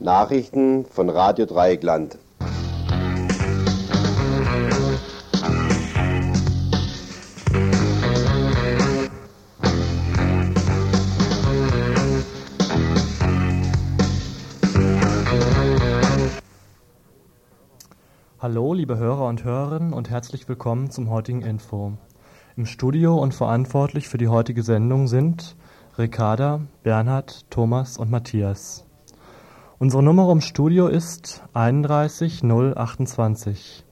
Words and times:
Nachrichten 0.00 0.84
von 0.84 1.10
Radio 1.10 1.44
Dreieckland. 1.44 2.18
Hallo, 18.40 18.72
liebe 18.72 18.98
Hörer 18.98 19.26
und 19.26 19.42
Hörerinnen 19.42 19.92
und 19.92 20.10
herzlich 20.10 20.48
willkommen 20.48 20.92
zum 20.92 21.10
heutigen 21.10 21.42
Info. 21.42 21.94
Im 22.56 22.66
Studio 22.66 23.16
und 23.20 23.34
verantwortlich 23.34 24.08
für 24.08 24.18
die 24.18 24.28
heutige 24.28 24.62
Sendung 24.62 25.08
sind 25.08 25.56
Ricarda, 25.98 26.60
Bernhard, 26.84 27.50
Thomas 27.50 27.98
und 27.98 28.12
Matthias. 28.12 28.87
Unsere 29.80 30.02
Nummer 30.02 30.28
im 30.32 30.40
Studio 30.40 30.88
ist 30.88 31.40
31 31.54 32.42
028. 32.42 33.84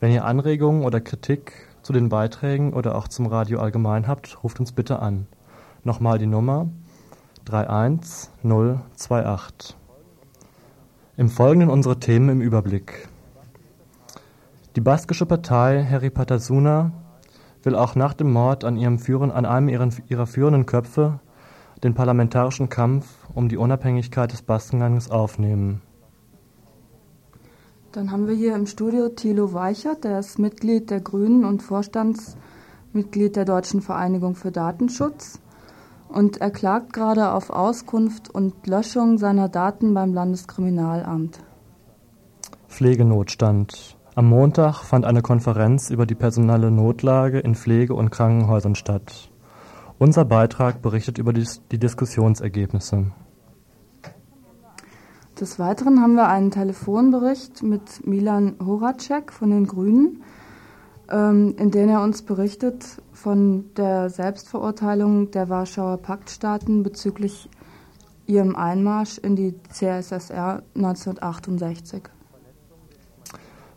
Wenn 0.00 0.10
ihr 0.10 0.24
Anregungen 0.24 0.82
oder 0.82 1.00
Kritik 1.00 1.68
zu 1.82 1.92
den 1.92 2.08
Beiträgen 2.08 2.72
oder 2.72 2.96
auch 2.96 3.06
zum 3.06 3.26
Radio 3.26 3.60
allgemein 3.60 4.08
habt, 4.08 4.42
ruft 4.42 4.58
uns 4.58 4.72
bitte 4.72 4.98
an. 4.98 5.28
Nochmal 5.84 6.18
die 6.18 6.26
Nummer 6.26 6.70
31028. 7.44 9.76
Im 11.16 11.28
Folgenden 11.28 11.70
unsere 11.70 12.00
Themen 12.00 12.28
im 12.28 12.40
Überblick. 12.40 13.08
Die 14.74 14.80
baskische 14.80 15.26
Partei 15.26 15.84
Heri 15.84 16.10
Patasuna 16.10 16.90
will 17.62 17.76
auch 17.76 17.94
nach 17.94 18.14
dem 18.14 18.32
Mord 18.32 18.64
an, 18.64 18.76
ihrem 18.76 18.98
Führen, 18.98 19.30
an 19.30 19.46
einem 19.46 19.68
ihrer 19.68 20.26
führenden 20.26 20.66
Köpfe 20.66 21.20
den 21.82 21.94
parlamentarischen 21.94 22.68
Kampf 22.68 23.06
um 23.34 23.48
die 23.48 23.56
Unabhängigkeit 23.56 24.32
des 24.32 24.42
Baskenlandes 24.42 25.10
aufnehmen. 25.10 25.82
Dann 27.92 28.10
haben 28.10 28.26
wir 28.26 28.34
hier 28.34 28.54
im 28.54 28.66
Studio 28.66 29.10
Thilo 29.10 29.52
Weichert, 29.52 30.04
der 30.04 30.18
ist 30.18 30.38
Mitglied 30.38 30.90
der 30.90 31.00
Grünen 31.00 31.44
und 31.44 31.62
Vorstandsmitglied 31.62 33.36
der 33.36 33.44
Deutschen 33.44 33.82
Vereinigung 33.82 34.34
für 34.34 34.50
Datenschutz. 34.50 35.40
Und 36.08 36.40
er 36.40 36.50
klagt 36.50 36.92
gerade 36.92 37.32
auf 37.32 37.50
Auskunft 37.50 38.30
und 38.30 38.66
Löschung 38.66 39.18
seiner 39.18 39.48
Daten 39.48 39.92
beim 39.92 40.14
Landeskriminalamt. 40.14 41.40
Pflegenotstand. 42.68 43.98
Am 44.14 44.26
Montag 44.26 44.82
fand 44.84 45.04
eine 45.04 45.22
Konferenz 45.22 45.90
über 45.90 46.06
die 46.06 46.14
personelle 46.14 46.70
Notlage 46.70 47.40
in 47.40 47.54
Pflege- 47.54 47.94
und 47.94 48.10
Krankenhäusern 48.10 48.74
statt. 48.74 49.31
Unser 49.98 50.24
Beitrag 50.24 50.82
berichtet 50.82 51.18
über 51.18 51.32
die, 51.32 51.46
die 51.70 51.78
Diskussionsergebnisse. 51.78 53.12
Des 55.40 55.58
Weiteren 55.58 56.00
haben 56.00 56.14
wir 56.14 56.28
einen 56.28 56.50
Telefonbericht 56.50 57.62
mit 57.62 58.06
Milan 58.06 58.56
Horacek 58.64 59.32
von 59.32 59.50
den 59.50 59.66
Grünen, 59.66 60.22
ähm, 61.10 61.54
in 61.58 61.70
dem 61.70 61.88
er 61.88 62.02
uns 62.02 62.22
berichtet 62.22 63.02
von 63.12 63.72
der 63.76 64.10
Selbstverurteilung 64.10 65.30
der 65.30 65.48
Warschauer 65.48 65.98
Paktstaaten 65.98 66.82
bezüglich 66.82 67.48
ihrem 68.26 68.56
Einmarsch 68.56 69.18
in 69.18 69.36
die 69.36 69.54
CSSR 69.68 70.62
1968. 70.74 72.02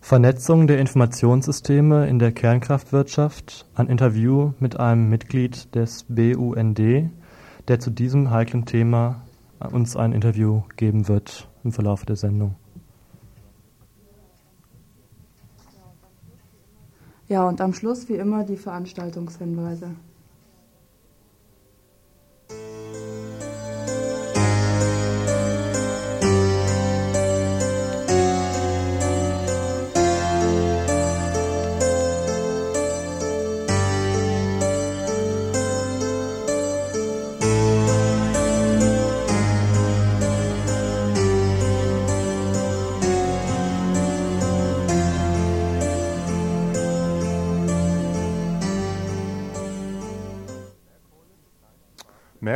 Vernetzung 0.05 0.67
der 0.67 0.77
Informationssysteme 0.77 2.07
in 2.07 2.19
der 2.19 2.31
Kernkraftwirtschaft, 2.31 3.65
ein 3.73 3.87
Interview 3.87 4.51
mit 4.59 4.79
einem 4.79 5.09
Mitglied 5.09 5.73
des 5.73 6.05
BUND, 6.07 7.09
der 7.67 7.79
zu 7.79 7.89
diesem 7.89 8.29
heiklen 8.29 8.67
Thema 8.67 9.23
uns 9.71 9.95
ein 9.95 10.13
Interview 10.13 10.61
geben 10.77 11.07
wird 11.07 11.49
im 11.63 11.71
Verlauf 11.71 12.05
der 12.05 12.17
Sendung. 12.17 12.53
Ja, 17.27 17.47
und 17.47 17.59
am 17.59 17.73
Schluss 17.73 18.07
wie 18.07 18.17
immer 18.17 18.43
die 18.43 18.57
Veranstaltungshinweise. 18.57 19.95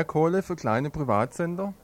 Kohle 0.10 0.42
für 0.42 0.56
kleine 0.56 0.90
Privatsender? 0.90 1.76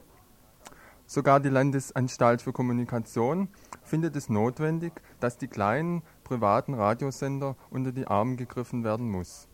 Sogar 1.05 1.39
die 1.39 1.49
Landesanstalt 1.49 2.41
für 2.41 2.53
Kommunikation 2.53 3.49
findet 3.83 4.15
es 4.15 4.29
notwendig, 4.29 4.93
dass 5.19 5.37
die 5.37 5.47
kleinen 5.47 6.01
privaten 6.23 6.73
Radiosender 6.73 7.55
unter 7.69 7.91
die 7.91 8.07
Arme 8.07 8.35
gegriffen 8.35 8.83
werden 8.83 9.11
muss. 9.11 9.47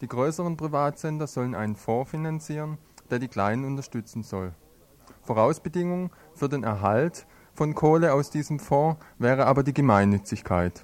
Die 0.00 0.08
größeren 0.08 0.56
Privatsender 0.56 1.26
sollen 1.26 1.54
einen 1.54 1.76
Fonds 1.76 2.10
finanzieren, 2.10 2.78
der 3.10 3.18
die 3.18 3.28
kleinen 3.28 3.66
unterstützen 3.66 4.22
soll. 4.22 4.54
Vorausbedingung 5.20 6.10
für 6.32 6.48
den 6.48 6.64
Erhalt 6.64 7.26
von 7.52 7.74
Kohle 7.74 8.14
aus 8.14 8.30
diesem 8.30 8.58
Fonds 8.58 8.98
wäre 9.18 9.44
aber 9.44 9.62
die 9.62 9.74
Gemeinnützigkeit. 9.74 10.82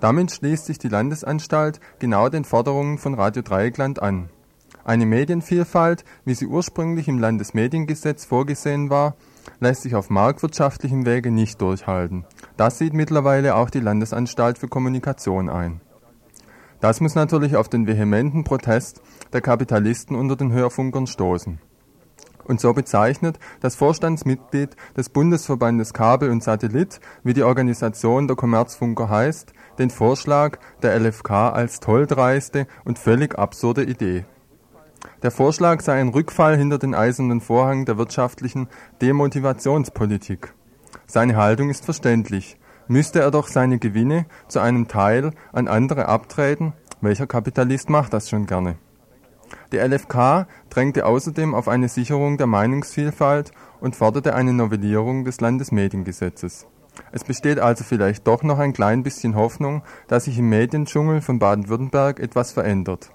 Damit 0.00 0.32
schließt 0.32 0.66
sich 0.66 0.78
die 0.78 0.90
Landesanstalt 0.90 1.80
genau 1.98 2.28
den 2.28 2.44
Forderungen 2.44 2.98
von 2.98 3.14
Radio 3.14 3.40
Dreieckland 3.40 4.02
an. 4.02 4.28
Eine 4.84 5.06
Medienvielfalt, 5.06 6.04
wie 6.24 6.34
sie 6.34 6.46
ursprünglich 6.46 7.06
im 7.08 7.18
Landesmediengesetz 7.18 8.24
vorgesehen 8.24 8.90
war, 8.90 9.14
lässt 9.60 9.82
sich 9.82 9.94
auf 9.94 10.10
marktwirtschaftlichem 10.10 11.06
Wege 11.06 11.30
nicht 11.30 11.60
durchhalten. 11.60 12.24
Das 12.56 12.78
sieht 12.78 12.92
mittlerweile 12.92 13.54
auch 13.54 13.70
die 13.70 13.80
Landesanstalt 13.80 14.58
für 14.58 14.68
Kommunikation 14.68 15.48
ein. 15.48 15.80
Das 16.80 17.00
muss 17.00 17.14
natürlich 17.14 17.54
auf 17.54 17.68
den 17.68 17.86
vehementen 17.86 18.42
Protest 18.42 19.02
der 19.32 19.40
Kapitalisten 19.40 20.16
unter 20.16 20.34
den 20.34 20.52
Hörfunkern 20.52 21.06
stoßen. 21.06 21.60
Und 22.44 22.60
so 22.60 22.72
bezeichnet 22.72 23.38
das 23.60 23.76
Vorstandsmitglied 23.76 24.74
des 24.96 25.08
Bundesverbandes 25.10 25.94
Kabel 25.94 26.30
und 26.30 26.42
Satellit, 26.42 27.00
wie 27.22 27.34
die 27.34 27.44
Organisation 27.44 28.26
der 28.26 28.34
Kommerzfunker 28.34 29.08
heißt, 29.08 29.52
den 29.78 29.90
Vorschlag 29.90 30.58
der 30.82 30.98
LFK 30.98 31.50
als 31.50 31.78
tolldreiste 31.78 32.66
und 32.84 32.98
völlig 32.98 33.38
absurde 33.38 33.84
Idee. 33.84 34.24
Der 35.22 35.30
Vorschlag 35.30 35.80
sei 35.80 36.00
ein 36.00 36.08
Rückfall 36.08 36.56
hinter 36.56 36.78
den 36.78 36.94
eisernen 36.94 37.40
Vorhang 37.40 37.84
der 37.84 37.98
wirtschaftlichen 37.98 38.68
Demotivationspolitik. 39.00 40.52
Seine 41.06 41.36
Haltung 41.36 41.70
ist 41.70 41.84
verständlich. 41.84 42.56
Müsste 42.88 43.20
er 43.20 43.30
doch 43.30 43.46
seine 43.46 43.78
Gewinne 43.78 44.26
zu 44.48 44.60
einem 44.60 44.88
Teil 44.88 45.32
an 45.52 45.68
andere 45.68 46.06
abtreten? 46.06 46.72
Welcher 47.00 47.26
Kapitalist 47.26 47.88
macht 47.90 48.12
das 48.12 48.28
schon 48.28 48.46
gerne? 48.46 48.76
Die 49.72 49.78
LFK 49.78 50.46
drängte 50.70 51.06
außerdem 51.06 51.54
auf 51.54 51.68
eine 51.68 51.88
Sicherung 51.88 52.38
der 52.38 52.46
Meinungsvielfalt 52.46 53.52
und 53.80 53.96
forderte 53.96 54.34
eine 54.34 54.52
Novellierung 54.52 55.24
des 55.24 55.40
Landesmediengesetzes. 55.40 56.66
Es 57.10 57.24
besteht 57.24 57.58
also 57.58 57.84
vielleicht 57.84 58.26
doch 58.26 58.42
noch 58.42 58.58
ein 58.58 58.72
klein 58.72 59.02
bisschen 59.02 59.34
Hoffnung, 59.34 59.82
dass 60.08 60.24
sich 60.24 60.38
im 60.38 60.48
Mediendschungel 60.48 61.20
von 61.20 61.38
Baden-Württemberg 61.38 62.20
etwas 62.20 62.52
verändert. 62.52 63.10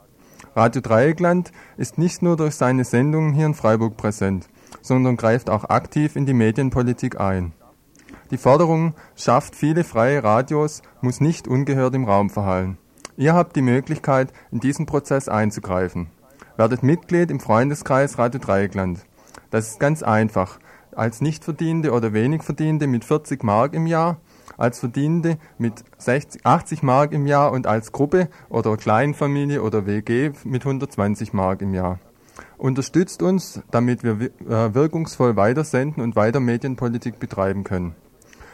Radio 0.58 0.82
Dreieckland 0.82 1.52
ist 1.78 2.00
nicht 2.00 2.24
nur 2.24 2.36
durch 2.36 2.56
seine 2.56 2.84
Sendungen 2.84 3.32
hier 3.36 3.46
in 3.46 3.54
Freiburg 3.54 3.96
präsent, 3.96 4.50
sondern 4.82 5.16
greift 5.16 5.52
auch 5.52 5.66
aktiv 5.66 6.16
in 6.16 6.26
die 6.26 6.34
Medienpolitik 6.34 7.20
ein. 7.20 7.54
Die 8.32 8.40
Forderung 8.40 8.96
schafft 9.16 9.56
viele 9.56 9.84
freie 9.84 10.24
Radios 10.24 10.82
muss 11.00 11.22
nicht 11.22 11.48
ungehört 11.48 11.94
im 11.94 12.06
Raum 12.06 12.32
verhallen. 12.32 12.80
Ihr 13.18 13.36
habt 13.36 13.56
die 13.56 13.62
Möglichkeit, 13.62 14.34
in 14.52 14.60
diesen 14.60 14.88
Prozess 14.88 15.30
einzugreifen. 15.30 16.08
Werdet 16.56 16.82
Mitglied 16.82 17.30
im 17.30 17.40
Freundeskreis 17.40 18.18
Radio 18.18 18.40
Dreieckland. 18.40 19.06
Das 19.52 19.68
ist 19.68 19.80
ganz 19.80 20.02
einfach. 20.02 20.58
Als 20.92 21.22
Nichtverdienende 21.22 21.92
oder 21.92 22.14
wenig 22.14 22.42
Verdienende 22.42 22.88
mit 22.88 23.06
40 23.06 23.44
Mark 23.44 23.76
im 23.76 23.86
Jahr 23.86 24.18
als 24.58 24.80
Verdienende 24.80 25.38
mit 25.58 25.84
60, 25.98 26.46
80 26.46 26.84
Mark 26.84 27.14
im 27.14 27.28
Jahr 27.28 27.52
und 27.52 27.68
als 27.68 27.92
Gruppe 27.92 28.30
oder 28.50 28.76
Kleinfamilie 28.76 29.62
oder 29.62 29.86
WG 29.86 30.32
mit 30.44 30.66
120 30.66 31.34
Mark 31.34 31.62
im 31.62 31.74
Jahr. 31.74 32.00
Unterstützt 32.58 33.22
uns, 33.22 33.62
damit 33.72 34.04
wir 34.04 34.20
äh, 34.20 34.74
wirkungsvoll 34.74 35.36
weitersenden 35.36 36.04
und 36.04 36.16
weiter 36.16 36.40
Medienpolitik 36.40 37.20
betreiben 37.20 37.64
können. 37.64 37.96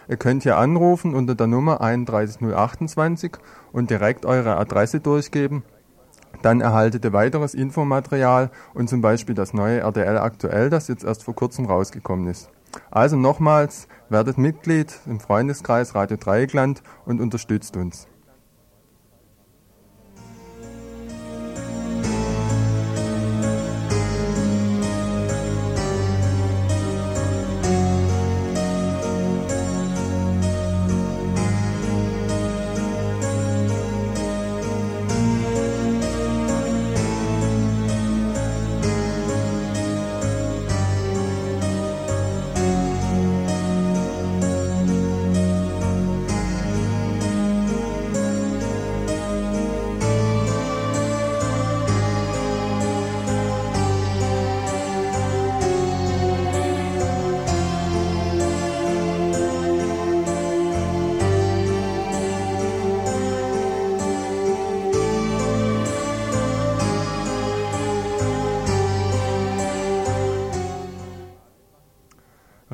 Ihr 0.10 0.18
könnt 0.18 0.44
hier 0.44 0.58
anrufen 0.58 1.16
unter 1.16 1.36
der 1.36 1.48
Nummer 1.48 1.80
31028 1.82 3.32
und 3.72 3.90
direkt 3.90 4.26
eure 4.26 4.58
Adresse 4.58 5.00
durchgeben. 5.00 5.64
Dann 6.42 6.60
erhaltet 6.60 7.06
ihr 7.06 7.14
weiteres 7.14 7.54
Infomaterial 7.54 8.52
und 8.74 8.90
zum 8.90 9.02
Beispiel 9.02 9.36
das 9.36 9.54
neue 9.54 9.80
RDL 9.80 10.18
aktuell, 10.18 10.70
das 10.70 10.90
jetzt 10.90 11.06
erst 11.06 11.24
vor 11.24 11.36
kurzem 11.36 11.66
rausgekommen 11.66 12.28
ist. 12.28 12.50
Also 12.92 13.16
nochmals, 13.16 13.88
werdet 14.14 14.38
Mitglied 14.38 14.94
im 15.08 15.20
Freundeskreis 15.20 15.96
Radio 15.96 16.18
Dreieckland 16.18 16.84
und 17.06 17.20
unterstützt 17.20 17.76
uns. 17.76 18.08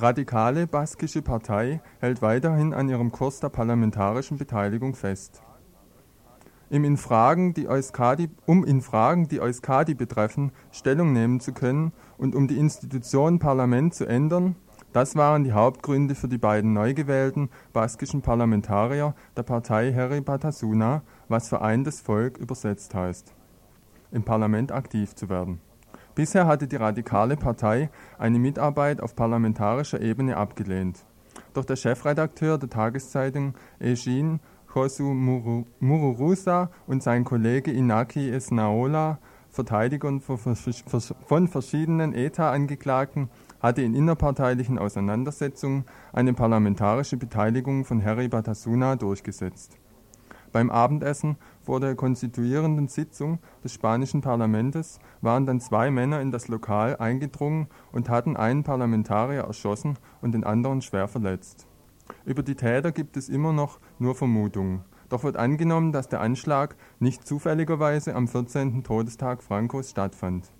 Radikale 0.01 0.67
baskische 0.67 1.21
Partei 1.21 1.81
hält 1.99 2.21
weiterhin 2.21 2.73
an 2.73 2.89
ihrem 2.89 3.11
Kurs 3.11 3.39
der 3.39 3.49
parlamentarischen 3.49 4.37
Beteiligung 4.37 4.95
fest. 4.95 5.41
Um 6.71 6.83
in 6.83 6.97
Fragen, 6.97 7.53
die 7.53 7.67
Euskadi, 7.67 8.29
um 8.45 8.63
in 8.63 8.81
Fragen, 8.81 9.27
die 9.27 9.41
Euskadi 9.41 9.95
betreffen, 9.95 10.51
Stellung 10.71 11.13
nehmen 11.13 11.39
zu 11.39 11.51
können 11.51 11.93
und 12.17 12.35
um 12.35 12.47
die 12.47 12.57
Institution 12.57 13.39
Parlament 13.39 13.95
zu 13.95 14.05
ändern, 14.05 14.55
das 14.93 15.15
waren 15.15 15.43
die 15.43 15.53
Hauptgründe 15.53 16.15
für 16.15 16.27
die 16.27 16.37
beiden 16.37 16.73
neu 16.73 16.93
gewählten 16.93 17.49
baskischen 17.73 18.21
Parlamentarier 18.21 19.15
der 19.37 19.43
Partei 19.43 19.91
Heri 19.91 20.21
Batasuna, 20.21 21.03
was 21.27 21.47
vereintes 21.47 22.01
Volk 22.01 22.37
übersetzt 22.37 22.95
heißt, 22.95 23.33
im 24.11 24.23
Parlament 24.23 24.71
aktiv 24.71 25.13
zu 25.15 25.29
werden. 25.29 25.61
Bisher 26.19 26.47
hatte 26.47 26.67
die 26.67 26.75
Radikale 26.75 27.37
Partei 27.37 27.89
eine 28.17 28.39
Mitarbeit 28.39 28.99
auf 28.99 29.15
parlamentarischer 29.15 30.01
Ebene 30.01 30.35
abgelehnt. 30.35 31.05
Doch 31.53 31.63
der 31.63 31.77
Chefredakteur 31.77 32.57
der 32.57 32.69
Tageszeitung 32.69 33.53
Ejin 33.79 34.41
Josu 34.75 35.13
Mururusa 35.13 36.71
und 36.87 37.01
sein 37.01 37.23
Kollege 37.23 37.71
Inaki 37.71 38.29
Esnaola, 38.31 39.19
Verteidiger 39.49 40.19
von 40.19 41.47
verschiedenen 41.47 42.13
ETA-Angeklagten, 42.13 43.29
hatte 43.61 43.81
in 43.81 43.95
innerparteilichen 43.95 44.77
Auseinandersetzungen 44.77 45.85
eine 46.11 46.33
parlamentarische 46.33 47.15
Beteiligung 47.15 47.85
von 47.85 48.03
Harry 48.03 48.27
Batasuna 48.27 48.97
durchgesetzt. 48.97 49.77
Beim 50.51 50.69
Abendessen 50.69 51.37
vor 51.69 51.79
der 51.79 51.93
konstituierenden 51.93 52.87
Sitzung 52.87 53.37
des 53.63 53.73
spanischen 53.73 54.21
Parlaments 54.21 54.97
waren 55.21 55.45
dann 55.45 55.59
zwei 55.59 55.91
Männer 55.91 56.19
in 56.19 56.31
das 56.31 56.47
Lokal 56.47 56.97
eingedrungen 56.97 57.67
und 57.91 58.09
hatten 58.09 58.35
einen 58.35 58.63
Parlamentarier 58.63 59.41
erschossen 59.41 59.99
und 60.19 60.31
den 60.31 60.43
anderen 60.43 60.81
schwer 60.81 61.07
verletzt. 61.07 61.67
Über 62.25 62.41
die 62.41 62.55
Täter 62.55 62.91
gibt 62.91 63.17
es 63.17 63.29
immer 63.29 63.53
noch 63.53 63.79
nur 63.99 64.15
Vermutungen. 64.15 64.81
Doch 65.09 65.23
wird 65.23 65.37
angenommen, 65.37 65.91
dass 65.91 66.09
der 66.09 66.21
Anschlag 66.21 66.75
nicht 66.97 67.27
zufälligerweise 67.27 68.15
am 68.15 68.27
14. 68.27 68.83
Todestag 68.83 69.43
Francos 69.43 69.91
stattfand. 69.91 70.51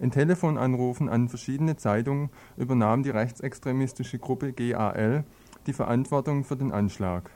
In 0.00 0.10
Telefonanrufen 0.10 1.08
an 1.08 1.28
verschiedene 1.28 1.76
Zeitungen 1.76 2.28
übernahm 2.56 3.04
die 3.04 3.10
rechtsextremistische 3.10 4.18
Gruppe 4.18 4.52
GAL 4.52 5.22
die 5.68 5.72
Verantwortung 5.72 6.42
für 6.42 6.56
den 6.56 6.72
Anschlag. 6.72 7.30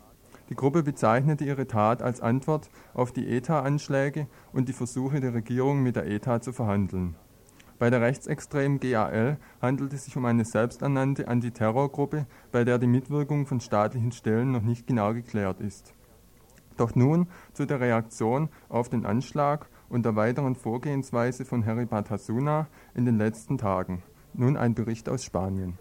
Die 0.50 0.54
Gruppe 0.54 0.82
bezeichnete 0.82 1.44
ihre 1.44 1.66
Tat 1.66 2.02
als 2.02 2.20
Antwort 2.20 2.68
auf 2.92 3.12
die 3.12 3.28
ETA-Anschläge 3.28 4.26
und 4.52 4.68
die 4.68 4.74
Versuche 4.74 5.20
der 5.20 5.32
Regierung, 5.32 5.82
mit 5.82 5.96
der 5.96 6.06
ETA 6.06 6.40
zu 6.42 6.52
verhandeln. 6.52 7.16
Bei 7.78 7.90
der 7.90 8.02
rechtsextremen 8.02 8.78
GAL 8.78 9.38
handelt 9.60 9.92
es 9.92 10.04
sich 10.04 10.16
um 10.16 10.24
eine 10.26 10.44
selbsternannte 10.44 11.28
Antiterrorgruppe, 11.28 12.26
bei 12.52 12.64
der 12.64 12.78
die 12.78 12.86
Mitwirkung 12.86 13.46
von 13.46 13.60
staatlichen 13.60 14.12
Stellen 14.12 14.52
noch 14.52 14.62
nicht 14.62 14.86
genau 14.86 15.12
geklärt 15.12 15.60
ist. 15.60 15.94
Doch 16.76 16.94
nun 16.94 17.26
zu 17.52 17.66
der 17.66 17.80
Reaktion 17.80 18.48
auf 18.68 18.88
den 18.88 19.06
Anschlag 19.06 19.68
und 19.88 20.04
der 20.04 20.16
weiteren 20.16 20.56
Vorgehensweise 20.56 21.44
von 21.44 21.62
Heribat 21.62 22.10
Hasuna 22.10 22.68
in 22.94 23.04
den 23.04 23.18
letzten 23.18 23.58
Tagen. 23.58 24.02
Nun 24.34 24.56
ein 24.56 24.74
Bericht 24.74 25.08
aus 25.08 25.24
Spanien. 25.24 25.78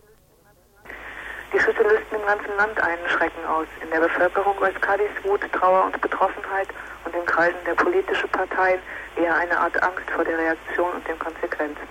Die 1.54 1.60
Schüsse 1.60 1.84
lösten 1.84 2.16
im 2.16 2.26
ganzen 2.26 2.58
Land 2.58 2.82
einen 2.82 3.08
Schrecken 3.10 3.46
aus. 3.46 3.68
In 3.84 3.90
der 3.92 4.00
Bevölkerung 4.00 4.60
Euskadis 4.60 5.12
Wut, 5.24 5.42
Trauer 5.54 5.86
und 5.86 6.02
Betroffenheit 6.02 6.68
und 7.06 7.16
in 7.16 7.26
Kreisen 7.28 7.64
der 7.68 7.76
politischen 7.76 8.28
Parteien 8.30 8.80
eher 9.16 9.36
eine 9.36 9.56
Art 9.60 9.82
Angst 9.84 10.10
vor 10.10 10.26
der 10.26 10.36
Reaktion 10.36 10.92
und 10.94 11.08
den 11.08 11.20
Konsequenzen. 11.20 11.88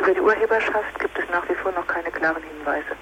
Über 0.00 0.12
die 0.12 0.20
Urheberschaft 0.20 0.98
gibt 0.98 1.16
es 1.16 1.30
nach 1.30 1.48
wie 1.48 1.54
vor 1.54 1.70
noch 1.72 1.86
keine 1.86 2.10
klaren 2.10 2.42
Hinweise. 2.42 2.98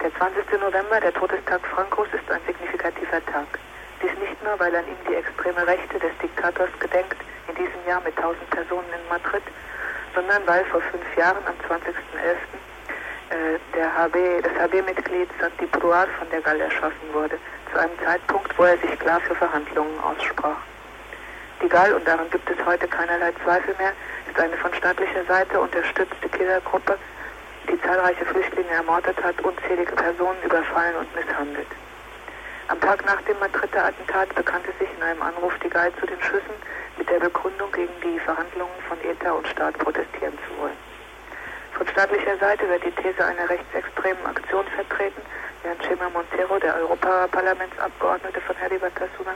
Der 0.00 0.14
20. 0.14 0.60
November, 0.60 1.00
der 1.00 1.12
Todestag 1.12 1.66
Frankos, 1.66 2.06
ist 2.12 2.30
ein 2.30 2.40
signifikativer 2.46 3.26
Tag. 3.26 3.58
Dies 4.02 4.14
nicht 4.22 4.40
nur, 4.44 4.58
weil 4.60 4.74
an 4.74 4.86
ihm 4.86 5.02
die 5.08 5.16
extreme 5.16 5.66
Rechte 5.66 5.98
des 5.98 6.10
Diktators 6.22 6.70
gedenkt, 6.78 7.16
in 7.48 7.56
diesem 7.56 7.82
Jahr 7.88 8.00
mit 8.02 8.16
1000 8.16 8.38
Personen 8.50 8.86
in 8.94 9.08
Madrid, 9.08 9.42
sondern 10.14 10.46
weil 10.46 10.64
vor 10.66 10.80
fünf 10.80 11.16
Jahren, 11.16 11.42
am 11.46 11.54
20.11., 11.66 11.90
äh, 12.22 12.71
der 13.74 13.94
HB, 13.96 14.42
das 14.42 14.52
HB-Mitglied 14.52 15.28
Santi 15.40 15.66
Pruar 15.66 16.06
von 16.18 16.28
der 16.30 16.40
Gall 16.40 16.60
erschossen 16.60 17.08
wurde, 17.12 17.38
zu 17.72 17.78
einem 17.78 17.98
Zeitpunkt, 18.04 18.56
wo 18.58 18.64
er 18.64 18.76
sich 18.78 18.98
klar 18.98 19.20
für 19.20 19.34
Verhandlungen 19.34 19.98
aussprach. 20.00 20.60
Die 21.62 21.68
Gall, 21.68 21.94
und 21.94 22.06
daran 22.06 22.28
gibt 22.30 22.48
es 22.50 22.66
heute 22.66 22.86
keinerlei 22.88 23.32
Zweifel 23.44 23.74
mehr, 23.78 23.92
ist 24.28 24.38
eine 24.38 24.56
von 24.56 24.74
staatlicher 24.74 25.24
Seite 25.24 25.60
unterstützte 25.60 26.28
Killergruppe, 26.28 26.98
die 27.70 27.80
zahlreiche 27.80 28.24
Flüchtlinge 28.26 28.70
ermordet 28.70 29.16
hat, 29.22 29.40
unzählige 29.42 29.92
Personen 29.92 30.42
überfallen 30.44 30.96
und 30.96 31.14
misshandelt. 31.14 31.68
Am 32.68 32.80
Tag 32.80 33.04
nach 33.06 33.20
dem 33.22 33.38
Madrider 33.38 33.86
Attentat 33.86 34.34
bekannte 34.34 34.72
sich 34.78 34.88
in 34.96 35.02
einem 35.02 35.22
Anruf 35.22 35.52
die 35.64 35.68
Gall 35.70 35.92
zu 36.00 36.06
den 36.06 36.20
Schüssen 36.22 36.56
mit 36.98 37.08
der 37.08 37.20
Begründung, 37.20 37.70
gegen 37.72 37.92
die 38.02 38.18
Verhandlungen 38.20 38.74
von 38.88 38.98
ETA 39.00 39.32
und 39.32 39.46
Staat 39.48 39.78
protestieren 39.78 40.38
zu 40.46 40.60
wollen. 40.60 40.91
Von 41.74 41.86
staatlicher 41.88 42.36
Seite 42.38 42.68
wird 42.68 42.84
die 42.84 42.90
These 42.92 43.24
einer 43.24 43.48
rechtsextremen 43.48 44.26
Aktion 44.26 44.64
vertreten, 44.76 45.22
während 45.62 45.82
Chema 45.82 46.08
Montero, 46.10 46.58
der 46.58 46.76
Europaparlamentsabgeordnete 46.76 48.40
von 48.40 48.56
Herri 48.56 48.78
Batasuna, 48.78 49.34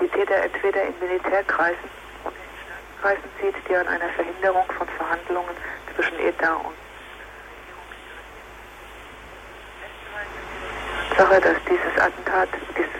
die 0.00 0.08
Täter 0.08 0.36
entweder 0.36 0.82
in 0.84 0.94
Militärkreisen 1.00 1.90
und 2.24 2.32
in 2.32 2.42
Staatenkreisen 2.64 3.30
sieht, 3.40 3.68
die 3.68 3.76
an 3.76 3.88
einer 3.88 4.08
Verhinderung 4.10 4.64
von 4.78 4.86
Verhandlungen 4.96 5.54
zwischen 5.94 6.18
ETA 6.18 6.54
und 6.54 6.74
Sache, 11.16 11.40
dass 11.40 11.56
dieses 11.68 12.00
Attentat, 12.00 12.48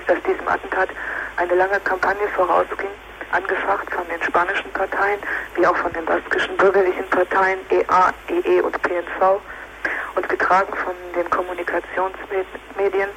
dass 0.06 0.22
diesem 0.22 0.48
Attentat 0.48 0.90
eine 1.36 1.54
lange 1.54 1.80
Kampagne 1.80 2.28
vorausging, 2.28 2.90
angefacht 3.32 3.90
von 3.90 4.06
den 4.08 4.22
spanischen 4.22 4.70
Parteien 4.72 5.20
wie 5.54 5.66
auch 5.66 5.76
von 5.76 5.92
den 5.92 6.04
baskischen 6.04 6.56
bürgerlichen 6.56 7.06
Parteien 7.10 7.58
EA, 7.70 8.12
EE 8.28 8.60
und 8.62 8.80
PNV 8.82 9.40
und 10.14 10.28
getragen 10.28 10.72
von 10.76 10.94
den 11.16 11.28
Kommunikationsmedien, 11.30 13.08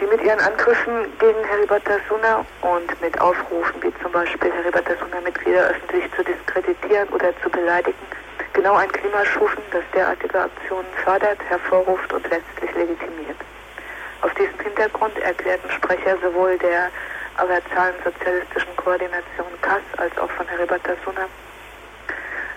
die 0.00 0.06
mit 0.06 0.22
ihren 0.22 0.40
Angriffen 0.40 1.06
gegen 1.18 1.42
Heribatasuna 1.44 2.44
und 2.62 3.00
mit 3.00 3.20
Aufrufen 3.20 3.82
wie 3.82 3.92
zum 4.02 4.12
Beispiel 4.12 4.52
Heribatasuna-Mitglieder 4.52 5.70
öffentlich 5.70 6.04
zu 6.14 6.22
diskreditieren 6.24 7.08
oder 7.08 7.32
zu 7.42 7.48
beleidigen, 7.48 8.06
genau 8.52 8.74
ein 8.74 8.90
Klima 8.92 9.24
schufen, 9.24 9.62
das 9.70 9.84
derartige 9.94 10.40
Aktionen 10.40 10.86
fördert, 11.04 11.38
hervorruft 11.48 12.12
und 12.12 12.28
letztlich 12.28 12.74
legitimiert. 12.74 13.36
Auf 14.22 14.34
diesem 14.34 14.58
Hintergrund 14.60 15.16
erklärten 15.18 15.70
Sprecher 15.70 16.16
sowohl 16.22 16.58
der 16.58 16.90
aber 17.36 17.60
Zahlen 17.74 17.94
sozialistischen 18.04 18.74
Koordination 18.76 19.46
KAS 19.62 19.82
als 19.98 20.16
auch 20.18 20.30
von 20.30 20.46
Heribatasuna, 20.48 21.26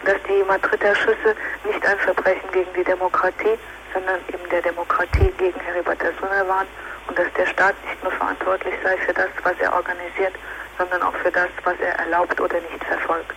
dass 0.06 0.18
die 0.28 0.44
Madrider 0.44 0.96
Schüsse 0.96 1.36
nicht 1.64 1.86
ein 1.86 2.00
Verbrechen 2.00 2.50
gegen 2.52 2.74
die 2.74 2.84
Demokratie, 2.84 3.58
sondern 3.94 4.20
eben 4.30 4.50
der 4.50 4.62
Demokratie 4.62 5.32
gegen 5.38 5.60
Heribatasuna 5.60 6.48
waren 6.48 6.68
und 7.08 7.18
dass 7.18 7.32
der 7.34 7.46
Staat 7.48 7.76
nicht 7.86 8.02
nur 8.04 8.12
verantwortlich 8.14 8.74
sei 8.84 8.98
für 8.98 9.14
das, 9.14 9.30
was 9.44 9.60
er 9.60 9.74
organisiert, 9.74 10.34
sondern 10.78 11.02
auch 11.02 11.16
für 11.16 11.32
das, 11.32 11.50
was 11.64 11.76
er 11.80 12.00
erlaubt 12.00 12.40
oder 12.40 12.56
nicht 12.72 12.84
verfolgt. 12.86 13.36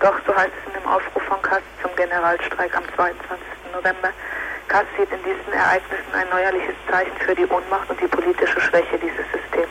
Doch, 0.00 0.14
so 0.26 0.34
heißt 0.34 0.52
es 0.60 0.74
in 0.74 0.80
dem 0.80 0.90
Aufruf 0.90 1.22
von 1.24 1.40
KAS 1.42 1.62
zum 1.82 1.94
Generalstreik 1.96 2.76
am 2.76 2.84
22. 2.94 3.38
November, 3.72 4.10
Kass 4.68 4.86
sieht 4.98 5.10
in 5.12 5.22
diesen 5.22 5.52
Ereignissen 5.52 6.14
ein 6.14 6.28
neuerliches 6.30 6.74
Zeichen 6.90 7.16
für 7.18 7.34
die 7.34 7.46
Ohnmacht 7.46 7.88
und 7.90 8.00
die 8.00 8.08
politische 8.08 8.60
Schwäche 8.60 8.98
dieses 8.98 9.24
Systems. 9.30 9.68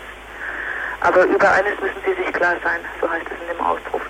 Aber 1.04 1.26
über 1.26 1.52
eines 1.52 1.78
müssen 1.82 2.00
Sie 2.06 2.14
sich 2.14 2.32
klar 2.34 2.56
sein, 2.64 2.80
so 3.02 3.10
heißt 3.10 3.26
es 3.28 3.42
in 3.42 3.58
dem 3.58 3.66
Ausruf. 3.66 4.02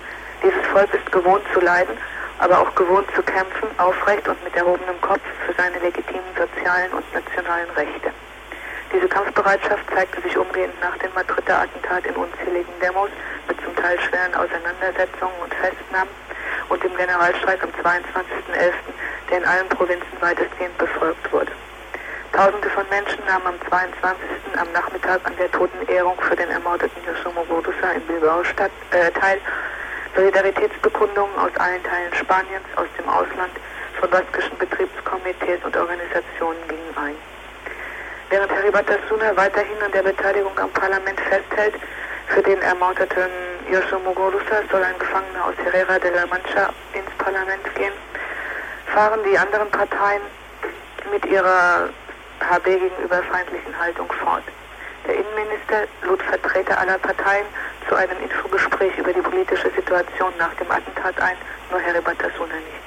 Dieses 0.42 0.64
Volk 0.68 0.94
ist 0.94 1.10
gewohnt 1.10 1.42
zu 1.52 1.58
leiden, 1.58 1.96
aber 2.38 2.60
auch 2.60 2.72
gewohnt 2.76 3.08
zu 3.16 3.22
kämpfen, 3.22 3.66
aufrecht 3.78 4.28
und 4.28 4.42
mit 4.44 4.54
erhobenem 4.54 5.00
Kopf 5.00 5.20
für 5.44 5.52
seine 5.54 5.78
legitimen 5.80 6.30
sozialen 6.38 6.92
und 6.92 7.04
nationalen 7.12 7.68
Rechte. 7.70 8.10
Diese 8.92 9.08
Kampfbereitschaft 9.08 9.82
zeigte 9.92 10.20
sich 10.22 10.38
umgehend 10.38 10.80
nach 10.80 10.96
dem 10.98 11.12
Madrider 11.14 11.62
Attentat 11.62 12.06
in 12.06 12.14
unzähligen 12.14 12.72
Demos 12.80 13.10
mit 13.48 13.60
zum 13.60 13.74
Teil 13.74 13.98
schweren 13.98 14.34
Auseinandersetzungen 14.36 15.34
und 15.42 15.52
Festnahmen 15.52 16.14
und 16.68 16.82
dem 16.84 16.96
Generalstreik 16.96 17.60
am 17.64 17.70
22.11., 17.70 18.72
der 19.30 19.38
in 19.38 19.44
allen 19.44 19.68
Provinzen 19.68 20.20
weitestgehend 20.20 20.78
befolgt 20.78 21.32
wurde. 21.32 21.50
Tausende 22.34 22.68
von 22.70 22.84
Menschen 22.90 23.24
nahmen 23.26 23.46
am 23.46 23.68
22. 23.68 24.18
am 24.58 24.72
Nachmittag 24.72 25.20
an 25.22 25.36
der 25.38 25.48
Totenehrung 25.52 26.20
für 26.20 26.34
den 26.34 26.50
ermordeten 26.50 27.00
Yoshimo 27.06 27.44
Gordusa 27.44 27.92
in 27.94 28.00
Bilbao 28.08 28.42
statt, 28.42 28.72
äh, 28.90 29.12
teil. 29.12 29.38
Solidaritätsbekundungen 30.16 31.36
aus 31.38 31.54
allen 31.58 31.80
Teilen 31.84 32.12
Spaniens, 32.14 32.66
aus 32.74 32.88
dem 32.98 33.08
Ausland, 33.08 33.54
von 34.00 34.10
baskischen 34.10 34.58
Betriebskomitees 34.58 35.62
und 35.62 35.76
Organisationen 35.76 36.58
gingen 36.66 36.96
ein. 36.96 37.14
Während 38.30 38.50
Harry 38.50 38.72
Batasuna 38.72 39.36
weiterhin 39.36 39.80
an 39.84 39.92
der 39.92 40.02
Beteiligung 40.02 40.58
am 40.58 40.70
Parlament 40.70 41.20
festhält, 41.20 41.74
für 42.26 42.42
den 42.42 42.60
ermordeten 42.62 43.30
Yoshimo 43.70 44.12
Gordusa 44.12 44.66
soll 44.72 44.82
ein 44.82 44.98
Gefangener 44.98 45.46
aus 45.46 45.54
Herrera 45.62 46.00
de 46.00 46.10
la 46.10 46.26
Mancha 46.26 46.70
ins 46.94 47.10
Parlament 47.16 47.74
gehen, 47.76 47.92
fahren 48.92 49.20
die 49.22 49.38
anderen 49.38 49.70
Parteien 49.70 50.22
mit 51.12 51.24
ihrer 51.26 51.90
HB 52.40 52.64
gegenüber 52.64 53.22
feindlichen 53.30 53.78
Haltung 53.78 54.10
fort. 54.12 54.42
Der 55.06 55.16
Innenminister 55.16 55.86
lud 56.02 56.22
Vertreter 56.22 56.78
aller 56.78 56.98
Parteien 56.98 57.46
zu 57.88 57.94
einem 57.94 58.18
Infogespräch 58.22 58.96
über 58.96 59.12
die 59.12 59.20
politische 59.20 59.70
Situation 59.70 60.32
nach 60.38 60.54
dem 60.54 60.70
Attentat 60.70 61.20
ein, 61.20 61.36
nur 61.70 61.82
Harry 61.82 62.00
Batasuna 62.00 62.54
nicht. 62.54 62.84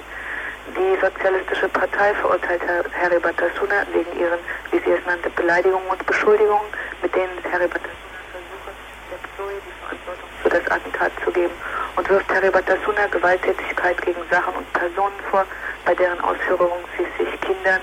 Die 0.76 1.00
Sozialistische 1.00 1.70
Partei 1.70 2.14
verurteilt 2.16 2.62
Harry 3.02 3.20
Batasuna 3.20 3.86
wegen 3.94 4.20
ihren, 4.20 4.40
wie 4.72 4.80
sie 4.80 4.92
es 4.92 5.06
nannte, 5.06 5.30
Beleidigungen 5.30 5.88
und 5.88 6.06
Beschuldigungen, 6.06 6.68
mit 7.02 7.14
denen 7.16 7.38
Harry 7.52 7.68
Batasuna 7.68 8.18
versuche, 8.32 8.72
der 9.12 9.18
PSOE 9.28 9.62
die 9.62 9.74
Verantwortung 9.80 10.30
für 10.42 10.50
das 10.50 10.72
Attentat 10.72 11.12
zu 11.24 11.32
geben 11.32 11.54
und 11.96 12.10
wirft 12.10 12.30
Harry 12.34 12.50
Batasuna 12.50 13.08
Gewalttätigkeit 13.12 14.02
gegen 14.02 14.22
Sachen 14.30 14.56
und 14.56 14.74
Personen 14.74 15.20
vor, 15.30 15.46
bei 15.86 15.94
deren 15.96 16.20
Ausführungen 16.22 16.84
sie 16.98 17.24
sich 17.24 17.42
Kindern, 17.42 17.82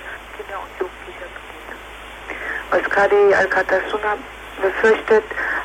Euskadi 2.74 3.32
Al-Katasuna 3.32 4.18
befürchtet 4.60 5.22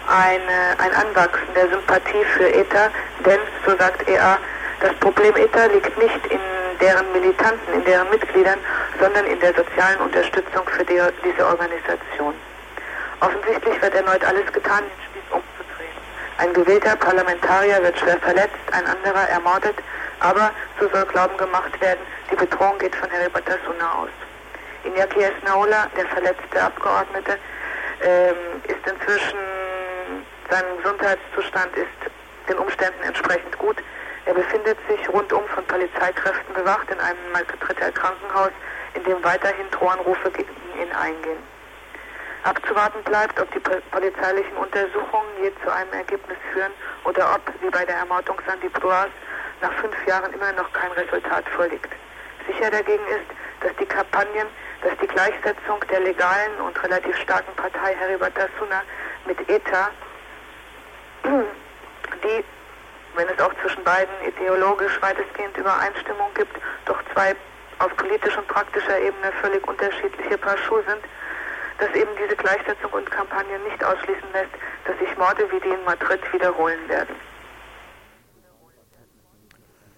eine, 0.07 0.77
ein 0.77 0.93
Anwachsen 0.93 1.53
der 1.55 1.67
Sympathie 1.69 2.23
für 2.37 2.53
ETA, 2.53 2.91
denn, 3.25 3.39
so 3.65 3.75
sagt 3.77 4.07
EA, 4.07 4.37
das 4.79 4.93
Problem 4.99 5.35
ETA 5.35 5.65
liegt 5.65 5.97
nicht 5.97 6.25
in 6.27 6.39
deren 6.79 7.11
Militanten, 7.11 7.73
in 7.73 7.83
deren 7.85 8.09
Mitgliedern, 8.11 8.59
sondern 8.99 9.25
in 9.25 9.39
der 9.39 9.55
sozialen 9.55 9.99
Unterstützung 10.01 10.61
für 10.69 10.85
die, 10.85 11.01
diese 11.23 11.47
Organisation. 11.47 12.35
Offensichtlich 13.21 13.81
wird 13.81 13.95
erneut 13.95 14.23
alles 14.23 14.45
getan, 14.53 14.83
den 14.83 15.03
Spieß 15.09 15.23
umzudrehen. 15.31 15.97
Ein 16.37 16.53
gewählter 16.53 16.95
Parlamentarier 16.95 17.81
wird 17.81 17.97
schwer 17.97 18.19
verletzt, 18.19 18.61
ein 18.71 18.85
anderer 18.85 19.27
ermordet, 19.29 19.75
aber, 20.19 20.51
so 20.79 20.87
soll 20.89 21.05
Glauben 21.05 21.37
gemacht 21.37 21.81
werden, 21.81 22.01
die 22.29 22.35
Bedrohung 22.35 22.77
geht 22.77 22.95
von 22.95 23.09
Harry 23.11 23.29
Batasuna 23.29 23.93
aus. 24.03 24.28
Iñaki 24.83 25.21
Esnaola, 25.21 25.87
der 25.95 26.05
verletzte 26.07 26.61
Abgeordnete, 26.61 27.37
ähm, 28.01 28.61
ist 28.67 28.87
inzwischen, 28.87 29.39
sein 30.49 30.63
Gesundheitszustand 30.77 31.75
ist 31.75 32.11
den 32.47 32.57
Umständen 32.57 33.03
entsprechend 33.03 33.57
gut. 33.57 33.77
Er 34.25 34.33
befindet 34.33 34.77
sich 34.87 35.09
rundum 35.09 35.43
von 35.47 35.65
Polizeikräften 35.65 36.53
bewacht 36.53 36.89
in 36.91 36.99
einem 36.99 37.31
Maltreter 37.31 37.91
Krankenhaus, 37.91 38.51
in 38.93 39.03
dem 39.03 39.23
weiterhin 39.23 39.69
Drohanrufe 39.71 40.31
gegen 40.31 40.55
ihn 40.79 40.91
eingehen. 40.93 41.39
Abzuwarten 42.43 43.03
bleibt, 43.03 43.39
ob 43.39 43.51
die 43.51 43.59
polizeilichen 43.59 44.55
Untersuchungen 44.55 45.29
je 45.41 45.51
zu 45.63 45.71
einem 45.71 45.91
Ergebnis 45.91 46.37
führen 46.53 46.71
oder 47.03 47.35
ob, 47.35 47.41
wie 47.61 47.69
bei 47.69 47.83
der 47.85 47.97
Ermordung 47.97 48.39
Sandy 48.47 48.69
Proas, 48.69 49.09
nach 49.61 49.73
fünf 49.73 49.95
Jahren 50.07 50.31
immer 50.31 50.53
noch 50.53 50.71
kein 50.71 50.91
Resultat 50.93 51.43
vorliegt. 51.49 51.91
Sicher 52.47 52.71
dagegen 52.71 53.05
ist, 53.07 53.27
dass 53.61 53.75
die 53.75 53.85
Kampagnen, 53.85 54.47
dass 54.81 54.97
die 55.01 55.07
Gleichsetzung 55.07 55.79
der 55.91 55.99
legalen 55.99 56.55
und 56.65 56.81
relativ 56.83 57.15
starken 57.17 57.53
Partei 57.55 57.95
Harry 57.95 58.17
Batasuna 58.17 58.81
mit 59.25 59.37
ETA, 59.49 59.89
die, 61.25 62.43
wenn 63.15 63.27
es 63.27 63.39
auch 63.41 63.53
zwischen 63.61 63.83
beiden 63.83 64.13
ideologisch 64.27 65.01
weitestgehend 65.01 65.57
Übereinstimmung 65.57 66.33
gibt, 66.35 66.55
doch 66.85 66.99
zwei 67.13 67.35
auf 67.79 67.95
politischer 67.95 68.39
und 68.39 68.47
praktischer 68.47 68.99
Ebene 68.99 69.31
völlig 69.41 69.65
unterschiedliche 69.67 70.37
Paar 70.37 70.57
Schuhe 70.57 70.83
sind, 70.87 71.01
dass 71.79 71.95
eben 71.95 72.11
diese 72.21 72.35
Gleichsetzung 72.35 72.91
und 72.91 73.09
Kampagnen 73.09 73.63
nicht 73.63 73.83
ausschließen 73.83 74.31
lässt, 74.33 74.51
dass 74.85 74.97
sich 74.99 75.17
Morde 75.17 75.49
wie 75.51 75.59
die 75.61 75.69
in 75.69 75.83
Madrid 75.85 76.21
wiederholen 76.33 76.87
werden. 76.89 77.15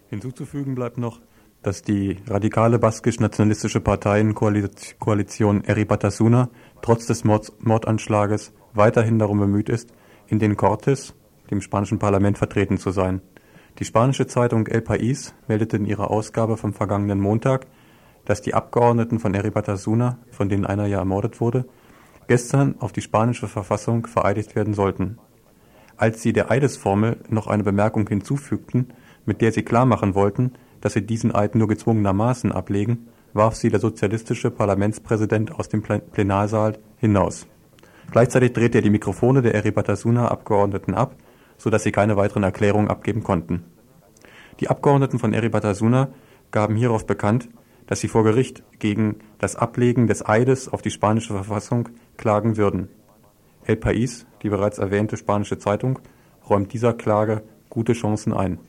Hinzuzufügen 0.10 0.76
bleibt 0.76 0.98
noch, 0.98 1.20
dass 1.64 1.84
die 1.84 2.18
radikale 2.28 2.80
baskisch-nationalistische 2.80 3.82
Parteienkoalition 3.82 5.64
Eri 5.64 5.86
Batasuna 5.86 6.50
trotz 6.82 7.06
des 7.06 7.24
Mord 7.24 7.54
Mordanschlages 7.60 8.54
weiterhin 8.74 9.20
darum 9.20 9.40
bemüht 9.40 9.70
ist, 9.70 9.94
in 10.28 10.40
den 10.40 10.58
Cortes, 10.58 11.14
dem 11.52 11.62
spanischen 11.62 12.00
Parlament, 12.00 12.38
vertreten 12.38 12.78
zu 12.78 12.92
sein. 12.92 13.22
Die 13.80 13.86
spanische 13.86 14.28
Zeitung 14.28 14.68
El 14.68 14.82
País 14.82 15.34
meldete 15.48 15.78
in 15.78 15.86
ihrer 15.86 16.10
Ausgabe 16.10 16.58
vom 16.58 16.74
vergangenen 16.74 17.20
Montag, 17.20 17.68
dass 18.26 18.42
die 18.42 18.54
Abgeordneten 18.54 19.20
von 19.20 19.34
Eri 19.34 19.52
Batasuna, 19.52 20.18
von 20.32 20.50
denen 20.50 20.66
einer 20.66 20.88
ja 20.88 21.00
ermordet 21.00 21.40
wurde, 21.42 21.66
gestern 22.28 22.76
auf 22.80 22.92
die 22.92 23.02
spanische 23.02 23.48
Verfassung 23.48 24.08
vereidigt 24.08 24.56
werden 24.56 24.74
sollten. 24.74 25.20
Als 25.98 26.22
sie 26.22 26.34
der 26.34 26.50
Eidesformel 26.50 27.18
noch 27.30 27.48
eine 27.48 27.64
Bemerkung 27.64 28.08
hinzufügten, 28.08 28.94
mit 29.26 29.42
der 29.42 29.52
sie 29.52 29.64
klarmachen 29.64 30.16
wollten, 30.16 30.54
dass 30.82 30.94
sie 30.94 31.06
diesen 31.06 31.34
Eid 31.34 31.56
nur 31.56 31.68
gezwungenermaßen 31.68 32.52
ablegen, 32.52 33.08
warf 33.34 33.56
sie 33.56 33.70
der 33.70 33.80
sozialistische 33.80 34.52
Parlamentspräsident 34.52 35.58
aus 35.58 35.70
dem 35.70 35.82
Plenarsaal 35.84 36.78
hinaus. 36.98 37.48
Gleichzeitig 38.12 38.54
drehte 38.54 38.80
er 38.80 38.82
die 38.82 38.90
Mikrofone 38.90 39.42
der 39.42 39.56
Eribatasuna-Abgeordneten 39.56 40.94
ab, 40.94 41.16
so 41.58 41.70
dass 41.70 41.84
sie 41.84 41.92
keine 41.92 42.18
weiteren 42.18 42.44
Erklärungen 42.44 42.90
abgeben 42.90 43.24
konnten. 43.24 43.64
Die 44.60 44.70
Abgeordneten 44.70 45.20
von 45.20 45.34
Eribatasuna 45.34 46.10
gaben 46.52 46.76
hierauf 46.76 47.06
bekannt, 47.06 47.50
dass 47.88 48.00
sie 48.00 48.08
vor 48.08 48.24
Gericht 48.24 48.64
gegen 48.80 49.20
das 49.40 49.56
Ablegen 49.56 50.08
des 50.08 50.26
Eides 50.26 50.68
auf 50.68 50.82
die 50.82 50.92
spanische 50.92 51.34
Verfassung 51.34 51.90
klagen 52.18 52.58
würden. 52.58 52.90
El 53.64 53.76
País, 53.76 54.26
die 54.42 54.50
bereits 54.50 54.78
erwähnte 54.78 55.18
spanische 55.18 55.58
Zeitung, 55.58 56.00
räumt 56.50 56.74
dieser 56.74 56.94
Klage 56.94 57.44
gute 57.70 57.94
Chancen 57.94 58.34
ein. 58.34 58.60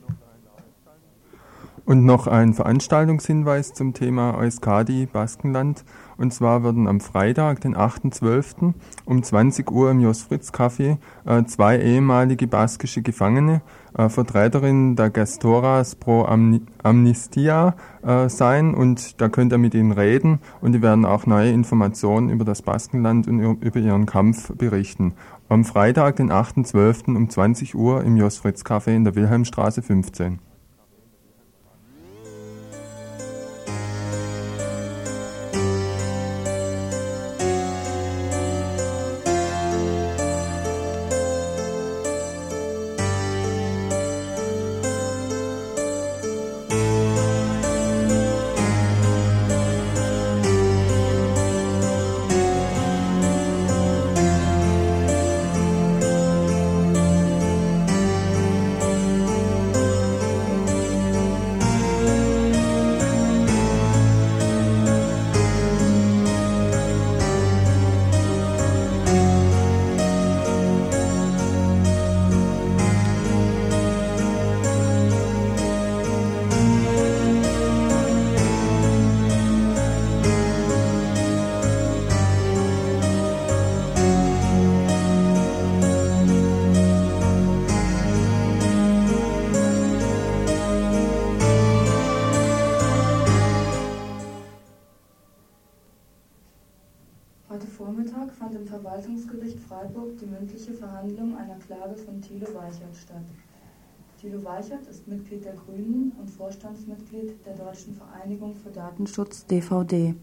Und 1.85 2.05
noch 2.05 2.29
ein 2.29 2.55
Veranstaltungshinweis 2.55 3.73
zum 3.75 3.93
Thema 3.93 4.39
Euskadi, 4.39 5.07
Baskenland. 5.07 5.85
Und 6.17 6.33
zwar 6.33 6.63
werden 6.63 6.87
am 6.87 7.01
Freitag, 7.01 7.61
den 7.63 7.77
8.12. 7.77 8.75
um 9.05 9.23
20 9.23 9.69
Uhr 9.73 9.91
im 9.91 9.99
Jos 9.99 10.23
Fritz 10.23 10.51
Café 10.51 10.99
äh, 11.27 11.43
zwei 11.45 11.81
ehemalige 11.81 12.47
baskische 12.47 13.03
Gefangene, 13.03 13.63
äh, 13.99 14.09
Vertreterinnen 14.09 14.95
der 14.95 15.11
Gastoras 15.11 15.97
pro 15.97 16.25
Amni 16.25 16.63
Amnistia 16.85 17.75
äh, 18.03 18.29
sein. 18.29 18.75
Und 18.75 19.21
da 19.21 19.29
könnt 19.29 19.53
ihr 19.53 19.59
mit 19.59 19.75
ihnen 19.75 19.91
reden 19.91 20.39
und 20.61 20.73
die 20.73 20.83
werden 20.83 21.05
auch 21.05 21.27
neue 21.27 21.51
Informationen 21.51 22.31
über 22.31 22.45
das 22.45 22.63
Baskenland 22.63 23.27
und 23.27 23.41
über 23.61 23.81
ihren 23.81 24.07
Kampf 24.07 24.55
berichten. 24.55 25.15
Am 25.49 25.65
Freitag, 25.65 26.17
den 26.17 26.31
8.12. 26.31 27.17
um 27.17 27.29
20 27.29 27.75
Uhr 27.75 28.05
im 28.05 28.17
Jos 28.17 28.39
Fritz 28.39 28.63
Café 28.63 28.95
in 28.95 29.03
der 29.03 29.17
Wilhelmstraße 29.17 29.83
15. 29.83 30.52
Thilo 104.23 104.45
Weichert 104.45 104.87
ist 104.89 105.09
Mitglied 105.09 105.45
der 105.45 105.55
Grünen 105.55 106.13
und 106.17 106.31
Vorstandsmitglied 106.31 107.45
der 107.45 107.57
Deutschen 107.57 107.93
Vereinigung 107.93 108.55
für 108.55 108.71
Datenschutz 108.71 109.47
DVD. 109.47 110.15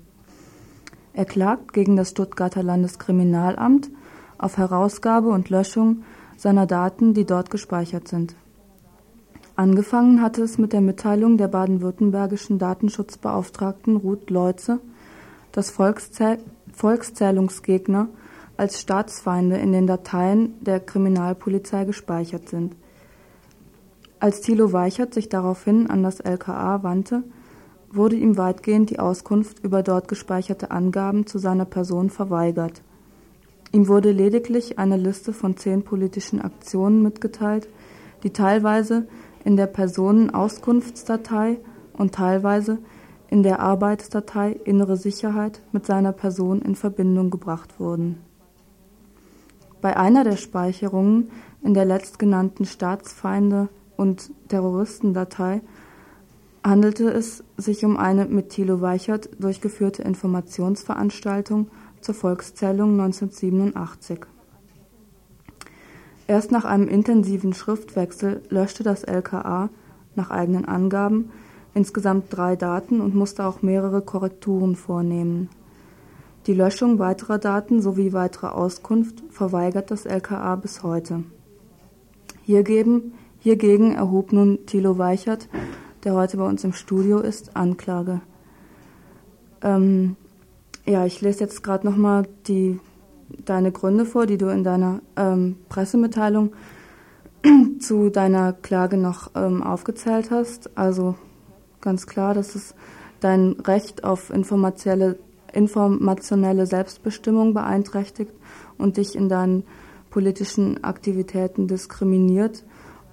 Er 1.12 1.26
klagt 1.26 1.74
gegen 1.74 1.98
das 1.98 2.12
Stuttgarter 2.12 2.64
Landeskriminalamt 2.64 3.90
auf 4.38 4.58
Herausgabe 4.58 5.28
und 5.28 5.50
Löschung 5.50 6.04
seiner 6.38 6.66
Daten, 6.66 7.14
die 7.14 7.26
dort 7.26 7.50
gespeichert 7.50 8.08
sind. 8.08 8.36
Angefangen 9.58 10.22
hatte 10.22 10.44
es 10.44 10.58
mit 10.58 10.72
der 10.72 10.80
Mitteilung 10.80 11.38
der 11.38 11.50
baden-württembergischen 11.50 12.58
Datenschutzbeauftragten 12.58 13.98
Ruth 13.98 14.30
Leutze, 14.30 14.80
dass 15.52 15.72
Volkszäh 15.72 16.38
Volkszählungsgegner 16.72 18.08
als 18.56 18.80
Staatsfeinde 18.80 19.58
in 19.58 19.74
den 19.74 19.88
Dateien 19.88 20.54
der 20.64 20.80
Kriminalpolizei 20.80 21.84
gespeichert 21.84 22.48
sind. 22.48 22.78
Als 24.22 24.42
Thilo 24.42 24.74
Weichert 24.74 25.14
sich 25.14 25.30
daraufhin 25.30 25.90
an 25.90 26.04
das 26.04 26.20
LKA 26.20 26.84
wandte, 26.84 27.24
wurde 27.90 28.18
ihm 28.18 28.38
weitgehend 28.38 28.90
die 28.90 29.00
Auskunft 29.00 29.64
über 29.64 29.82
dort 29.82 30.10
gespeicherte 30.10 30.72
Angaben 30.72 31.26
zu 31.26 31.40
seiner 31.40 31.66
Person 31.66 32.10
verweigert. 32.10 32.82
Ihm 33.72 33.88
wurde 33.88 34.12
lediglich 34.12 34.78
eine 34.78 34.98
Liste 34.98 35.32
von 35.32 35.56
zehn 35.56 35.84
politischen 35.84 36.42
Aktionen 36.42 37.02
mitgeteilt, 37.02 37.70
die 38.24 38.32
teilweise 38.32 39.08
in 39.46 39.56
der 39.56 39.68
Personenauskunftsdatei 39.68 41.60
und 41.94 42.14
teilweise 42.14 42.80
in 43.30 43.42
der 43.44 43.62
Arbeitsdatei 43.62 44.52
Innere 44.52 44.98
Sicherheit 44.98 45.62
mit 45.72 45.86
seiner 45.86 46.12
Person 46.12 46.62
in 46.62 46.76
Verbindung 46.76 47.30
gebracht 47.30 47.80
wurden. 47.80 48.18
Bei 49.82 49.96
einer 49.96 50.26
der 50.26 50.36
Speicherungen 50.36 51.32
in 51.64 51.74
der 51.74 51.86
letztgenannten 51.86 52.66
Staatsfeinde 52.66 53.70
und 54.00 54.32
Terroristendatei 54.48 55.62
handelte 56.64 57.10
es 57.12 57.44
sich 57.58 57.84
um 57.84 57.98
eine 57.98 58.26
mit 58.26 58.50
Thilo 58.50 58.80
Weichert 58.80 59.30
durchgeführte 59.40 60.04
Informationsveranstaltung 60.04 61.68
zur 62.00 62.16
Volkszählung 62.16 62.92
1987. 63.00 64.22
Erst 66.28 66.52
nach 66.52 66.64
einem 66.64 66.88
intensiven 66.88 67.54
Schriftwechsel 67.54 68.42
löschte 68.50 68.84
das 68.84 69.04
LKA 69.04 69.70
nach 70.16 70.30
eigenen 70.32 70.64
Angaben 70.66 71.32
insgesamt 71.74 72.26
drei 72.30 72.56
Daten 72.56 73.02
und 73.02 73.16
musste 73.16 73.46
auch 73.46 73.62
mehrere 73.62 74.02
Korrekturen 74.02 74.78
vornehmen. 74.78 75.50
Die 76.48 76.54
Löschung 76.54 77.00
weiterer 77.00 77.38
Daten 77.38 77.82
sowie 77.82 78.14
weitere 78.14 78.48
Auskunft 78.48 79.24
verweigert 79.30 79.92
das 79.92 80.06
LKA 80.06 80.56
bis 80.56 80.84
heute. 80.84 81.26
Hiergegen, 82.44 83.14
hiergegen 83.50 83.96
erhob 83.96 84.32
nun 84.32 84.68
Thilo 84.68 85.00
Weichert, 85.00 85.50
der 86.04 86.14
heute 86.14 86.38
bei 86.38 86.46
uns 86.46 86.64
im 86.64 86.72
Studio 86.72 87.18
ist, 87.18 87.56
Anklage. 87.56 88.22
Ähm, 89.64 90.18
ja, 90.86 91.04
ich 91.08 91.20
lese 91.22 91.40
jetzt 91.40 91.64
gerade 91.64 91.88
nochmal 91.88 92.28
deine 93.46 93.72
Gründe 93.72 94.06
vor, 94.06 94.28
die 94.28 94.38
du 94.38 94.50
in 94.50 94.64
deiner 94.64 95.02
ähm, 95.16 95.56
Pressemitteilung 95.68 96.52
zu 97.80 98.12
deiner 98.12 98.54
Klage 98.54 98.98
noch 98.98 99.32
ähm, 99.34 99.64
aufgezählt 99.64 100.30
hast. 100.30 100.78
Also 100.78 101.16
ganz 101.82 102.06
klar, 102.06 102.36
dass 102.36 102.54
es 102.54 102.76
dein 103.20 103.54
Recht 103.54 104.04
auf 104.04 104.30
informationelle, 104.30 105.18
informationelle 105.54 106.68
Selbstbestimmung 106.68 107.56
beeinträchtigt 107.56 108.32
und 108.78 108.98
dich 108.98 109.16
in 109.16 109.28
deinen 109.28 109.64
politischen 110.12 110.84
Aktivitäten 110.84 111.68
diskriminiert. 111.68 112.64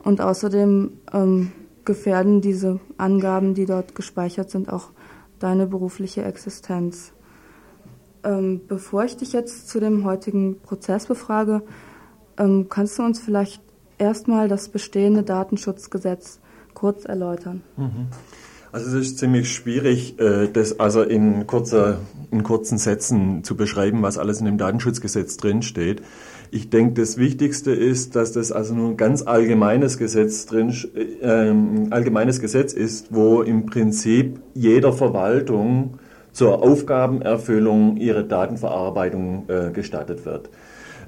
Und 0.06 0.20
außerdem 0.20 0.92
ähm, 1.12 1.50
gefährden 1.84 2.40
diese 2.40 2.78
Angaben, 2.96 3.54
die 3.54 3.66
dort 3.66 3.96
gespeichert 3.96 4.50
sind, 4.50 4.72
auch 4.72 4.90
deine 5.40 5.66
berufliche 5.66 6.22
Existenz. 6.22 7.12
Ähm, 8.22 8.60
bevor 8.68 9.04
ich 9.04 9.16
dich 9.16 9.32
jetzt 9.32 9.68
zu 9.68 9.80
dem 9.80 10.04
heutigen 10.04 10.60
Prozess 10.60 11.06
befrage, 11.06 11.62
ähm, 12.38 12.68
kannst 12.68 13.00
du 13.00 13.02
uns 13.02 13.18
vielleicht 13.18 13.60
erstmal 13.98 14.46
das 14.46 14.68
bestehende 14.68 15.24
Datenschutzgesetz 15.24 16.38
kurz 16.72 17.04
erläutern? 17.04 17.64
Mhm. 17.76 18.06
Also 18.76 18.98
es 18.98 19.06
ist 19.06 19.18
ziemlich 19.18 19.50
schwierig, 19.50 20.20
äh, 20.20 20.48
das 20.52 20.78
also 20.78 21.00
in, 21.00 21.46
kurzer, 21.46 21.96
in 22.30 22.42
kurzen 22.42 22.76
Sätzen 22.76 23.42
zu 23.42 23.56
beschreiben, 23.56 24.02
was 24.02 24.18
alles 24.18 24.40
in 24.40 24.44
dem 24.44 24.58
Datenschutzgesetz 24.58 25.38
drinsteht. 25.38 26.02
Ich 26.50 26.68
denke, 26.68 27.00
das 27.00 27.16
Wichtigste 27.16 27.70
ist, 27.70 28.16
dass 28.16 28.32
das 28.32 28.52
also 28.52 28.74
nur 28.74 28.90
ein 28.90 28.98
ganz 28.98 29.22
allgemeines 29.22 29.96
Gesetz 29.96 30.44
drin, 30.44 30.74
äh, 30.94 31.54
allgemeines 31.90 32.38
Gesetz 32.38 32.74
ist, 32.74 33.14
wo 33.14 33.40
im 33.40 33.64
Prinzip 33.64 34.40
jeder 34.52 34.92
Verwaltung 34.92 35.94
zur 36.32 36.62
Aufgabenerfüllung 36.62 37.96
ihre 37.96 38.24
Datenverarbeitung 38.24 39.44
äh, 39.48 39.70
gestattet 39.70 40.26
wird. 40.26 40.50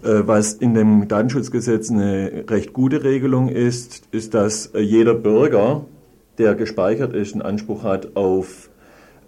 Äh, 0.02 0.26
was 0.26 0.54
in 0.54 0.72
dem 0.72 1.06
Datenschutzgesetz 1.06 1.90
eine 1.90 2.44
recht 2.48 2.72
gute 2.72 3.04
Regelung 3.04 3.50
ist, 3.50 4.04
ist, 4.10 4.32
dass 4.32 4.68
äh, 4.68 4.80
jeder 4.80 5.12
Bürger, 5.12 5.84
der 6.38 6.54
gespeichert 6.54 7.12
ist, 7.12 7.32
einen 7.32 7.42
Anspruch 7.42 7.82
hat 7.82 8.16
auf 8.16 8.70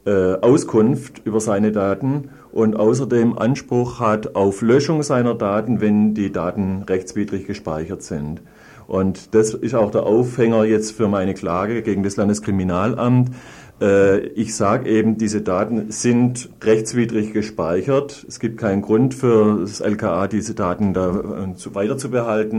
äh, 0.07 0.35
Auskunft 0.35 1.23
über 1.25 1.41
seine 1.41 1.73
Daten 1.73 2.31
und 2.53 2.75
außerdem 2.77 3.39
Anspruch 3.39 4.01
hat 4.01 4.35
auf 4.35 4.63
Löschung 4.63 5.03
seiner 5.03 5.35
Daten, 5.35 5.81
wenn 5.81 6.15
die 6.15 6.33
Daten 6.33 6.83
rechtswidrig 6.83 7.47
gespeichert 7.47 8.03
sind. 8.03 8.43
Und 8.87 9.35
das 9.35 9.55
ist 9.55 9.75
auch 9.75 9.93
der 9.93 10.03
Aufhänger 10.03 10.65
jetzt 10.65 10.93
für 10.93 11.07
meine 11.07 11.35
Klage 11.35 11.83
gegen 11.83 12.03
das 12.03 12.17
Landeskriminalamt. 12.17 13.31
Äh, 13.81 14.27
ich 14.29 14.55
sage 14.55 14.89
eben, 14.89 15.17
diese 15.17 15.41
Daten 15.41 15.91
sind 15.91 16.51
rechtswidrig 16.63 17.33
gespeichert. 17.33 18.25
Es 18.29 18.39
gibt 18.39 18.59
keinen 18.59 18.83
Grund 18.83 19.15
für 19.15 19.61
das 19.61 19.81
LKA, 19.81 20.29
diese 20.29 20.55
Daten 20.55 20.93
da 20.93 21.11
äh, 21.11 21.75
weiter. 21.75 22.51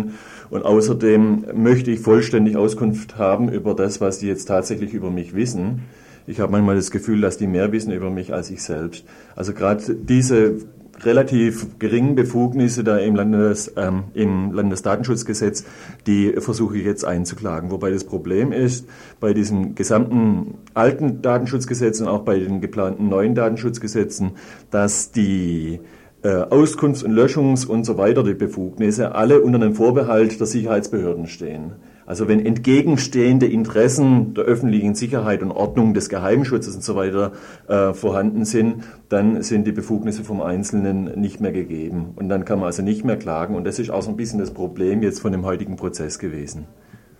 Und 0.49 0.65
außerdem 0.65 1.45
möchte 1.53 1.91
ich 1.91 1.99
vollständig 1.99 2.57
Auskunft 2.57 3.17
haben 3.17 3.49
über 3.49 3.73
das, 3.73 4.01
was 4.01 4.19
die 4.19 4.27
jetzt 4.27 4.45
tatsächlich 4.45 4.93
über 4.93 5.11
mich 5.11 5.35
wissen. 5.35 5.83
Ich 6.27 6.39
habe 6.39 6.51
manchmal 6.51 6.75
das 6.75 6.91
Gefühl, 6.91 7.21
dass 7.21 7.37
die 7.37 7.47
mehr 7.47 7.71
wissen 7.71 7.91
über 7.91 8.09
mich 8.09 8.33
als 8.33 8.51
ich 8.51 8.61
selbst. 8.61 9.05
Also 9.35 9.53
gerade 9.53 9.95
diese 9.95 10.57
relativ 10.99 11.79
geringen 11.79 12.15
Befugnisse 12.15 12.83
da 12.83 12.97
im, 12.97 13.15
Landes, 13.15 13.73
ähm, 13.75 14.03
im 14.13 14.51
Landesdatenschutzgesetz, 14.51 15.65
die 16.07 16.33
versuche 16.37 16.77
ich 16.77 16.85
jetzt 16.85 17.05
einzuklagen. 17.05 17.71
Wobei 17.71 17.89
das 17.91 18.03
Problem 18.03 18.51
ist, 18.51 18.87
bei 19.19 19.33
diesem 19.33 19.75
gesamten 19.75 20.55
alten 20.73 21.21
Datenschutzgesetz 21.21 22.01
und 22.01 22.07
auch 22.07 22.23
bei 22.23 22.39
den 22.39 22.61
geplanten 22.61 23.09
neuen 23.09 23.35
Datenschutzgesetzen, 23.35 24.31
dass 24.69 25.11
die 25.11 25.79
äh, 26.23 26.29
Auskunfts- 26.29 27.03
und 27.03 27.13
Löschungs- 27.13 27.65
und 27.65 27.83
so 27.83 27.97
weiter, 27.97 28.23
die 28.23 28.33
Befugnisse, 28.33 29.15
alle 29.15 29.41
unter 29.41 29.59
dem 29.59 29.75
Vorbehalt 29.75 30.39
der 30.39 30.47
Sicherheitsbehörden 30.47 31.27
stehen. 31.27 31.73
Also 32.11 32.27
wenn 32.27 32.45
entgegenstehende 32.45 33.45
Interessen 33.45 34.33
der 34.33 34.43
öffentlichen 34.43 34.95
Sicherheit 34.95 35.41
und 35.41 35.51
Ordnung 35.53 35.93
des 35.93 36.09
Geheimschutzes 36.09 36.75
und 36.75 36.83
so 36.83 36.97
weiter 36.97 37.31
äh, 37.69 37.93
vorhanden 37.93 38.43
sind, 38.43 38.83
dann 39.07 39.41
sind 39.43 39.65
die 39.65 39.71
Befugnisse 39.71 40.25
vom 40.25 40.41
Einzelnen 40.41 41.17
nicht 41.17 41.39
mehr 41.39 41.53
gegeben. 41.53 42.09
Und 42.17 42.27
dann 42.27 42.43
kann 42.43 42.59
man 42.59 42.65
also 42.65 42.81
nicht 42.81 43.05
mehr 43.05 43.15
klagen. 43.15 43.55
Und 43.55 43.63
das 43.63 43.79
ist 43.79 43.91
auch 43.91 44.01
so 44.01 44.09
ein 44.09 44.17
bisschen 44.17 44.39
das 44.39 44.51
Problem 44.51 45.01
jetzt 45.03 45.21
von 45.21 45.31
dem 45.31 45.45
heutigen 45.45 45.77
Prozess 45.77 46.19
gewesen. 46.19 46.65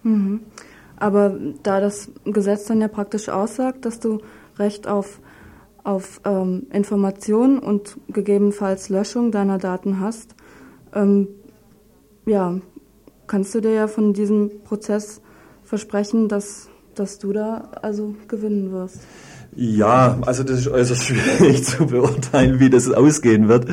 Mhm. 0.03 0.41
Aber 0.97 1.37
da 1.63 1.79
das 1.79 2.11
Gesetz 2.25 2.65
dann 2.65 2.81
ja 2.81 2.89
praktisch 2.89 3.29
aussagt, 3.29 3.85
dass 3.85 4.01
du 4.01 4.19
Recht 4.59 4.89
auf, 4.89 5.21
auf 5.85 6.19
ähm, 6.25 6.63
Information 6.73 7.59
und 7.59 7.97
gegebenenfalls 8.09 8.89
Löschung 8.89 9.31
deiner 9.31 9.57
Daten 9.57 10.01
hast, 10.01 10.35
ähm, 10.93 11.29
ja, 12.25 12.59
kannst 13.31 13.55
du 13.55 13.61
dir 13.61 13.71
ja 13.71 13.87
von 13.87 14.11
diesem 14.11 14.51
Prozess 14.65 15.21
versprechen, 15.63 16.27
dass, 16.27 16.67
dass 16.95 17.17
du 17.17 17.31
da 17.31 17.69
also 17.81 18.13
gewinnen 18.27 18.73
wirst? 18.73 18.99
Ja, 19.55 20.19
also 20.25 20.43
das 20.43 20.59
ist 20.59 20.67
äußerst 20.67 21.03
schwierig 21.05 21.63
zu 21.63 21.85
beurteilen, 21.85 22.59
wie 22.59 22.69
das 22.69 22.91
ausgehen 22.91 23.47
wird. 23.47 23.67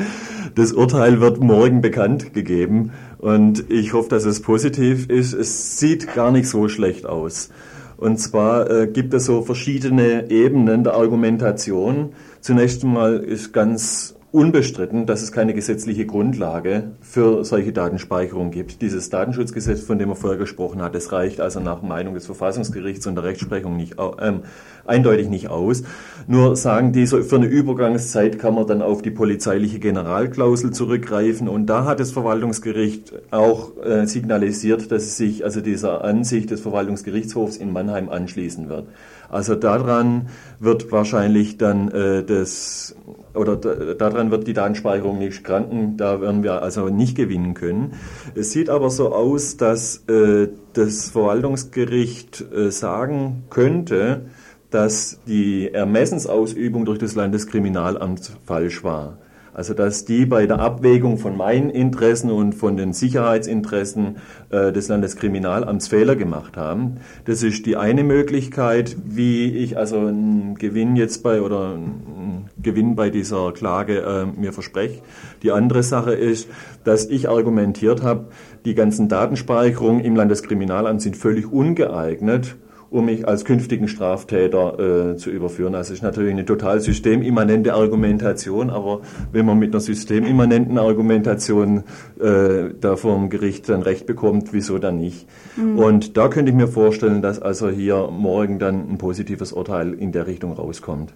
Das 0.55 0.71
Urteil 0.71 1.19
wird 1.19 1.41
morgen 1.41 1.81
bekannt 1.81 2.33
gegeben 2.33 2.91
und 3.17 3.69
ich 3.69 3.91
hoffe, 3.91 4.07
dass 4.07 4.23
es 4.23 4.41
positiv 4.41 5.09
ist. 5.09 5.33
Es 5.33 5.77
sieht 5.77 6.13
gar 6.15 6.31
nicht 6.31 6.47
so 6.47 6.69
schlecht 6.69 7.05
aus. 7.05 7.49
Und 7.97 8.17
zwar 8.17 8.69
äh, 8.69 8.87
gibt 8.87 9.13
es 9.13 9.25
so 9.25 9.41
verschiedene 9.41 10.31
Ebenen 10.31 10.85
der 10.85 10.93
Argumentation. 10.93 12.13
Zunächst 12.39 12.85
einmal 12.85 13.17
ist 13.17 13.51
ganz 13.51 14.15
unbestritten, 14.31 15.07
dass 15.07 15.23
es 15.23 15.31
keine 15.31 15.55
gesetzliche 15.55 16.05
Grundlage 16.05 16.91
für 17.01 17.43
solche 17.43 17.73
Datenspeicherung 17.73 18.51
gibt. 18.51 18.81
Dieses 18.83 19.09
Datenschutzgesetz, 19.09 19.81
von 19.81 19.97
dem 19.97 20.09
er 20.09 20.15
vorher 20.15 20.37
gesprochen 20.37 20.83
hat, 20.83 20.93
das 20.93 21.11
reicht 21.11 21.41
also 21.41 21.59
nach 21.59 21.81
Meinung 21.81 22.13
des 22.13 22.27
Verfassungsgerichts 22.27 23.07
und 23.07 23.15
der 23.15 23.23
Rechtsprechung 23.23 23.75
nicht, 23.75 23.95
ähm, 24.21 24.41
eindeutig 24.85 25.29
nicht 25.29 25.49
aus. 25.49 25.81
Nur 26.27 26.55
sagen 26.55 26.91
die, 26.91 27.07
so 27.07 27.23
für 27.23 27.37
eine 27.37 27.47
Übergangszeit 27.47 28.37
kann 28.37 28.53
man 28.53 28.67
dann 28.67 28.83
auf 28.83 29.01
die 29.01 29.09
polizeiliche 29.09 29.79
Generalklausel 29.79 30.71
zurückgreifen 30.71 31.47
und 31.47 31.65
da 31.65 31.85
hat 31.85 31.99
das 31.99 32.11
Verwaltungsgericht 32.11 33.13
auch 33.31 33.71
äh, 33.83 34.05
signalisiert, 34.05 34.91
dass 34.91 35.03
es 35.03 35.17
sich 35.17 35.43
also 35.43 35.59
dieser 35.61 36.03
Ansicht 36.03 36.51
des 36.51 36.61
Verwaltungsgerichtshofs 36.61 37.57
in 37.57 37.73
Mannheim 37.73 38.09
anschließen 38.09 38.69
wird. 38.69 38.85
Also 39.29 39.55
daran 39.55 40.29
wird 40.59 40.91
wahrscheinlich 40.91 41.57
dann 41.57 41.89
äh, 41.91 42.23
das 42.23 42.95
oder 43.33 43.55
daran 43.55 44.31
wird 44.31 44.47
die 44.47 44.53
Datenspeicherung 44.53 45.19
nicht 45.19 45.43
kranken, 45.43 45.97
da 45.97 46.19
werden 46.19 46.43
wir 46.43 46.63
also 46.63 46.89
nicht 46.89 47.15
gewinnen 47.15 47.53
können. 47.53 47.93
Es 48.35 48.51
sieht 48.51 48.69
aber 48.69 48.89
so 48.89 49.13
aus, 49.13 49.55
dass 49.57 50.03
äh, 50.07 50.49
das 50.73 51.09
Verwaltungsgericht 51.09 52.43
äh, 52.51 52.71
sagen 52.71 53.43
könnte, 53.49 54.25
dass 54.71 55.19
die 55.27 55.71
Ermessensausübung 55.71 56.85
durch 56.85 56.99
das 56.99 57.15
Landeskriminalamt 57.15 58.31
falsch 58.45 58.83
war. 58.83 59.17
Also 59.53 59.73
dass 59.73 60.05
die 60.05 60.25
bei 60.25 60.45
der 60.45 60.59
Abwägung 60.59 61.17
von 61.17 61.35
meinen 61.35 61.69
Interessen 61.69 62.31
und 62.31 62.53
von 62.53 62.77
den 62.77 62.93
Sicherheitsinteressen 62.93 64.17
äh, 64.49 64.71
des 64.71 64.87
Landeskriminalamts 64.87 65.87
Fehler 65.87 66.15
gemacht 66.15 66.57
haben. 66.57 66.97
Das 67.25 67.43
ist 67.43 67.65
die 67.65 67.75
eine 67.77 68.03
Möglichkeit, 68.03 68.95
wie 69.05 69.49
ich 69.49 69.77
also 69.77 69.97
einen 69.97 70.55
Gewinn 70.55 70.95
jetzt 70.95 71.23
bei 71.23 71.41
oder 71.41 71.73
einen 71.73 72.49
Gewinn 72.61 72.95
bei 72.95 73.09
dieser 73.09 73.51
Klage 73.51 73.99
äh, 73.99 74.25
mir 74.39 74.53
verspreche. 74.53 75.01
Die 75.43 75.51
andere 75.51 75.83
Sache 75.83 76.13
ist, 76.13 76.47
dass 76.83 77.05
ich 77.05 77.29
argumentiert 77.29 78.03
habe, 78.03 78.27
die 78.65 78.75
ganzen 78.75 79.07
Datenspeicherungen 79.07 80.03
im 80.03 80.15
Landeskriminalamt 80.15 81.01
sind 81.01 81.15
völlig 81.15 81.51
ungeeignet 81.51 82.55
um 82.89 83.05
mich 83.05 83.27
als 83.27 83.45
künftigen 83.45 83.87
Straftäter 83.87 85.11
äh, 85.11 85.17
zu 85.17 85.29
überführen. 85.29 85.73
Das 85.73 85.89
ist 85.89 86.01
natürlich 86.01 86.31
eine 86.31 86.45
total 86.45 86.79
systemimmanente 86.79 87.73
Argumentation, 87.73 88.69
aber 88.69 89.01
wenn 89.31 89.45
man 89.45 89.59
mit 89.59 89.73
einer 89.73 89.79
systemimmanenten 89.79 90.77
Argumentation 90.77 91.83
äh, 92.19 92.73
da 92.79 92.95
vom 92.95 93.29
Gericht 93.29 93.69
dann 93.69 93.81
Recht 93.81 94.05
bekommt, 94.05 94.53
wieso 94.53 94.79
dann 94.79 94.97
nicht? 94.97 95.27
Mhm. 95.55 95.77
Und 95.77 96.17
da 96.17 96.29
könnte 96.29 96.51
ich 96.51 96.57
mir 96.57 96.67
vorstellen, 96.67 97.21
dass 97.21 97.39
also 97.39 97.69
hier 97.69 98.09
morgen 98.11 98.59
dann 98.59 98.89
ein 98.89 98.97
positives 98.97 99.53
Urteil 99.53 99.93
in 99.93 100.11
der 100.11 100.25
Richtung 100.27 100.53
rauskommt. 100.53 101.13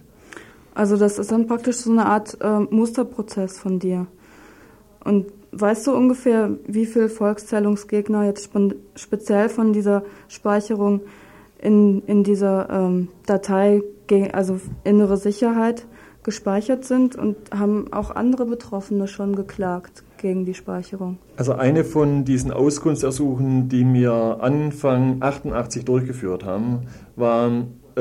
Also 0.74 0.96
das 0.96 1.18
ist 1.18 1.30
dann 1.30 1.46
praktisch 1.46 1.76
so 1.76 1.90
eine 1.90 2.06
Art 2.06 2.36
äh, 2.40 2.58
Musterprozess 2.58 3.58
von 3.58 3.78
dir. 3.78 4.06
Und 5.04 5.26
weißt 5.52 5.86
du 5.86 5.94
ungefähr, 5.94 6.50
wie 6.66 6.86
viele 6.86 7.08
Volkszählungsgegner 7.08 8.24
jetzt 8.24 8.50
speziell 8.96 9.48
von 9.48 9.72
dieser 9.72 10.02
Speicherung 10.28 11.02
in, 11.64 12.02
in 12.06 12.22
dieser 12.22 12.68
ähm, 12.70 13.08
Datei, 13.26 13.82
also 14.32 14.60
innere 14.84 15.16
Sicherheit, 15.16 15.86
gespeichert 16.22 16.84
sind 16.84 17.16
und 17.16 17.36
haben 17.54 17.92
auch 17.92 18.10
andere 18.10 18.46
Betroffene 18.46 19.06
schon 19.08 19.36
geklagt 19.36 20.02
gegen 20.16 20.46
die 20.46 20.54
Speicherung. 20.54 21.18
Also 21.36 21.52
eine 21.52 21.84
von 21.84 22.24
diesen 22.24 22.50
Auskunftsersuchen, 22.50 23.68
die 23.68 23.84
wir 23.92 24.38
Anfang 24.40 25.18
88 25.20 25.84
durchgeführt 25.84 26.44
haben, 26.44 26.86
waren, 27.14 27.80
äh, 27.96 28.00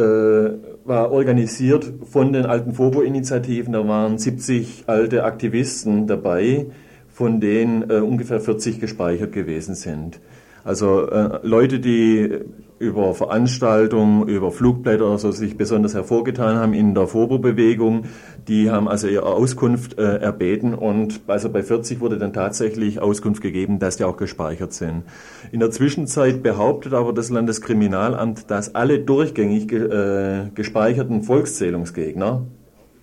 war 0.86 1.12
organisiert 1.12 1.92
von 2.10 2.32
den 2.32 2.46
alten 2.46 2.74
FOBO-Initiativen. 2.74 3.74
Da 3.74 3.86
waren 3.88 4.18
70 4.18 4.86
alte 4.88 5.26
Aktivisten 5.26 6.08
dabei, 6.08 6.68
von 7.10 7.42
denen 7.42 7.90
äh, 7.90 7.96
ungefähr 7.96 8.40
40 8.40 8.80
gespeichert 8.80 9.34
gewesen 9.34 9.76
sind. 9.76 10.22
Also 10.64 11.10
äh, 11.10 11.40
Leute, 11.44 11.82
die 11.82 12.40
über 12.84 13.14
Veranstaltungen, 13.14 14.28
über 14.28 14.52
Flugblätter 14.52 15.06
oder 15.06 15.18
so 15.18 15.32
sich 15.32 15.58
besonders 15.58 15.94
hervorgetan 15.94 16.58
haben 16.58 16.74
in 16.74 16.94
der 16.94 17.08
Vorbewegung. 17.08 18.04
Die 18.48 18.70
haben 18.70 18.90
also 18.90 19.08
ihre 19.08 19.26
Auskunft 19.26 19.98
äh, 19.98 20.18
erbeten 20.18 20.74
und 20.74 21.22
also 21.28 21.50
bei 21.50 21.64
40 21.64 22.02
wurde 22.02 22.18
dann 22.18 22.34
tatsächlich 22.34 23.00
Auskunft 23.00 23.42
gegeben, 23.42 23.80
dass 23.80 23.98
die 23.98 24.04
auch 24.04 24.18
gespeichert 24.18 24.74
sind. 24.74 25.04
In 25.52 25.62
der 25.62 25.72
Zwischenzeit 25.72 26.44
behauptet 26.44 26.94
aber 26.94 27.14
das 27.14 27.30
Landeskriminalamt, 27.30 28.52
dass 28.52 28.76
alle 28.76 29.00
durchgängig 29.00 29.70
ge 29.70 29.84
äh, 29.84 30.50
gespeicherten 30.54 31.24
Volkszählungsgegner 31.24 32.46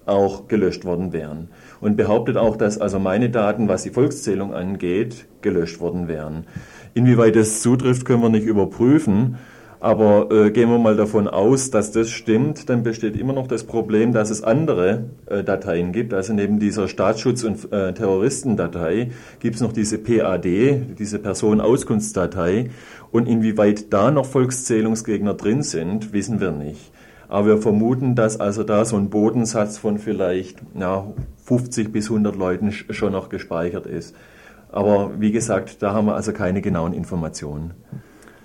auch 0.04 0.48
gelöscht 0.48 0.84
worden 0.84 1.12
wären. 1.12 1.48
Und 1.80 1.96
behauptet 1.96 2.36
auch, 2.36 2.56
dass 2.56 2.78
also 2.78 2.98
meine 2.98 3.30
Daten, 3.30 3.68
was 3.68 3.84
die 3.84 3.90
Volkszählung 3.90 4.52
angeht, 4.52 5.26
gelöscht 5.40 5.80
worden 5.80 6.08
wären. 6.08 6.44
Inwieweit 6.94 7.36
das 7.36 7.62
zutrifft, 7.62 8.04
können 8.04 8.22
wir 8.22 8.28
nicht 8.28 8.46
überprüfen. 8.46 9.36
Aber 9.80 10.30
äh, 10.30 10.50
gehen 10.50 10.68
wir 10.68 10.78
mal 10.78 10.94
davon 10.94 11.26
aus, 11.26 11.70
dass 11.70 11.90
das 11.90 12.10
stimmt, 12.10 12.68
dann 12.68 12.82
besteht 12.82 13.16
immer 13.16 13.32
noch 13.32 13.46
das 13.46 13.64
Problem, 13.64 14.12
dass 14.12 14.28
es 14.28 14.44
andere 14.44 15.04
äh, 15.24 15.42
Dateien 15.42 15.92
gibt. 15.92 16.12
Also 16.12 16.34
neben 16.34 16.60
dieser 16.60 16.86
Staatsschutz- 16.86 17.44
und 17.44 17.72
äh, 17.72 17.94
Terroristendatei 17.94 19.10
gibt 19.40 19.56
es 19.56 19.62
noch 19.62 19.72
diese 19.72 19.96
PAD, 19.96 20.44
diese 20.98 21.18
Personenauskunftsdatei. 21.18 22.68
Und 23.10 23.26
inwieweit 23.26 23.90
da 23.90 24.10
noch 24.10 24.26
Volkszählungsgegner 24.26 25.32
drin 25.32 25.62
sind, 25.62 26.12
wissen 26.12 26.40
wir 26.40 26.52
nicht. 26.52 26.92
Aber 27.28 27.46
wir 27.46 27.58
vermuten, 27.58 28.14
dass 28.14 28.38
also 28.38 28.64
da 28.64 28.84
so 28.84 28.96
ein 28.96 29.08
Bodensatz 29.08 29.78
von 29.78 29.98
vielleicht 29.98 30.58
na, 30.74 31.06
50 31.46 31.90
bis 31.90 32.10
100 32.10 32.36
Leuten 32.36 32.70
schon 32.72 33.12
noch 33.12 33.30
gespeichert 33.30 33.86
ist. 33.86 34.14
Aber 34.70 35.12
wie 35.18 35.32
gesagt, 35.32 35.82
da 35.82 35.94
haben 35.94 36.06
wir 36.06 36.16
also 36.16 36.32
keine 36.32 36.60
genauen 36.60 36.92
Informationen. 36.92 37.72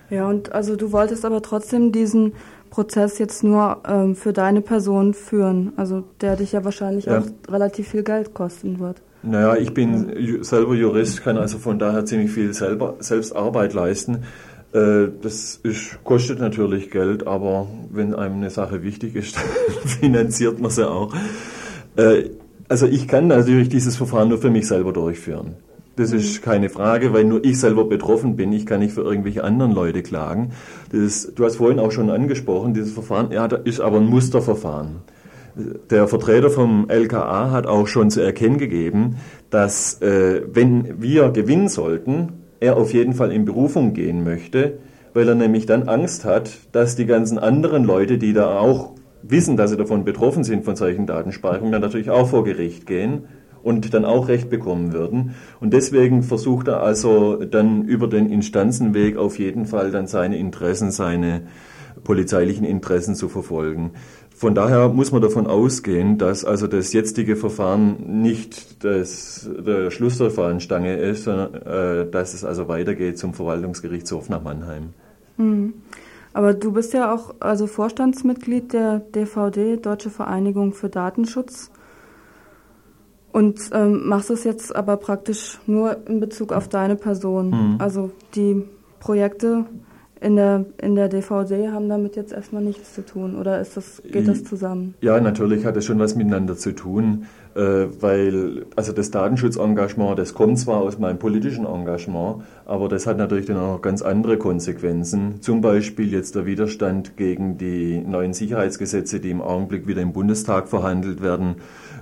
Ja, 0.10 0.28
und 0.28 0.52
also 0.52 0.76
du 0.76 0.92
wolltest 0.92 1.26
aber 1.26 1.42
trotzdem 1.42 1.92
diesen 1.92 2.34
Prozess 2.70 3.20
jetzt 3.20 3.44
nur 3.44 3.78
ähm, 3.88 4.16
für 4.16 4.34
deine 4.34 4.62
Person 4.62 5.14
führen, 5.14 5.74
also 5.78 6.04
der 6.22 6.36
dich 6.36 6.52
ja 6.52 6.64
wahrscheinlich 6.64 7.06
ja. 7.06 7.20
auch 7.20 7.52
relativ 7.52 7.88
viel 7.88 8.04
Geld 8.04 8.34
kosten 8.34 8.80
wird. 8.80 9.02
Naja, 9.24 9.56
ich 9.56 9.74
bin 9.74 10.44
selber 10.44 10.76
Jurist, 10.76 11.24
kann 11.24 11.38
also 11.38 11.58
von 11.58 11.80
daher 11.80 12.06
ziemlich 12.06 12.32
viel 12.32 12.54
selber, 12.54 12.96
selbst 13.00 13.36
Arbeit 13.36 13.74
leisten. 13.74 14.24
Äh, 14.74 15.08
das 15.22 15.60
ist, 15.64 16.04
kostet 16.04 16.40
natürlich 16.40 16.92
Geld, 16.92 17.26
aber 17.26 17.68
wenn 17.92 18.14
einem 18.14 18.36
eine 18.36 18.50
Sache 18.50 18.84
wichtig 18.84 19.16
ist, 19.16 19.36
dann 19.68 19.90
finanziert 19.90 20.60
man 20.60 20.70
sie 20.70 20.88
auch. 20.88 21.14
Äh, 21.96 22.30
also 22.68 22.86
ich 22.86 23.08
kann 23.08 23.28
natürlich 23.28 23.70
dieses 23.70 23.96
Verfahren 23.96 24.30
nur 24.30 24.38
für 24.38 24.52
mich 24.52 24.68
selber 24.68 24.92
durchführen. 24.92 25.56
Das 25.96 26.12
ist 26.12 26.42
keine 26.42 26.70
Frage, 26.70 27.14
weil 27.14 27.24
nur 27.24 27.44
ich 27.46 27.60
selber 27.60 27.86
betroffen 27.86 28.36
bin. 28.36 28.52
Ich 28.52 28.66
kann 28.66 28.82
nicht 28.82 28.94
für 28.94 29.02
irgendwelche 29.02 29.44
anderen 29.44 29.72
Leute 29.72 30.04
klagen. 30.04 30.52
Das, 30.92 31.34
du 31.34 31.46
hast 31.46 31.56
vorhin 31.58 31.80
auch 31.80 31.92
schon 31.92 32.10
angesprochen, 32.10 32.74
dieses 32.74 32.92
Verfahren 32.92 33.32
ja, 33.32 33.46
ist 33.46 33.80
aber 33.80 33.98
ein 33.98 34.08
Musterverfahren. 34.08 34.98
Der 35.90 36.10
Vertreter 36.10 36.50
vom 36.50 36.90
LKA 36.90 37.50
hat 37.52 37.66
auch 37.66 37.88
schon 37.88 38.10
zu 38.12 38.20
erkennen 38.20 38.58
gegeben, 38.58 39.16
dass 39.50 40.02
äh, 40.02 40.42
wenn 40.52 41.02
wir 41.02 41.30
gewinnen 41.30 41.70
sollten, 41.70 42.34
er 42.60 42.76
auf 42.76 42.94
jeden 42.94 43.14
Fall 43.14 43.32
in 43.32 43.46
Berufung 43.46 43.94
gehen 43.94 44.26
möchte, 44.26 44.80
weil 45.14 45.30
er 45.30 45.36
nämlich 45.36 45.66
dann 45.66 45.88
Angst 45.88 46.26
hat, 46.26 46.52
dass 46.74 46.98
die 46.98 47.06
ganzen 47.06 47.40
anderen 47.40 47.86
Leute, 47.86 48.18
die 48.18 48.34
da 48.34 48.60
auch 48.60 48.96
wissen, 49.24 49.56
dass 49.56 49.72
sie 49.72 49.78
davon 49.78 50.04
betroffen 50.04 50.44
sind 50.44 50.66
von 50.66 50.76
solchen 50.76 51.08
Datenspeicherungen, 51.08 51.72
dann 51.72 51.82
natürlich 51.82 52.10
auch 52.10 52.28
vor 52.28 52.44
Gericht 52.44 52.86
gehen 52.86 53.24
und 53.66 53.96
dann 53.96 54.06
auch 54.06 54.28
Recht 54.28 54.52
bekommen 54.52 54.94
würden. 54.94 55.34
Und 55.60 55.74
deswegen 55.74 56.22
versucht 56.22 56.68
er 56.68 56.82
also 56.82 57.44
dann 57.44 57.84
über 57.86 58.08
den 58.08 58.30
Instanzenweg 58.30 59.18
auf 59.18 59.40
jeden 59.40 59.66
Fall 59.66 59.90
dann 59.90 60.06
seine 60.06 60.38
Interessen, 60.38 60.92
seine 60.92 61.42
polizeilichen 62.04 62.64
Interessen 62.64 63.16
zu 63.16 63.28
verfolgen. 63.28 63.94
Von 64.36 64.54
daher 64.54 64.90
muss 64.90 65.12
man 65.12 65.24
davon 65.24 65.48
ausgehen, 65.48 66.20
dass 66.20 66.46
also 66.46 66.68
das 66.68 66.94
jetzige 66.94 67.36
Verfahren 67.36 68.22
nicht 68.22 68.84
das, 68.84 69.50
der 69.66 69.90
Schluss 69.90 70.20
der 70.20 70.30
Fahnenstange 70.30 70.98
ist, 70.98 71.24
sondern 71.24 71.56
äh, 71.56 72.12
dass 72.12 72.36
es 72.36 72.44
also 72.46 72.68
weitergeht 72.68 73.18
zum 73.18 73.34
Verwaltungsgerichtshof 73.34 74.30
nach 74.30 74.44
Mannheim. 74.44 74.90
Mhm. 75.38 75.74
Aber 76.34 76.54
du 76.54 76.72
bist 76.74 76.94
ja 76.94 77.12
auch 77.12 77.34
also 77.40 77.66
Vorstandsmitglied 77.66 78.74
der 78.74 79.00
DVD, 79.00 79.78
Deutsche 79.78 80.12
Vereinigung 80.12 80.74
für 80.74 80.90
Datenschutz. 80.90 81.72
Und 83.36 83.60
ähm, 83.74 84.08
machst 84.08 84.30
es 84.30 84.46
jetzt 84.46 84.74
aber 84.74 84.96
praktisch 84.96 85.60
nur 85.68 86.08
in 86.08 86.22
Bezug 86.22 86.54
auf 86.54 86.70
deine 86.70 86.96
Person. 86.96 87.50
Mhm. 87.50 87.76
Also 87.80 88.12
die 88.34 88.64
Projekte 89.02 89.66
in 90.22 90.38
der, 90.38 90.64
in 90.82 90.96
der 90.96 91.10
DVD 91.10 91.68
haben 91.68 91.90
damit 91.90 92.16
jetzt 92.16 92.32
erstmal 92.32 92.64
nichts 92.64 92.94
zu 92.96 93.06
tun 93.06 93.36
oder 93.36 93.60
ist 93.60 93.76
das, 93.76 94.02
geht 94.10 94.30
das 94.30 94.46
zusammen? 94.46 94.96
Ja, 95.02 95.20
natürlich 95.20 95.66
hat 95.66 95.76
es 95.76 95.84
schon 95.84 96.00
was 96.00 96.16
miteinander 96.16 96.56
zu 96.56 96.72
tun. 96.72 97.26
äh, 97.56 97.88
weil 98.02 98.66
also 98.76 98.92
das 98.92 99.12
Datenschutzengagement, 99.12 100.20
das 100.20 100.34
kommt 100.34 100.60
zwar 100.60 100.82
aus 100.82 101.00
meinem 101.00 101.20
politischen 101.20 101.66
Engagement, 101.66 102.44
aber 102.66 102.90
das 102.90 103.08
hat 103.08 103.18
natürlich 103.18 103.46
dann 103.46 103.58
auch 103.58 103.82
ganz 103.82 104.02
andere 104.02 104.38
Konsequenzen. 104.38 105.42
Zum 105.42 105.62
Beispiel 105.62 106.12
jetzt 106.12 106.36
der 106.36 106.46
Widerstand 106.46 107.16
gegen 107.16 107.58
die 107.58 108.00
neuen 108.00 108.34
Sicherheitsgesetze, 108.34 109.20
die 109.20 109.32
im 109.32 109.42
Augenblick 109.42 109.88
wieder 109.88 110.02
im 110.02 110.12
Bundestag 110.12 110.68
verhandelt 110.68 111.22
werden, 111.22 111.56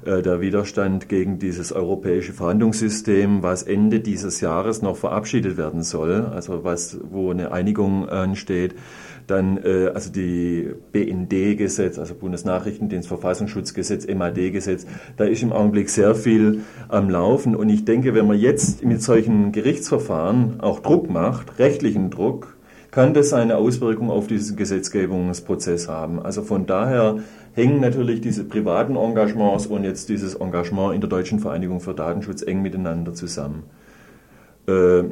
der 0.05 0.41
Widerstand 0.41 1.09
gegen 1.09 1.39
dieses 1.39 1.71
europäische 1.71 2.33
Verhandlungssystem, 2.33 3.43
was 3.43 3.63
Ende 3.63 3.99
dieses 3.99 4.41
Jahres 4.41 4.81
noch 4.81 4.97
verabschiedet 4.97 5.57
werden 5.57 5.83
soll, 5.83 6.25
also 6.33 6.63
was 6.63 6.99
wo 7.09 7.31
eine 7.31 7.51
Einigung 7.51 8.09
ansteht. 8.09 8.75
Dann 9.27 9.57
äh, 9.63 9.91
also 9.93 10.11
die 10.11 10.69
BND-Gesetz, 10.91 11.97
also 11.97 12.13
Bundesnachrichtendienst 12.15 13.07
Verfassungsschutzgesetz, 13.07 14.07
MAD-Gesetz, 14.07 14.85
da 15.17 15.23
ist 15.23 15.43
im 15.43 15.53
Augenblick 15.53 15.89
sehr 15.89 16.15
viel 16.15 16.61
am 16.89 17.09
Laufen. 17.09 17.55
Und 17.55 17.69
ich 17.69 17.85
denke, 17.85 18.13
wenn 18.13 18.27
man 18.27 18.37
jetzt 18.37 18.83
mit 18.83 19.01
solchen 19.01 19.51
Gerichtsverfahren 19.51 20.59
auch 20.59 20.79
Druck 20.79 21.09
macht, 21.09 21.57
rechtlichen 21.59 22.09
Druck, 22.09 22.57
kann 22.91 23.15
das 23.15 23.33
eine 23.33 23.57
Auswirkung 23.57 24.11
auf 24.11 24.27
diesen 24.27 24.55
Gesetzgebungsprozess 24.55 25.87
haben. 25.87 26.21
Also 26.21 26.43
von 26.43 26.67
daher 26.67 27.17
hängen 27.53 27.79
natürlich 27.79 28.21
diese 28.21 28.43
privaten 28.43 28.95
Engagements 28.95 29.67
und 29.67 29.83
jetzt 29.83 30.09
dieses 30.09 30.35
Engagement 30.35 30.95
in 30.95 31.01
der 31.01 31.09
Deutschen 31.09 31.39
Vereinigung 31.39 31.79
für 31.79 31.93
Datenschutz 31.93 32.41
eng 32.41 32.61
miteinander 32.61 33.13
zusammen. 33.13 33.63
Äh, 34.67 35.03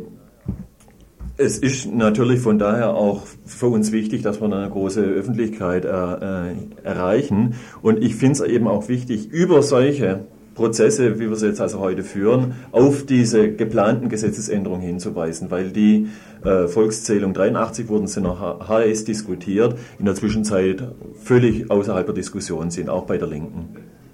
es 1.38 1.58
ist 1.58 1.92
natürlich 1.92 2.40
von 2.40 2.60
daher 2.60 2.94
auch 2.94 3.24
für 3.46 3.68
uns 3.68 3.92
wichtig, 3.92 4.22
dass 4.22 4.42
wir 4.42 4.52
eine 4.52 4.70
große 4.70 5.02
Öffentlichkeit 5.02 5.86
äh, 5.86 5.90
äh 5.90 6.56
erreichen. 6.84 7.56
Und 7.82 8.04
ich 8.04 8.16
finde 8.16 8.34
es 8.34 8.42
eben 8.42 8.68
auch 8.68 8.90
wichtig, 8.90 9.30
über 9.30 9.64
solche 9.64 10.26
Prozesse, 10.62 11.20
wie 11.20 11.28
wir 11.28 11.36
sie 11.36 11.48
jetzt 11.48 11.60
also 11.60 11.80
heute 11.80 12.04
führen, 12.04 12.54
auf 12.72 13.04
diese 13.08 13.52
geplanten 13.52 14.10
Gesetzesänderungen 14.10 14.84
hinzuweisen, 14.84 15.50
weil 15.50 15.72
die 15.72 16.08
äh, 16.44 16.68
Volkszählung 16.68 17.34
83 17.34 17.90
wurden 17.90 18.06
sie 18.06 18.22
noch 18.22 18.70
heiß 18.70 19.06
diskutiert, 19.06 19.76
in 19.98 20.06
der 20.06 20.14
Zwischenzeit 20.14 20.84
völlig 21.16 21.72
außerhalb 21.72 22.06
der 22.06 22.14
Diskussion 22.14 22.70
sind, 22.70 22.90
auch 22.90 23.06
bei 23.08 23.18
der 23.18 23.28
Linken. 23.28 23.70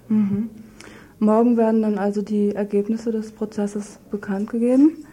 Mhm. 0.08 0.48
Morgen 1.18 1.58
werden 1.58 1.82
dann 1.82 1.98
also 1.98 2.22
die 2.22 2.54
Ergebnisse 2.54 3.12
des 3.12 3.30
Prozesses 3.32 3.98
bekannt 4.10 4.48
gegeben. 4.48 5.04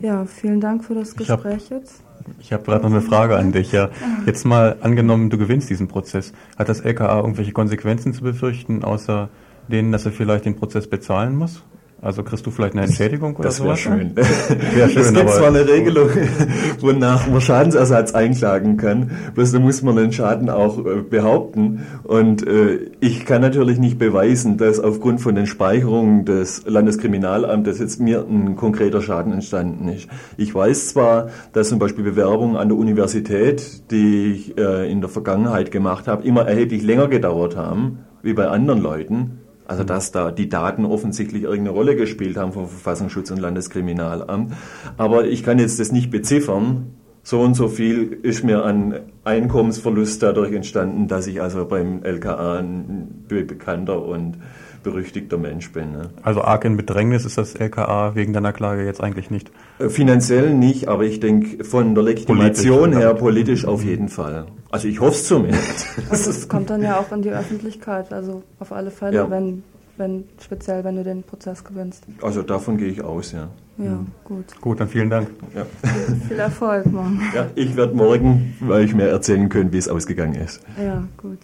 Ja, 0.00 0.24
vielen 0.24 0.60
Dank 0.60 0.84
für 0.84 0.94
das 0.94 1.14
Gespräch 1.14 1.66
ich 1.66 1.70
hab, 1.70 1.80
jetzt. 1.80 2.02
Ich 2.40 2.52
habe 2.52 2.64
gerade 2.64 2.82
noch 2.82 2.90
eine 2.90 3.02
Frage 3.02 3.36
an 3.36 3.52
dich. 3.52 3.70
Ja. 3.70 3.90
Jetzt 4.26 4.44
mal 4.44 4.78
angenommen, 4.80 5.30
du 5.30 5.38
gewinnst 5.38 5.70
diesen 5.70 5.86
Prozess. 5.86 6.32
Hat 6.58 6.68
das 6.68 6.80
LKA 6.80 7.20
irgendwelche 7.20 7.52
Konsequenzen 7.52 8.12
zu 8.14 8.22
befürchten, 8.22 8.82
außer 8.82 9.28
denen, 9.68 9.92
dass 9.92 10.06
er 10.06 10.12
vielleicht 10.12 10.44
den 10.44 10.56
Prozess 10.56 10.86
bezahlen 10.88 11.36
muss? 11.36 11.62
Also 12.02 12.24
kriegst 12.24 12.44
du 12.44 12.50
vielleicht 12.50 12.72
eine 12.74 12.82
Entschädigung 12.82 13.36
oder 13.36 13.44
das 13.44 13.58
sowas? 13.58 13.84
Das 13.84 13.92
wäre 13.92 14.00
schön. 14.00 14.16
Wär 14.74 14.88
schön. 14.88 15.02
Es 15.02 15.14
gibt 15.14 15.30
zwar 15.30 15.46
eine 15.46 15.68
Regelung, 15.68 16.08
wonach 16.80 17.28
man 17.28 17.40
Schadensersatz 17.40 18.12
einklagen 18.12 18.76
kann, 18.76 19.12
bloß 19.36 19.52
da 19.52 19.60
muss 19.60 19.82
man 19.82 19.94
den 19.94 20.12
Schaden 20.12 20.50
auch 20.50 20.84
äh, 20.84 21.02
behaupten. 21.08 21.86
Und 22.02 22.44
äh, 22.44 22.90
ich 22.98 23.24
kann 23.24 23.40
natürlich 23.40 23.78
nicht 23.78 24.00
beweisen, 24.00 24.58
dass 24.58 24.80
aufgrund 24.80 25.20
von 25.20 25.36
den 25.36 25.46
Speicherungen 25.46 26.24
des 26.24 26.64
Landeskriminalamtes 26.66 27.78
jetzt 27.78 28.00
mir 28.00 28.26
ein 28.28 28.56
konkreter 28.56 29.00
Schaden 29.00 29.32
entstanden 29.32 29.86
ist. 29.86 30.08
Ich 30.36 30.52
weiß 30.52 30.88
zwar, 30.88 31.28
dass 31.52 31.68
zum 31.68 31.78
Beispiel 31.78 32.02
Bewerbungen 32.02 32.56
an 32.56 32.68
der 32.68 32.78
Universität, 32.78 33.92
die 33.92 34.32
ich 34.32 34.58
äh, 34.58 34.90
in 34.90 35.02
der 35.02 35.08
Vergangenheit 35.08 35.70
gemacht 35.70 36.08
habe, 36.08 36.26
immer 36.26 36.48
erheblich 36.48 36.82
länger 36.82 37.06
gedauert 37.06 37.56
haben, 37.56 38.00
wie 38.24 38.32
bei 38.32 38.48
anderen 38.48 38.82
Leuten. 38.82 39.41
Also 39.72 39.84
dass 39.84 40.12
da 40.12 40.30
die 40.30 40.50
Daten 40.50 40.84
offensichtlich 40.84 41.44
irgendeine 41.44 41.70
Rolle 41.70 41.96
gespielt 41.96 42.36
haben 42.36 42.52
vom 42.52 42.68
Verfassungsschutz 42.68 43.30
und 43.30 43.38
Landeskriminalamt. 43.38 44.52
Aber 44.98 45.24
ich 45.24 45.42
kann 45.42 45.58
jetzt 45.58 45.80
das 45.80 45.92
nicht 45.92 46.10
beziffern. 46.10 46.92
So 47.22 47.40
und 47.40 47.54
so 47.54 47.68
viel 47.68 48.18
ist 48.22 48.44
mir 48.44 48.66
an 48.66 49.00
Einkommensverlust 49.24 50.22
dadurch 50.22 50.52
entstanden, 50.52 51.08
dass 51.08 51.26
ich 51.26 51.40
also 51.40 51.64
beim 51.64 52.02
LKA 52.02 52.58
ein 52.58 53.24
bekannter 53.28 54.04
und 54.04 54.36
berüchtigter 54.82 55.38
Mensch 55.38 55.72
bin. 55.72 55.92
Ne? 55.92 56.10
Also 56.22 56.42
arg 56.42 56.64
in 56.64 56.76
Bedrängnis 56.76 57.24
ist 57.24 57.38
das 57.38 57.54
LKA 57.54 58.14
wegen 58.14 58.32
deiner 58.32 58.52
Klage 58.52 58.84
jetzt 58.84 59.02
eigentlich 59.02 59.30
nicht? 59.30 59.50
Äh, 59.78 59.88
finanziell 59.88 60.54
nicht, 60.54 60.88
aber 60.88 61.04
ich 61.04 61.20
denke 61.20 61.64
von 61.64 61.94
der 61.94 62.04
Legitimation 62.04 62.80
politisch, 62.80 63.00
her 63.00 63.14
politisch 63.14 63.64
auf 63.64 63.84
jeden 63.84 64.08
Fall. 64.08 64.46
Also 64.70 64.88
ich 64.88 65.00
hoffe 65.00 65.12
es 65.12 65.26
zumindest. 65.26 65.86
Also 66.10 66.30
es 66.30 66.48
kommt 66.48 66.70
dann 66.70 66.82
ja 66.82 66.98
auch 66.98 67.12
in 67.12 67.22
die 67.22 67.30
Öffentlichkeit, 67.30 68.12
also 68.12 68.42
auf 68.58 68.72
alle 68.72 68.90
Fälle, 68.90 69.16
ja. 69.16 69.30
wenn, 69.30 69.62
wenn, 69.96 70.24
speziell 70.42 70.84
wenn 70.84 70.96
du 70.96 71.04
den 71.04 71.22
Prozess 71.22 71.64
gewinnst. 71.64 72.04
Also 72.20 72.42
davon 72.42 72.76
gehe 72.76 72.88
ich 72.88 73.02
aus, 73.02 73.32
ja. 73.32 73.48
Ja, 73.78 73.98
gut. 74.24 74.44
Gut, 74.60 74.80
dann 74.80 74.88
vielen 74.88 75.08
Dank. 75.08 75.28
Ja. 75.54 75.66
Viel 76.28 76.38
Erfolg 76.38 76.86
morgen. 76.86 77.20
Ja, 77.34 77.46
ich 77.54 77.74
werde 77.76 77.94
morgen, 77.94 78.54
weil 78.60 78.84
ich 78.84 78.94
mir 78.94 79.08
erzählen 79.08 79.48
können, 79.48 79.72
wie 79.72 79.78
es 79.78 79.88
ausgegangen 79.88 80.34
ist. 80.34 80.60
Ja, 80.78 81.04
gut. 81.16 81.38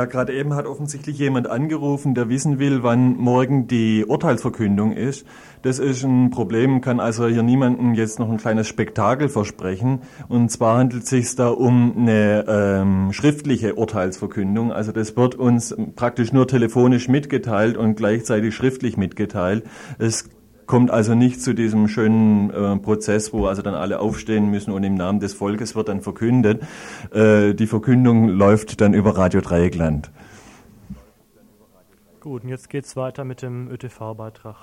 Ja, 0.00 0.06
gerade 0.06 0.32
eben 0.32 0.54
hat 0.54 0.64
offensichtlich 0.64 1.18
jemand 1.18 1.46
angerufen, 1.46 2.14
der 2.14 2.30
wissen 2.30 2.58
will, 2.58 2.82
wann 2.82 3.18
morgen 3.18 3.66
die 3.66 4.06
Urteilsverkündung 4.06 4.92
ist. 4.92 5.26
Das 5.60 5.78
ist 5.78 6.04
ein 6.04 6.30
Problem, 6.30 6.80
kann 6.80 7.00
also 7.00 7.26
hier 7.26 7.42
niemandem 7.42 7.92
jetzt 7.92 8.18
noch 8.18 8.30
ein 8.30 8.38
kleines 8.38 8.66
Spektakel 8.66 9.28
versprechen. 9.28 10.00
Und 10.26 10.50
zwar 10.50 10.78
handelt 10.78 11.02
es 11.02 11.10
sich 11.10 11.36
da 11.36 11.48
um 11.48 11.92
eine 11.98 12.46
ähm, 12.48 13.12
schriftliche 13.12 13.74
Urteilsverkündung. 13.74 14.72
Also 14.72 14.90
das 14.90 15.18
wird 15.18 15.34
uns 15.34 15.76
praktisch 15.96 16.32
nur 16.32 16.48
telefonisch 16.48 17.08
mitgeteilt 17.08 17.76
und 17.76 17.96
gleichzeitig 17.96 18.54
schriftlich 18.54 18.96
mitgeteilt. 18.96 19.64
Es 19.98 20.30
kommt 20.70 20.92
also 20.92 21.16
nicht 21.16 21.42
zu 21.42 21.52
diesem 21.52 21.88
schönen 21.88 22.50
äh, 22.50 22.76
Prozess, 22.76 23.32
wo 23.32 23.46
also 23.46 23.60
dann 23.60 23.74
alle 23.74 23.98
aufstehen 23.98 24.52
müssen 24.52 24.70
und 24.70 24.84
im 24.84 24.94
Namen 24.94 25.18
des 25.18 25.34
Volkes 25.34 25.74
wird 25.74 25.88
dann 25.88 26.00
verkündet. 26.00 26.62
Äh, 27.12 27.54
die 27.54 27.66
Verkündung 27.66 28.28
läuft 28.28 28.80
dann 28.80 28.94
über 28.94 29.18
Radio 29.18 29.40
Dreieckland. 29.40 30.12
Gut, 32.20 32.44
und 32.44 32.50
jetzt 32.50 32.70
geht's 32.70 32.94
weiter 32.94 33.24
mit 33.24 33.42
dem 33.42 33.68
ÖTV-Beitrag. 33.68 34.54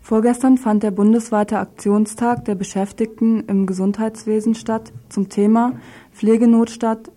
Vorgestern 0.00 0.56
fand 0.56 0.82
der 0.82 0.90
bundesweite 0.90 1.58
Aktionstag 1.58 2.46
der 2.46 2.54
Beschäftigten 2.54 3.44
im 3.46 3.66
Gesundheitswesen 3.66 4.54
statt 4.54 4.90
zum 5.10 5.28
Thema 5.28 5.74
Pflegenotstand, 6.12 7.12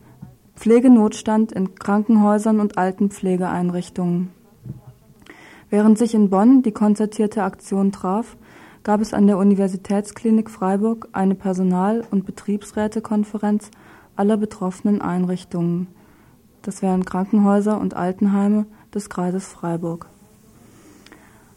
Pflegenotstand 0.57 1.53
in 1.53 1.75
Krankenhäusern 1.75 2.59
und 2.59 2.77
Altenpflegeeinrichtungen. 2.77 4.42
Während 5.73 5.97
sich 5.97 6.13
in 6.13 6.29
Bonn 6.29 6.61
die 6.61 6.71
konzertierte 6.71 7.41
Aktion 7.41 7.91
traf, 7.91 8.37
gab 8.83 9.01
es 9.01 9.11
an 9.11 9.25
der 9.25 9.39
Universitätsklinik 9.39 10.51
Freiburg 10.51 11.07
eine 11.13 11.33
Personal- 11.33 12.03
und 12.11 12.27
Betriebsrätekonferenz 12.27 13.71
aller 14.15 14.37
betroffenen 14.37 15.01
Einrichtungen. 15.01 15.87
Das 16.61 16.83
wären 16.83 17.05
Krankenhäuser 17.05 17.81
und 17.81 17.95
Altenheime 17.95 18.67
des 18.93 19.09
Kreises 19.09 19.47
Freiburg. 19.47 20.05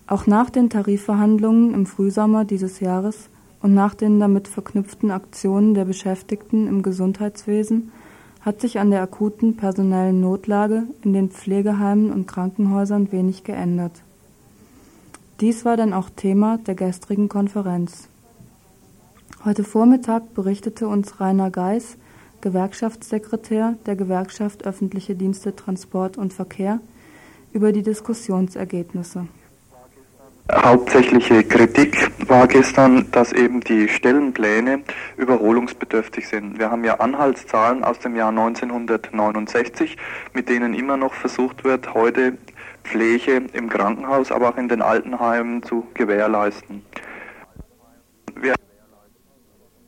Auch 0.07 0.27
nach 0.27 0.49
den 0.49 0.71
Tarifverhandlungen 0.71 1.75
im 1.75 1.85
Frühsommer 1.85 2.47
dieses 2.47 2.81
Jahres 2.81 3.29
und 3.61 3.75
nach 3.75 3.95
den 3.95 4.19
damit 4.19 4.49
verknüpften 4.49 5.11
Aktionen 5.11 5.75
der 5.75 5.85
Beschäftigten 5.85 6.69
im 6.69 6.81
Gesundheitswesen 6.81 7.93
hat 8.41 8.63
sich 8.63 8.79
an 8.79 8.91
der 8.91 9.03
akuten 9.03 9.59
personellen 9.59 10.23
Notlage 10.23 10.85
in 11.03 11.13
den 11.13 11.29
Pflegeheimen 11.29 12.11
und 12.11 12.27
Krankenhäusern 12.27 13.13
wenig 13.13 13.45
geändert. 13.45 14.06
Dies 15.41 15.67
war 15.67 15.77
dann 15.77 15.93
auch 15.93 16.09
Thema 16.09 16.57
der 16.57 16.75
gestrigen 16.75 17.29
Konferenz. 17.29 18.09
Heute 19.45 19.65
Vormittag 19.65 20.33
berichtete 20.33 20.89
uns 20.89 21.21
Rainer 21.21 21.51
Geis, 21.51 21.99
Gewerkschaftssekretär 22.41 23.75
der 23.85 23.97
Gewerkschaft 23.97 24.67
Öffentliche 24.67 25.15
Dienste 25.15 25.55
Transport 25.55 26.17
und 26.17 26.33
Verkehr, 26.33 26.81
über 27.53 27.73
die 27.73 27.83
Diskussionsergebnisse. 27.83 29.29
Hauptsächliche 30.51 31.45
Kritik 31.45 32.11
war 32.29 32.47
gestern, 32.47 33.11
dass 33.11 33.33
eben 33.33 33.61
die 33.61 33.89
Stellenpläne 33.89 34.85
überholungsbedürftig 35.19 36.29
sind. 36.29 36.59
Wir 36.59 36.71
haben 36.71 36.85
ja 36.85 37.01
Anhaltszahlen 37.01 37.85
aus 37.85 37.99
dem 37.99 38.17
Jahr 38.17 38.31
1969, 38.31 39.99
mit 40.33 40.49
denen 40.49 40.73
immer 40.73 40.97
noch 40.97 41.13
versucht 41.13 41.65
wird, 41.65 41.93
heute 41.95 42.39
Pflege 42.87 43.43
im 43.53 43.69
Krankenhaus, 43.69 44.31
aber 44.31 44.51
auch 44.51 44.57
in 44.57 44.69
den 44.69 44.81
Altenheimen 44.81 45.63
zu 45.63 45.87
gewährleisten. 45.95 46.83
Wir 48.35 48.55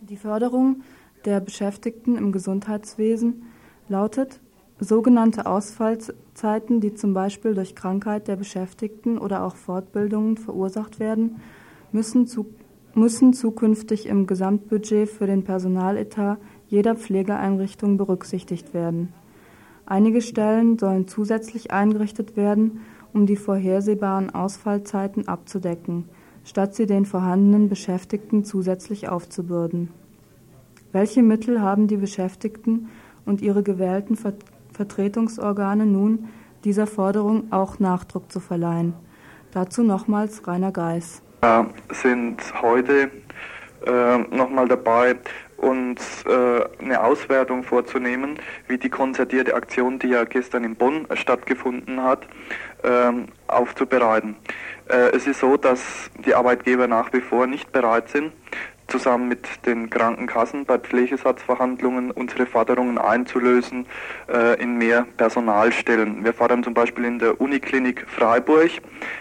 die 0.00 0.16
Förderung 0.16 0.82
der 1.24 1.40
Beschäftigten 1.40 2.16
im 2.16 2.32
Gesundheitswesen 2.32 3.44
lautet, 3.88 4.40
sogenannte 4.80 5.46
Ausfallzeiten, 5.46 6.80
die 6.80 6.94
zum 6.94 7.14
Beispiel 7.14 7.54
durch 7.54 7.74
Krankheit 7.74 8.28
der 8.28 8.36
Beschäftigten 8.36 9.18
oder 9.18 9.44
auch 9.44 9.56
Fortbildungen 9.56 10.36
verursacht 10.36 11.00
werden, 11.00 11.40
müssen, 11.92 12.26
zu, 12.26 12.46
müssen 12.94 13.32
zukünftig 13.32 14.06
im 14.06 14.26
Gesamtbudget 14.26 15.08
für 15.08 15.26
den 15.26 15.44
Personaletat 15.44 16.38
jeder 16.68 16.94
Pflegeeinrichtung 16.94 17.96
berücksichtigt 17.96 18.74
werden. 18.74 19.12
Einige 19.90 20.20
Stellen 20.20 20.78
sollen 20.78 21.08
zusätzlich 21.08 21.70
eingerichtet 21.70 22.36
werden, 22.36 22.82
um 23.14 23.24
die 23.24 23.36
vorhersehbaren 23.36 24.28
Ausfallzeiten 24.34 25.28
abzudecken, 25.28 26.04
statt 26.44 26.74
sie 26.74 26.84
den 26.84 27.06
vorhandenen 27.06 27.70
Beschäftigten 27.70 28.44
zusätzlich 28.44 29.08
aufzubürden. 29.08 29.88
Welche 30.92 31.22
Mittel 31.22 31.62
haben 31.62 31.86
die 31.86 31.96
Beschäftigten 31.96 32.90
und 33.24 33.40
ihre 33.40 33.62
gewählten 33.62 34.18
Vertretungsorgane 34.74 35.86
nun, 35.86 36.28
dieser 36.64 36.86
Forderung 36.86 37.50
auch 37.50 37.78
Nachdruck 37.78 38.30
zu 38.30 38.40
verleihen? 38.40 38.92
Dazu 39.52 39.82
nochmals 39.82 40.46
Rainer 40.46 40.70
Geis. 40.70 41.22
Wir 41.40 41.66
sind 41.92 42.42
heute 42.60 43.10
äh, 43.86 44.18
nochmal 44.36 44.68
dabei, 44.68 45.16
uns 45.58 46.24
äh, 46.24 46.64
eine 46.80 47.02
Auswertung 47.02 47.64
vorzunehmen, 47.64 48.38
wie 48.68 48.78
die 48.78 48.88
konzertierte 48.88 49.54
Aktion, 49.54 49.98
die 49.98 50.08
ja 50.08 50.24
gestern 50.24 50.64
in 50.64 50.76
Bonn 50.76 51.06
stattgefunden 51.14 52.02
hat, 52.02 52.26
äh, 52.84 53.12
aufzubereiten. 53.48 54.36
Äh, 54.88 55.16
es 55.16 55.26
ist 55.26 55.40
so, 55.40 55.56
dass 55.56 56.10
die 56.24 56.34
Arbeitgeber 56.34 56.86
nach 56.86 57.12
wie 57.12 57.20
vor 57.20 57.46
nicht 57.46 57.72
bereit 57.72 58.08
sind, 58.08 58.32
zusammen 58.88 59.28
mit 59.28 59.46
den 59.66 59.90
Krankenkassen 59.90 60.64
bei 60.64 60.78
Pflegesatzverhandlungen 60.78 62.10
unsere 62.10 62.46
Forderungen 62.46 62.98
einzulösen 62.98 63.86
äh, 64.32 64.60
in 64.60 64.78
mehr 64.78 65.06
Personalstellen. 65.16 66.24
Wir 66.24 66.32
fordern 66.32 66.64
zum 66.64 66.74
Beispiel 66.74 67.04
in 67.04 67.18
der 67.18 67.40
Uniklinik 67.40 68.06
Freiburg 68.08 68.70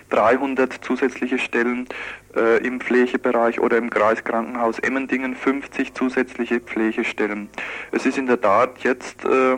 300 0.09 0.73
zusätzliche 0.81 1.37
Stellen 1.37 1.87
äh, 2.35 2.65
im 2.65 2.79
Pflegebereich 2.79 3.59
oder 3.59 3.77
im 3.77 3.89
Kreiskrankenhaus 3.89 4.79
Emmendingen 4.79 5.35
50 5.35 5.93
zusätzliche 5.93 6.59
Pflegestellen. 6.59 7.49
Es 7.91 8.05
ist 8.05 8.17
in 8.17 8.27
der 8.27 8.39
Tat 8.39 8.79
jetzt 8.79 9.25
äh, 9.25 9.53
äh, 9.53 9.57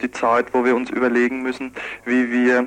die 0.00 0.10
Zeit, 0.10 0.52
wo 0.52 0.64
wir 0.64 0.74
uns 0.74 0.90
überlegen 0.90 1.42
müssen, 1.42 1.72
wie 2.04 2.30
wir 2.32 2.66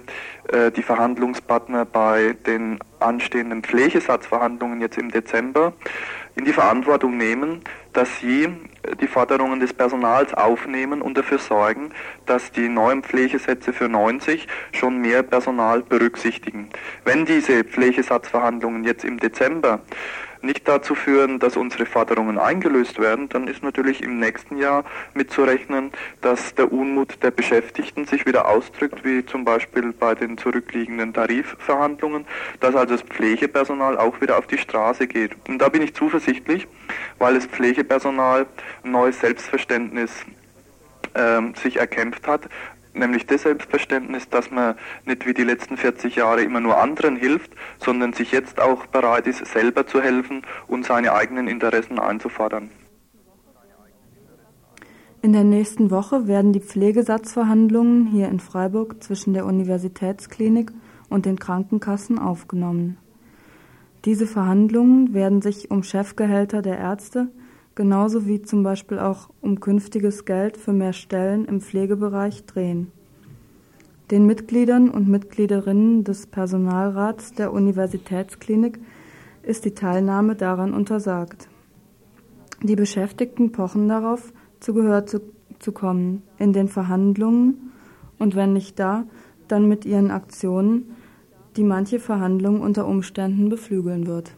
äh, 0.49 0.71
die 0.71 0.83
Verhandlungspartner 0.83 1.85
bei 1.85 2.35
den 2.45 2.79
anstehenden 2.99 3.63
Pflegesatzverhandlungen 3.63 4.79
jetzt 4.79 4.97
im 4.97 5.11
Dezember 5.11 5.73
in 6.35 6.45
die 6.45 6.53
Verantwortung 6.53 7.17
nehmen, 7.17 7.61
dass 7.93 8.19
sie 8.19 8.47
die 8.99 9.07
Forderungen 9.07 9.59
des 9.59 9.73
Personals 9.73 10.33
aufnehmen 10.33 11.01
und 11.01 11.17
dafür 11.17 11.37
sorgen, 11.37 11.91
dass 12.25 12.51
die 12.51 12.69
neuen 12.69 13.03
Pflegesätze 13.03 13.73
für 13.73 13.89
90 13.89 14.47
schon 14.71 14.97
mehr 14.99 15.23
Personal 15.23 15.81
berücksichtigen. 15.81 16.69
Wenn 17.05 17.25
diese 17.25 17.63
Pflegesatzverhandlungen 17.63 18.83
jetzt 18.83 19.03
im 19.03 19.19
Dezember 19.19 19.81
nicht 20.43 20.67
dazu 20.67 20.95
führen, 20.95 21.39
dass 21.39 21.57
unsere 21.57 21.85
Forderungen 21.85 22.37
eingelöst 22.37 22.99
werden, 22.99 23.29
dann 23.29 23.47
ist 23.47 23.63
natürlich 23.63 24.01
im 24.01 24.19
nächsten 24.19 24.57
Jahr 24.57 24.83
mitzurechnen, 25.13 25.91
dass 26.21 26.55
der 26.55 26.71
Unmut 26.71 27.21
der 27.23 27.31
Beschäftigten 27.31 28.05
sich 28.05 28.25
wieder 28.25 28.47
ausdrückt, 28.47 29.03
wie 29.03 29.25
zum 29.25 29.45
Beispiel 29.45 29.93
bei 29.93 30.15
den 30.15 30.37
zurückliegenden 30.37 31.13
Tarifverhandlungen, 31.13 32.25
dass 32.59 32.75
also 32.75 32.95
das 32.95 33.03
Pflegepersonal 33.03 33.97
auch 33.97 34.19
wieder 34.21 34.37
auf 34.37 34.47
die 34.47 34.57
Straße 34.57 35.07
geht. 35.07 35.31
Und 35.47 35.59
da 35.59 35.69
bin 35.69 35.81
ich 35.81 35.93
zuversichtlich, 35.93 36.67
weil 37.17 37.35
das 37.35 37.45
Pflegepersonal 37.45 38.45
ein 38.83 38.91
neues 38.91 39.19
Selbstverständnis 39.19 40.11
ähm, 41.15 41.53
sich 41.55 41.77
erkämpft 41.77 42.27
hat, 42.27 42.43
nämlich 42.93 43.25
das 43.25 43.43
Selbstverständnis, 43.43 44.29
dass 44.29 44.51
man 44.51 44.75
nicht 45.05 45.25
wie 45.25 45.33
die 45.33 45.43
letzten 45.43 45.77
40 45.77 46.15
Jahre 46.15 46.41
immer 46.43 46.59
nur 46.59 46.77
anderen 46.77 47.15
hilft, 47.15 47.51
sondern 47.79 48.13
sich 48.13 48.31
jetzt 48.31 48.59
auch 48.59 48.85
bereit 48.87 49.27
ist, 49.27 49.45
selber 49.45 49.87
zu 49.87 50.01
helfen 50.01 50.43
und 50.67 50.85
seine 50.85 51.13
eigenen 51.13 51.47
Interessen 51.47 51.99
einzufordern. 51.99 52.69
In 55.23 55.33
der 55.33 55.43
nächsten 55.43 55.91
Woche 55.91 56.27
werden 56.27 56.51
die 56.51 56.61
Pflegesatzverhandlungen 56.61 58.07
hier 58.07 58.27
in 58.27 58.39
Freiburg 58.39 59.03
zwischen 59.03 59.33
der 59.33 59.45
Universitätsklinik 59.45 60.71
und 61.09 61.27
den 61.27 61.37
Krankenkassen 61.37 62.17
aufgenommen. 62.17 62.97
Diese 64.05 64.25
Verhandlungen 64.25 65.13
werden 65.13 65.43
sich 65.43 65.69
um 65.69 65.83
Chefgehälter 65.83 66.63
der 66.63 66.79
Ärzte, 66.79 67.27
genauso 67.75 68.27
wie 68.27 68.41
zum 68.41 68.63
Beispiel 68.63 68.99
auch 68.99 69.29
um 69.41 69.59
künftiges 69.59 70.25
Geld 70.25 70.57
für 70.57 70.73
mehr 70.73 70.93
Stellen 70.93 71.45
im 71.45 71.61
Pflegebereich 71.61 72.45
drehen. 72.45 72.91
Den 74.11 74.25
Mitgliedern 74.25 74.89
und 74.89 75.07
Mitgliederinnen 75.07 76.03
des 76.03 76.27
Personalrats 76.27 77.31
der 77.31 77.53
Universitätsklinik 77.53 78.79
ist 79.41 79.63
die 79.63 79.73
Teilnahme 79.73 80.35
daran 80.35 80.73
untersagt. 80.73 81.47
Die 82.61 82.75
Beschäftigten 82.75 83.51
pochen 83.51 83.87
darauf, 83.87 84.33
zu 84.59 84.73
Gehör 84.73 85.05
zu, 85.05 85.21
zu 85.59 85.71
kommen 85.71 86.23
in 86.37 86.53
den 86.53 86.67
Verhandlungen 86.67 87.71
und 88.19 88.35
wenn 88.35 88.53
nicht 88.53 88.77
da, 88.79 89.05
dann 89.47 89.67
mit 89.67 89.85
ihren 89.85 90.11
Aktionen, 90.11 90.95
die 91.55 91.63
manche 91.63 91.99
Verhandlungen 91.99 92.61
unter 92.61 92.87
Umständen 92.87 93.49
beflügeln 93.49 94.07
wird. 94.07 94.35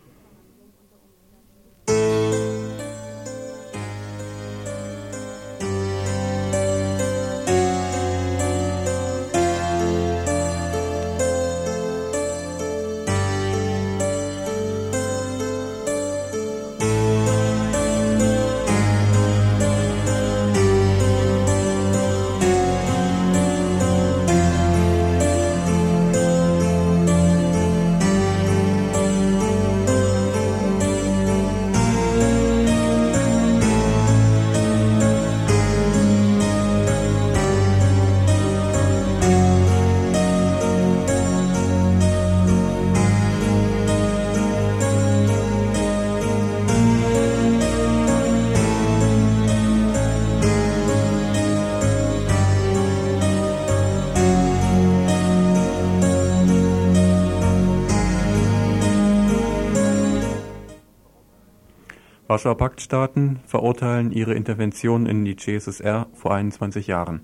Warschauer 62.44 62.58
Paktstaaten 62.58 63.40
verurteilen 63.46 64.12
ihre 64.12 64.34
Intervention 64.34 65.06
in 65.06 65.24
die 65.24 65.38
CSSR 65.38 66.08
vor 66.14 66.34
21 66.34 66.88
Jahren. 66.88 67.22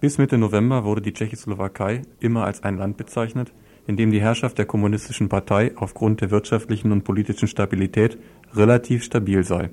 Bis 0.00 0.18
Mitte 0.18 0.38
November 0.38 0.82
wurde 0.82 1.02
die 1.02 1.12
Tschechoslowakei 1.12 2.02
immer 2.18 2.46
als 2.46 2.64
ein 2.64 2.78
Land 2.78 2.96
bezeichnet, 2.96 3.52
in 3.86 3.96
dem 3.96 4.10
die 4.10 4.20
Herrschaft 4.20 4.58
der 4.58 4.66
Kommunistischen 4.66 5.28
Partei 5.28 5.70
aufgrund 5.76 6.20
der 6.20 6.32
wirtschaftlichen 6.32 6.90
und 6.90 7.04
politischen 7.04 7.46
Stabilität 7.46 8.18
relativ 8.54 9.04
stabil 9.04 9.44
sei. 9.44 9.70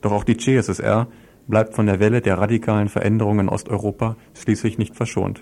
Doch 0.00 0.10
auch 0.10 0.24
die 0.24 0.36
CSSR 0.36 1.06
bleibt 1.46 1.76
von 1.76 1.86
der 1.86 2.00
Welle 2.00 2.20
der 2.20 2.38
radikalen 2.38 2.88
Veränderungen 2.88 3.46
in 3.46 3.48
Osteuropa 3.48 4.16
schließlich 4.34 4.76
nicht 4.76 4.96
verschont. 4.96 5.40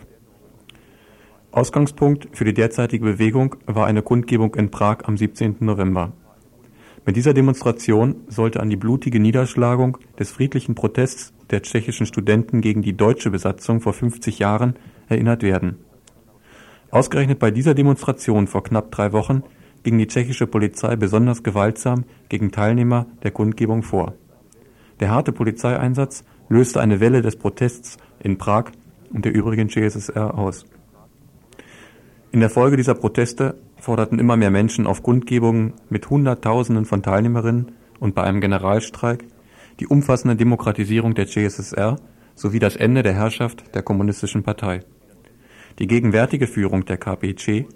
Ausgangspunkt 1.53 2.29
für 2.33 2.45
die 2.45 2.53
derzeitige 2.53 3.07
Bewegung 3.07 3.57
war 3.65 3.87
eine 3.87 4.03
Kundgebung 4.03 4.55
in 4.57 4.71
Prag 4.71 5.05
am 5.05 5.17
17. 5.17 5.57
November. 5.61 6.13
Mit 7.07 7.17
dieser 7.17 7.35
Demonstration 7.35 8.17
sollte 8.29 8.61
an 8.61 8.71
die 8.71 8.77
blutige 8.77 9.21
Niederschlagung 9.21 9.99
des 10.19 10.31
friedlichen 10.31 10.75
Protests 10.75 11.35
der 11.51 11.61
tschechischen 11.61 12.07
Studenten 12.07 12.63
gegen 12.63 12.81
die 12.81 12.97
deutsche 12.97 13.31
Besatzung 13.31 13.83
vor 13.83 13.93
50 13.93 14.39
Jahren 14.39 14.77
erinnert 15.09 15.43
werden. 15.43 15.77
Ausgerechnet 16.91 17.39
bei 17.39 17.51
dieser 17.51 17.75
Demonstration 17.75 18.47
vor 18.47 18.63
knapp 18.63 18.91
drei 18.91 19.13
Wochen 19.13 19.43
ging 19.83 19.99
die 19.99 20.07
tschechische 20.07 20.47
Polizei 20.47 20.97
besonders 20.97 21.43
gewaltsam 21.43 22.05
gegen 22.31 22.53
Teilnehmer 22.53 23.07
der 23.23 23.33
Kundgebung 23.33 23.83
vor. 23.83 24.15
Der 25.01 25.11
harte 25.11 25.33
Polizeieinsatz 25.33 26.25
löste 26.49 26.81
eine 26.81 27.01
Welle 27.01 27.21
des 27.21 27.37
Protests 27.37 27.99
in 28.21 28.39
Prag 28.39 28.71
und 29.13 29.27
der 29.27 29.35
übrigen 29.35 29.69
CSSR 29.69 30.39
aus. 30.39 30.65
In 32.35 32.41
der 32.41 32.51
Folge 32.51 32.77
dieser 32.77 32.97
Proteste 32.97 33.55
forderten 33.79 34.19
immer 34.19 34.37
mehr 34.37 34.51
Menschen 34.51 34.89
auf 34.89 35.05
Kundgebungen 35.05 35.75
mit 35.89 36.11
Hunderttausenden 36.11 36.85
von 36.85 37.01
Teilnehmerinnen 37.01 37.71
und 38.01 38.17
bei 38.17 38.25
einem 38.25 38.41
Generalstreik 38.41 39.25
die 39.79 39.87
umfassende 39.87 40.35
Demokratisierung 40.35 41.15
der 41.15 41.29
CSSR 41.29 41.95
sowie 42.35 42.59
das 42.59 42.75
Ende 42.75 43.05
der 43.05 43.15
Herrschaft 43.15 43.73
der 43.77 43.83
Kommunistischen 43.83 44.43
Partei. 44.43 44.81
Die 45.79 45.87
gegenwärtige 45.87 46.49
Führung 46.49 46.85
der 46.85 46.97
KPC, 46.97 47.67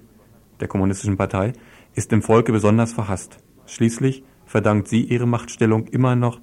der 0.59 0.67
Kommunistischen 0.67 1.17
Partei, 1.17 1.53
ist 1.95 2.13
im 2.13 2.23
Volke 2.23 2.51
besonders 2.51 2.93
verhasst. 2.93 3.39
Schließlich 3.65 4.25
verdankt 4.45 4.89
sie 4.89 5.03
ihre 5.03 5.29
Machtstellung 5.29 5.87
immer 5.87 6.17
noch 6.17 6.41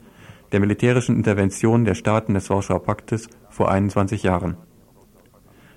der 0.53 0.61
militärischen 0.61 1.17
Intervention 1.17 1.83
der 1.83 1.95
Staaten 1.95 2.33
des 2.33 2.49
Warschauer 2.49 2.81
Paktes 2.81 3.27
vor 3.49 3.69
21 3.69 4.23
Jahren. 4.23 4.55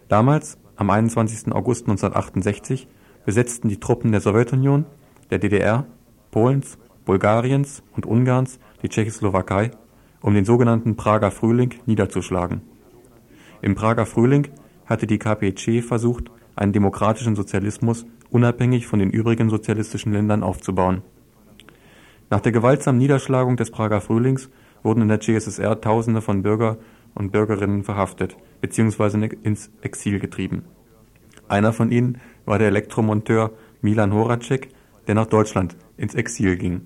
Damals, 0.07 0.57
am 0.79 0.91
21. 0.91 1.53
August 1.53 1.89
1968, 1.89 2.87
besetzten 3.27 3.69
die 3.69 3.81
Truppen 3.81 4.13
der 4.13 4.21
Sowjetunion, 4.21 4.87
der 5.29 5.41
DDR, 5.41 5.87
Polens, 6.31 6.79
Bulgariens 7.05 7.83
und 7.97 8.07
Ungarns 8.07 8.61
die 8.83 8.89
Tschechoslowakei, 8.89 9.73
um 10.21 10.35
den 10.35 10.45
sogenannten 10.45 10.95
Prager 10.95 11.33
Frühling 11.33 11.75
niederzuschlagen. 11.87 12.63
Im 13.61 13.75
Prager 13.75 14.07
Frühling 14.07 14.49
hatte 14.87 15.09
die 15.09 15.19
KPC 15.19 15.83
versucht, 15.83 16.31
einen 16.55 16.73
demokratischen 16.73 17.35
Sozialismus 17.35 18.07
unabhängig 18.31 18.87
von 18.87 19.01
den 19.01 19.11
übrigen 19.11 19.51
sozialistischen 19.51 20.13
Ländern 20.13 20.45
aufzubauen. 20.45 21.03
Nach 22.31 22.41
der 22.41 22.53
gewaltsamen 22.53 23.01
Niederschlagung 23.01 23.57
des 23.57 23.73
Prager 23.73 24.01
Frühlings 24.01 24.49
wurden 24.85 25.03
in 25.03 25.09
der 25.09 25.19
CSSR 25.19 25.81
Tausende 25.81 26.21
von 26.21 26.43
Bürger 26.43 26.79
und 27.17 27.33
Bürgerinnen 27.33 27.83
verhaftet 27.83 28.37
bzw. 28.61 29.29
ins 29.43 29.71
Exil 29.83 30.19
getrieben. 30.19 30.65
Einer 31.49 31.73
von 31.73 31.91
ihnen 31.91 32.21
war 32.45 32.59
der 32.59 32.69
Elektromonteur 32.69 33.53
Milan 33.81 34.13
Horacek, 34.13 34.69
der 35.07 35.15
nach 35.15 35.27
Deutschland 35.27 35.77
ins 35.97 36.15
Exil 36.15 36.57
ging. 36.57 36.83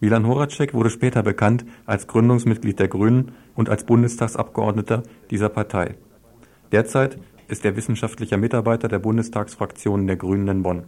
Milan 0.00 0.26
Horacek 0.26 0.74
wurde 0.74 0.90
später 0.90 1.22
bekannt 1.22 1.64
als 1.86 2.06
Gründungsmitglied 2.06 2.78
der 2.78 2.88
Grünen 2.88 3.32
und 3.54 3.68
als 3.68 3.84
Bundestagsabgeordneter 3.84 5.02
dieser 5.30 5.48
Partei. 5.48 5.96
Derzeit 6.70 7.18
ist 7.48 7.64
er 7.64 7.76
wissenschaftlicher 7.76 8.36
Mitarbeiter 8.36 8.88
der 8.88 8.98
Bundestagsfraktion 8.98 10.06
der 10.06 10.16
Grünen 10.16 10.48
in 10.48 10.62
Bonn. 10.62 10.84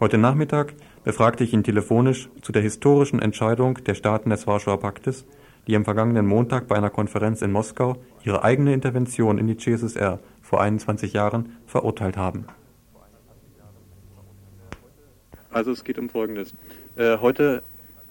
Heute 0.00 0.18
Nachmittag 0.18 0.74
befragte 1.04 1.44
ich 1.44 1.52
ihn 1.52 1.64
telefonisch 1.64 2.28
zu 2.40 2.52
der 2.52 2.62
historischen 2.62 3.20
Entscheidung 3.20 3.74
der 3.84 3.94
Staaten 3.94 4.30
des 4.30 4.46
Warschauer 4.46 4.80
Paktes, 4.80 5.26
die 5.66 5.76
am 5.76 5.84
vergangenen 5.84 6.26
Montag 6.26 6.68
bei 6.68 6.76
einer 6.76 6.90
Konferenz 6.90 7.42
in 7.42 7.52
Moskau 7.52 7.96
ihre 8.24 8.44
eigene 8.44 8.72
Intervention 8.72 9.38
in 9.38 9.46
die 9.46 9.56
CSSR 9.56 10.18
vor 10.40 10.60
21 10.60 11.12
Jahren 11.12 11.56
verurteilt 11.66 12.16
haben. 12.16 12.46
Also 15.50 15.70
es 15.70 15.84
geht 15.84 15.98
um 15.98 16.08
Folgendes. 16.08 16.54
Äh, 16.96 17.18
heute 17.18 17.62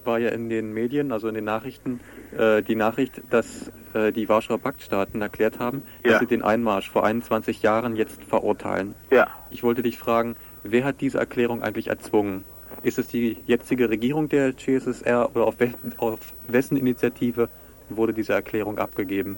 war 0.03 0.19
ja 0.19 0.29
in 0.29 0.49
den 0.49 0.73
Medien, 0.73 1.11
also 1.11 1.27
in 1.27 1.35
den 1.35 1.43
Nachrichten, 1.43 1.99
äh, 2.37 2.61
die 2.61 2.75
Nachricht, 2.75 3.21
dass 3.29 3.71
äh, 3.93 4.11
die 4.11 4.29
Warschauer 4.29 4.59
Paktstaaten 4.59 5.21
erklärt 5.21 5.59
haben, 5.59 5.83
dass 6.03 6.19
sie 6.19 6.25
den 6.25 6.43
Einmarsch 6.43 6.89
vor 6.89 7.03
21 7.03 7.61
Jahren 7.61 7.95
jetzt 7.95 8.23
verurteilen. 8.23 8.95
Ja. 9.11 9.27
Ich 9.49 9.63
wollte 9.63 9.81
dich 9.81 9.97
fragen, 9.97 10.35
wer 10.63 10.83
hat 10.85 11.01
diese 11.01 11.19
Erklärung 11.19 11.61
eigentlich 11.61 11.87
erzwungen? 11.87 12.43
Ist 12.83 12.97
es 12.97 13.07
die 13.07 13.37
jetzige 13.45 13.89
Regierung 13.89 14.29
der 14.29 14.57
CSSR 14.57 15.29
oder 15.35 15.45
auf, 15.45 15.59
we 15.59 15.73
auf 15.97 16.19
wessen 16.47 16.77
Initiative 16.77 17.49
wurde 17.89 18.13
diese 18.13 18.33
Erklärung 18.33 18.79
abgegeben? 18.79 19.37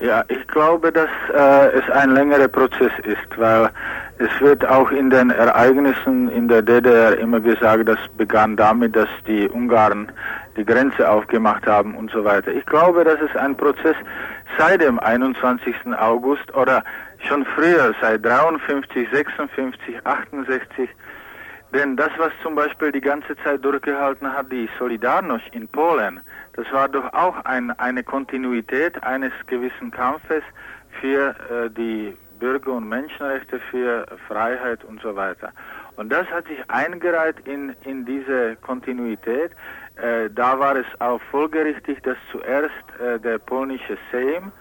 Ja, 0.00 0.24
ich 0.28 0.46
glaube, 0.48 0.90
dass 0.90 1.10
äh, 1.34 1.78
es 1.78 1.90
ein 1.90 2.14
längerer 2.14 2.48
Prozess 2.48 2.92
ist, 3.04 3.36
weil 3.36 3.70
es 4.16 4.40
wird 4.40 4.66
auch 4.66 4.90
in 4.90 5.10
den 5.10 5.28
Ereignissen 5.28 6.30
in 6.30 6.48
der 6.48 6.62
DDR 6.62 7.18
immer 7.18 7.38
gesagt, 7.38 7.86
das 7.86 7.98
begann 8.16 8.56
damit, 8.56 8.96
dass 8.96 9.10
die 9.26 9.46
Ungarn 9.48 10.10
die 10.56 10.64
Grenze 10.64 11.06
aufgemacht 11.06 11.66
haben 11.66 11.94
und 11.94 12.10
so 12.10 12.24
weiter. 12.24 12.50
Ich 12.50 12.64
glaube, 12.64 13.04
dass 13.04 13.20
es 13.20 13.36
ein 13.36 13.54
Prozess 13.54 13.96
seit 14.56 14.80
dem 14.80 14.98
21. 14.98 15.74
August 15.98 16.54
oder 16.54 16.82
schon 17.28 17.44
früher, 17.44 17.94
seit 18.00 18.24
53, 18.24 19.06
56, 19.12 20.00
68, 20.04 20.88
denn 21.74 21.96
das, 21.96 22.10
was 22.16 22.32
zum 22.42 22.54
Beispiel 22.54 22.90
die 22.90 23.02
ganze 23.02 23.36
Zeit 23.44 23.62
durchgehalten 23.62 24.32
hat, 24.32 24.50
die 24.50 24.68
Solidarność 24.78 25.52
in 25.52 25.68
Polen, 25.68 26.20
das 26.60 26.70
war 26.72 26.88
doch 26.88 27.10
auch 27.14 27.42
ein, 27.46 27.70
eine 27.78 28.04
Kontinuität 28.04 29.02
eines 29.02 29.32
gewissen 29.46 29.90
Kampfes 29.90 30.42
für 31.00 31.34
äh, 31.50 31.70
die 31.70 32.14
Bürger- 32.38 32.74
und 32.74 32.86
Menschenrechte, 32.86 33.58
für 33.70 34.04
Freiheit 34.28 34.84
und 34.84 35.00
so 35.00 35.16
weiter. 35.16 35.52
Und 35.96 36.10
das 36.10 36.26
hat 36.30 36.46
sich 36.48 36.58
eingereiht 36.68 37.36
in, 37.46 37.74
in 37.84 38.04
diese 38.04 38.56
Kontinuität. 38.56 39.52
Äh, 39.96 40.28
da 40.34 40.58
war 40.58 40.76
es 40.76 40.84
auch 40.98 41.22
folgerichtig, 41.30 42.02
dass 42.02 42.18
zuerst 42.30 42.74
äh, 43.00 43.18
der 43.18 43.38
polnische 43.38 43.96
Sejm 44.12 44.52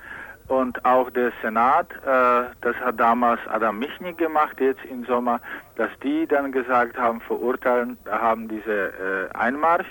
und 0.48 0.84
auch 0.86 1.10
der 1.12 1.34
Senat, 1.42 1.92
äh, 2.06 2.46
das 2.62 2.76
hat 2.78 2.98
damals 2.98 3.40
Adam 3.48 3.78
Michnik 3.78 4.18
gemacht, 4.18 4.58
jetzt 4.62 4.84
im 4.86 5.04
Sommer, 5.04 5.42
dass 5.76 5.90
die 6.02 6.26
dann 6.28 6.54
gesagt 6.54 6.98
haben, 6.98 7.20
verurteilen 7.22 7.98
haben 8.10 8.48
diese 8.48 9.30
äh, 9.34 9.38
Einmarsch. 9.38 9.88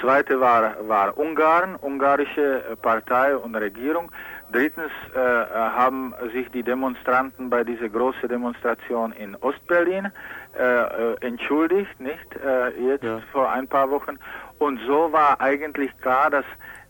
Zweite 0.00 0.40
war, 0.40 0.76
war 0.88 1.16
Ungarn, 1.18 1.76
ungarische 1.80 2.62
Partei 2.82 3.36
und 3.36 3.54
Regierung. 3.54 4.10
Drittens 4.52 4.90
äh, 5.14 5.18
haben 5.18 6.14
sich 6.32 6.50
die 6.50 6.62
Demonstranten 6.62 7.50
bei 7.50 7.62
dieser 7.64 7.88
großen 7.88 8.28
Demonstration 8.28 9.12
in 9.12 9.36
Ostberlin 9.36 10.10
äh, 10.58 10.62
äh, 10.62 11.16
entschuldigt, 11.20 12.00
nicht 12.00 12.36
äh, 12.44 12.70
jetzt 12.88 13.04
Ja. 13.04 13.20
vor 13.32 13.50
ein 13.50 13.68
paar 13.68 13.90
Wochen. 13.90 14.18
Und 14.58 14.80
so 14.86 15.12
war 15.12 15.40
eigentlich 15.40 15.90
klar, 16.00 16.30
dass 16.30 16.44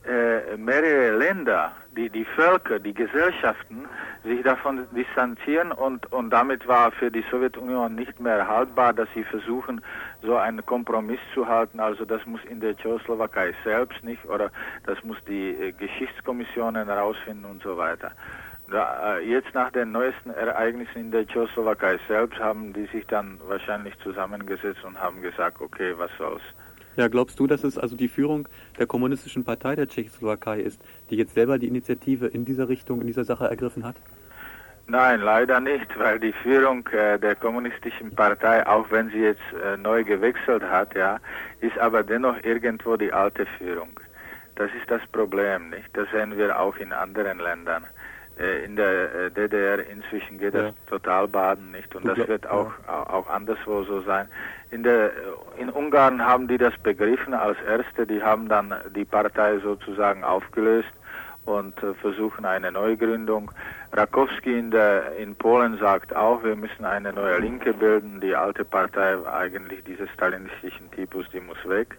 äh, 0.08 0.56
mehrere 0.56 1.16
Länder, 1.18 1.72
die, 1.96 2.08
die 2.08 2.24
Völker, 2.24 2.78
die 2.78 2.94
Gesellschaften 2.94 3.86
sich 4.24 4.42
davon 4.42 4.86
distanzieren 4.92 5.72
und, 5.72 6.10
und 6.12 6.30
damit 6.30 6.66
war 6.68 6.92
für 6.92 7.10
die 7.10 7.24
Sowjetunion 7.30 7.94
nicht 7.94 8.20
mehr 8.20 8.46
haltbar, 8.46 8.92
dass 8.92 9.08
sie 9.14 9.24
versuchen, 9.24 9.80
so 10.22 10.36
einen 10.36 10.64
Kompromiss 10.64 11.20
zu 11.34 11.46
halten. 11.46 11.80
Also 11.80 12.04
das 12.04 12.24
muss 12.26 12.40
in 12.44 12.60
der 12.60 12.76
Tschechoslowakei 12.76 13.54
selbst 13.64 14.02
nicht 14.04 14.24
oder 14.26 14.50
das 14.86 15.02
muss 15.04 15.18
die 15.26 15.50
äh, 15.50 15.72
Geschichtskommissionen 15.72 16.86
herausfinden 16.86 17.44
und 17.44 17.62
so 17.62 17.76
weiter. 17.76 18.12
Da, 18.70 19.16
äh, 19.16 19.28
jetzt 19.28 19.52
nach 19.54 19.72
den 19.72 19.90
neuesten 19.90 20.30
Ereignissen 20.30 20.98
in 21.00 21.10
der 21.10 21.26
Tschechoslowakei 21.26 21.98
selbst 22.06 22.38
haben 22.38 22.72
die 22.72 22.86
sich 22.86 23.06
dann 23.06 23.40
wahrscheinlich 23.48 23.98
zusammengesetzt 23.98 24.84
und 24.84 25.00
haben 25.00 25.22
gesagt, 25.22 25.60
okay, 25.60 25.94
was 25.96 26.10
soll's. 26.18 26.42
Ja, 26.96 27.08
glaubst 27.08 27.38
du, 27.38 27.46
dass 27.46 27.64
es 27.64 27.78
also 27.78 27.96
die 27.96 28.08
Führung 28.08 28.48
der 28.78 28.86
Kommunistischen 28.86 29.44
Partei 29.44 29.76
der 29.76 29.88
Tschechoslowakei 29.88 30.60
ist, 30.60 30.82
die 31.10 31.16
jetzt 31.16 31.34
selber 31.34 31.58
die 31.58 31.68
Initiative 31.68 32.26
in 32.26 32.44
dieser 32.44 32.68
Richtung, 32.68 33.00
in 33.00 33.06
dieser 33.06 33.24
Sache 33.24 33.48
ergriffen 33.48 33.84
hat? 33.84 33.96
Nein, 34.86 35.20
leider 35.20 35.60
nicht, 35.60 35.96
weil 35.98 36.18
die 36.18 36.32
Führung 36.32 36.84
äh, 36.88 37.16
der 37.16 37.36
kommunistischen 37.36 38.12
Partei, 38.12 38.66
auch 38.66 38.90
wenn 38.90 39.08
sie 39.10 39.20
jetzt 39.20 39.40
äh, 39.64 39.76
neu 39.76 40.02
gewechselt 40.02 40.64
hat, 40.64 40.96
ja, 40.96 41.18
ist 41.60 41.78
aber 41.78 42.02
dennoch 42.02 42.42
irgendwo 42.42 42.96
die 42.96 43.12
alte 43.12 43.46
Führung. 43.58 44.00
Das 44.56 44.68
ist 44.72 44.90
das 44.90 45.00
Problem, 45.12 45.70
nicht? 45.70 45.88
Das 45.92 46.10
sehen 46.10 46.36
wir 46.36 46.58
auch 46.58 46.76
in 46.76 46.92
anderen 46.92 47.38
Ländern. 47.38 47.86
Äh, 48.40 48.64
in 48.64 48.74
der 48.76 49.14
äh, 49.14 49.30
DDR 49.30 49.86
inzwischen 49.86 50.38
geht 50.38 50.54
das 50.54 50.62
Ja. 50.62 50.72
total 50.86 51.28
baden, 51.28 51.72
nicht? 51.72 51.94
Und 51.94 52.06
das 52.06 52.16
wird 52.26 52.46
auch, 52.48 52.72
au- 52.86 53.02
auch 53.18 53.28
anderswo 53.28 53.82
so 53.84 54.00
sein. 54.00 54.28
In 54.70 54.82
der, 54.82 55.06
äh, 55.10 55.60
in 55.60 55.68
Ungarn 55.68 56.24
haben 56.24 56.48
die 56.48 56.56
das 56.56 56.72
begriffen 56.82 57.34
als 57.34 57.58
Erste, 57.66 58.06
die 58.06 58.22
haben 58.22 58.48
dann 58.48 58.74
die 58.96 59.04
Partei 59.04 59.58
sozusagen 59.58 60.24
aufgelöst 60.24 60.88
und 61.44 61.74
versuchen 62.00 62.44
eine 62.46 62.70
Neugründung. 62.72 63.50
Rakowski 63.92 64.58
in, 64.58 64.70
der, 64.70 65.16
in 65.16 65.34
Polen 65.34 65.78
sagt 65.78 66.14
auch, 66.14 66.42
wir 66.44 66.54
müssen 66.56 66.84
eine 66.84 67.12
neue 67.12 67.38
Linke 67.40 67.74
bilden. 67.74 68.20
Die 68.20 68.34
alte 68.36 68.64
Partei, 68.64 69.16
eigentlich 69.26 69.82
dieses 69.84 70.08
stalinistischen 70.10 70.90
Typus, 70.92 71.26
die 71.32 71.40
muss 71.40 71.58
weg. 71.68 71.98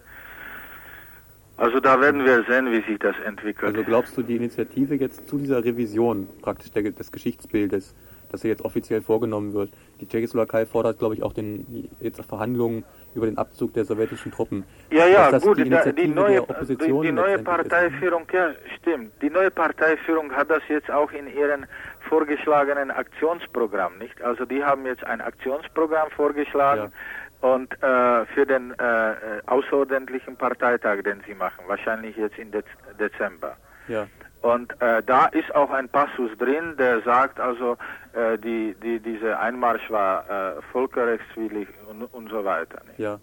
Also 1.62 1.78
da 1.78 2.00
werden 2.00 2.24
wir 2.24 2.42
sehen, 2.48 2.72
wie 2.72 2.80
sich 2.90 2.98
das 2.98 3.14
entwickelt. 3.24 3.76
Also 3.76 3.84
glaubst 3.84 4.16
du, 4.16 4.22
die 4.22 4.34
Initiative 4.34 4.96
jetzt 4.96 5.28
zu 5.28 5.38
dieser 5.38 5.64
Revision 5.64 6.26
praktisch 6.42 6.72
der, 6.72 6.90
des 6.90 7.12
Geschichtsbildes, 7.12 7.94
das 8.32 8.42
hier 8.42 8.50
jetzt 8.50 8.64
offiziell 8.64 9.00
vorgenommen 9.00 9.52
wird, 9.52 9.70
die 10.00 10.08
Tschechoslowakei 10.08 10.66
fordert, 10.66 10.98
glaube 10.98 11.14
ich, 11.14 11.22
auch 11.22 11.32
den, 11.32 11.88
jetzt 12.00 12.20
Verhandlungen 12.24 12.82
über 13.14 13.26
den 13.26 13.38
Abzug 13.38 13.74
der 13.74 13.84
sowjetischen 13.84 14.32
Truppen. 14.32 14.64
Ja, 14.90 15.06
ja, 15.06 15.38
gut, 15.38 15.56
die, 15.56 15.62
die, 15.62 15.70
neue, 15.70 15.92
die, 15.92 16.76
die 16.76 17.12
neue 17.12 17.38
Parteiführung, 17.38 18.26
ja, 18.32 18.50
stimmt. 18.80 19.12
Die 19.22 19.30
neue 19.30 19.52
Parteiführung 19.52 20.32
hat 20.32 20.50
das 20.50 20.62
jetzt 20.68 20.90
auch 20.90 21.12
in 21.12 21.32
ihren 21.32 21.66
vorgeschlagenen 22.08 22.90
Aktionsprogramm, 22.90 23.98
nicht? 23.98 24.20
Also 24.20 24.46
die 24.46 24.64
haben 24.64 24.84
jetzt 24.84 25.04
ein 25.04 25.20
Aktionsprogramm 25.20 26.10
vorgeschlagen. 26.10 26.90
Ja 26.90 27.21
und 27.42 27.72
äh, 27.82 28.24
für 28.26 28.46
den 28.46 28.72
äh, 28.78 29.14
außerordentlichen 29.46 30.36
Parteitag, 30.36 31.02
den 31.02 31.20
sie 31.26 31.34
machen, 31.34 31.64
wahrscheinlich 31.66 32.16
jetzt 32.16 32.38
im 32.38 32.50
Dez 32.52 32.64
Dezember. 32.98 33.56
Ja. 33.88 34.06
Und 34.42 34.72
äh, 34.80 35.02
da 35.04 35.26
ist 35.26 35.54
auch 35.54 35.70
ein 35.70 35.88
Passus 35.88 36.30
drin, 36.38 36.76
der 36.78 37.02
sagt 37.02 37.38
also, 37.38 37.76
äh, 38.12 38.38
die, 38.38 38.74
die, 38.82 39.00
diese 39.00 39.38
Einmarsch 39.38 39.88
war 39.90 40.28
äh, 40.28 40.62
völkerrechtswidrig 40.72 41.68
und, 41.88 42.02
und 42.02 42.30
so 42.30 42.44
weiter. 42.44 42.80
Nicht? 42.86 42.98
Ja, 42.98 43.20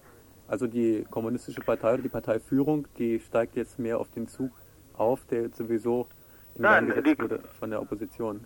also 0.48 0.68
die 0.68 1.06
kommunistische 1.10 1.62
Partei 1.62 1.94
oder 1.94 2.04
die 2.04 2.10
Parteiführung, 2.10 2.88
die 2.98 3.20
steigt 3.20 3.56
jetzt 3.56 3.80
mehr 3.80 4.00
auf 4.00 4.10
den 4.12 4.28
Zug 4.28 4.52
auf, 4.98 5.26
der 5.28 5.44
jetzt 5.44 5.58
sowieso 5.58 6.08
in 6.56 6.64
Nein, 6.64 6.88
Gang 6.88 7.04
gesetzt 7.04 7.08
die, 7.08 7.24
wurde 7.24 7.40
von 7.58 7.70
der 7.70 7.82
Opposition. 7.82 8.46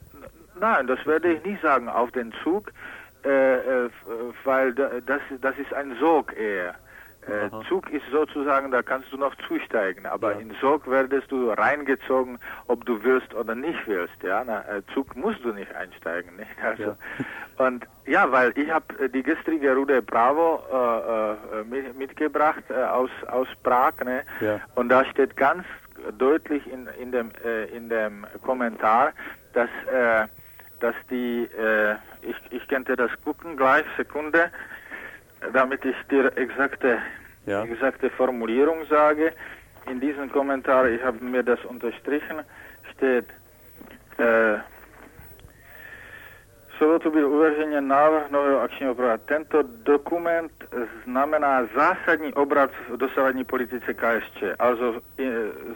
Nein, 0.59 0.85
das 0.85 1.03
werde 1.05 1.33
ich 1.33 1.43
nicht 1.43 1.61
sagen, 1.61 1.89
auf 1.89 2.11
den 2.11 2.31
Zug. 2.43 2.71
Äh, 3.25 3.85
äh, 3.85 3.89
weil 4.43 4.73
das, 4.73 5.21
das 5.41 5.57
ist 5.57 5.73
ein 5.73 5.95
Sog 5.99 6.35
eher. 6.37 6.75
Äh, 7.25 7.49
Zug 7.69 7.89
ist 7.89 8.03
sozusagen, 8.11 8.69
da 8.69 8.81
kannst 8.81 9.13
du 9.13 9.17
noch 9.17 9.33
zusteigen, 9.47 10.05
aber 10.05 10.33
ja. 10.33 10.39
in 10.39 10.53
Sog 10.59 10.89
werdest 10.89 11.31
du 11.31 11.51
reingezogen, 11.51 12.37
ob 12.67 12.85
du 12.85 13.01
willst 13.01 13.33
oder 13.33 13.55
nicht 13.55 13.79
willst. 13.87 14.21
Ja, 14.23 14.43
Na, 14.45 14.59
äh, 14.67 14.81
Zug 14.93 15.15
musst 15.15 15.41
du 15.45 15.53
nicht 15.53 15.73
einsteigen, 15.73 16.35
nicht? 16.35 16.51
Also 16.61 16.83
ja. 17.57 17.65
und 17.65 17.85
ja, 18.05 18.29
weil 18.29 18.51
ich 18.57 18.69
habe 18.69 19.07
die 19.07 19.23
gestrige 19.23 19.73
Rude 19.73 20.01
Bravo 20.01 20.61
äh, 20.69 21.61
äh, 21.61 21.93
mitgebracht 21.93 22.63
aus 22.71 23.09
aus 23.27 23.47
Prag, 23.63 23.93
ne? 24.03 24.23
Ja. 24.41 24.59
Und 24.75 24.89
da 24.89 25.05
steht 25.05 25.37
ganz 25.37 25.63
deutlich 26.17 26.69
in 26.69 26.87
in 26.99 27.13
dem 27.13 27.31
in 27.73 27.87
dem 27.87 28.25
Kommentar, 28.41 29.13
dass 29.53 29.69
dass 30.83 30.95
die, 31.09 31.45
äh, 31.45 31.95
ich, 32.25 32.35
ich 32.51 32.67
könnte 32.67 32.95
das 32.95 33.11
gucken 33.23 33.57
gleich, 33.57 33.85
Sekunde, 33.97 34.51
damit 35.51 35.83
ich 35.85 35.95
dir 36.09 36.31
exakte, 36.37 36.99
ja. 37.45 37.63
exakte 37.63 38.09
Formulierung 38.09 38.85
sage. 38.89 39.33
In 39.89 39.99
diesem 39.99 40.31
Kommentar, 40.31 40.87
ich 40.87 41.03
habe 41.03 41.23
mir 41.23 41.43
das 41.43 41.63
unterstrichen, 41.65 42.43
steht, 42.93 43.25
äh, 44.17 44.59
Slovo 46.77 46.99
to 46.99 47.11
byl 47.11 47.29
uveřejněn 47.29 47.87
návrh 47.87 48.31
nového 48.31 48.61
akčního 48.61 48.95
programu. 48.95 49.23
Tento 49.25 49.61
dokument 49.61 50.51
znamená 51.03 51.67
zásadní 51.75 52.33
obrat 52.33 52.71
v 52.89 52.97
dosavadní 52.97 53.43
politice 53.43 53.93
KSČ. 53.93 54.43
Also 54.59 55.01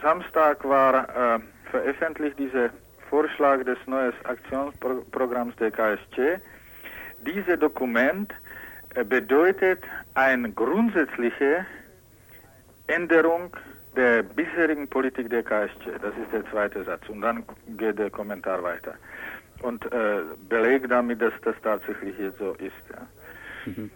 Samstag 0.02 0.64
war 0.64 0.96
äh, 0.96 1.42
veröffentlicht 1.72 2.38
diese 2.40 2.72
Vorschlag 3.10 3.64
des 3.64 3.78
neuen 3.86 4.14
Aktionsprogramms 4.26 5.56
der 5.58 5.72
KSC. 5.72 6.40
Dieses 7.26 7.60
Dokument 7.60 8.34
äh, 8.96 9.04
bedeutet 9.04 9.84
eine 10.14 10.52
grundsätzliche 10.52 11.66
Änderung 12.88 13.56
der 13.96 14.24
bisherigen 14.24 14.88
Politik 14.88 15.30
der 15.30 15.44
KSC. 15.44 15.92
Das 16.02 16.14
ist 16.18 16.32
der 16.32 16.46
zweite 16.52 16.84
Satz. 16.84 17.08
Und 17.10 17.22
dann 17.22 17.44
geht 17.78 17.98
der 17.98 18.10
Kommentar 18.10 18.62
weiter. 18.64 18.94
Und 19.64 19.86
äh, 19.92 20.22
belegt 20.50 20.90
damit, 20.92 21.22
dass 21.22 21.34
das 21.44 21.56
tatsächlich 21.64 22.18
jetzt 22.20 22.38
so 22.38 22.52
ist. 22.54 22.84
Ja. 22.92 23.08
Mhm. 23.66 23.90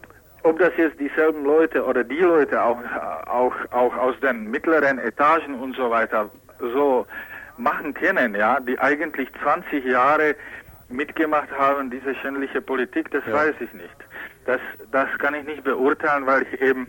Ob 0.43 0.57
das 0.57 0.71
jetzt 0.75 0.99
dieselben 0.99 1.45
Leute 1.45 1.85
oder 1.85 2.03
die 2.03 2.17
Leute 2.17 2.61
auch, 2.63 2.79
auch, 3.27 3.53
auch 3.69 3.95
aus 3.95 4.19
den 4.21 4.49
mittleren 4.49 4.97
Etagen 4.97 5.53
und 5.59 5.75
so 5.75 5.91
weiter 5.91 6.31
so 6.59 7.05
machen 7.61 7.93
können, 7.93 8.35
ja, 8.35 8.59
die 8.59 8.79
eigentlich 8.79 9.29
20 9.41 9.85
Jahre 9.85 10.35
mitgemacht 10.89 11.51
haben, 11.57 11.89
diese 11.89 12.13
schändliche 12.15 12.61
Politik, 12.61 13.11
das 13.11 13.23
ja. 13.25 13.33
weiß 13.33 13.55
ich 13.59 13.73
nicht. 13.73 13.95
Das, 14.45 14.59
das 14.91 15.07
kann 15.19 15.35
ich 15.35 15.45
nicht 15.45 15.63
beurteilen, 15.63 16.25
weil 16.25 16.43
ich 16.43 16.61
eben 16.61 16.87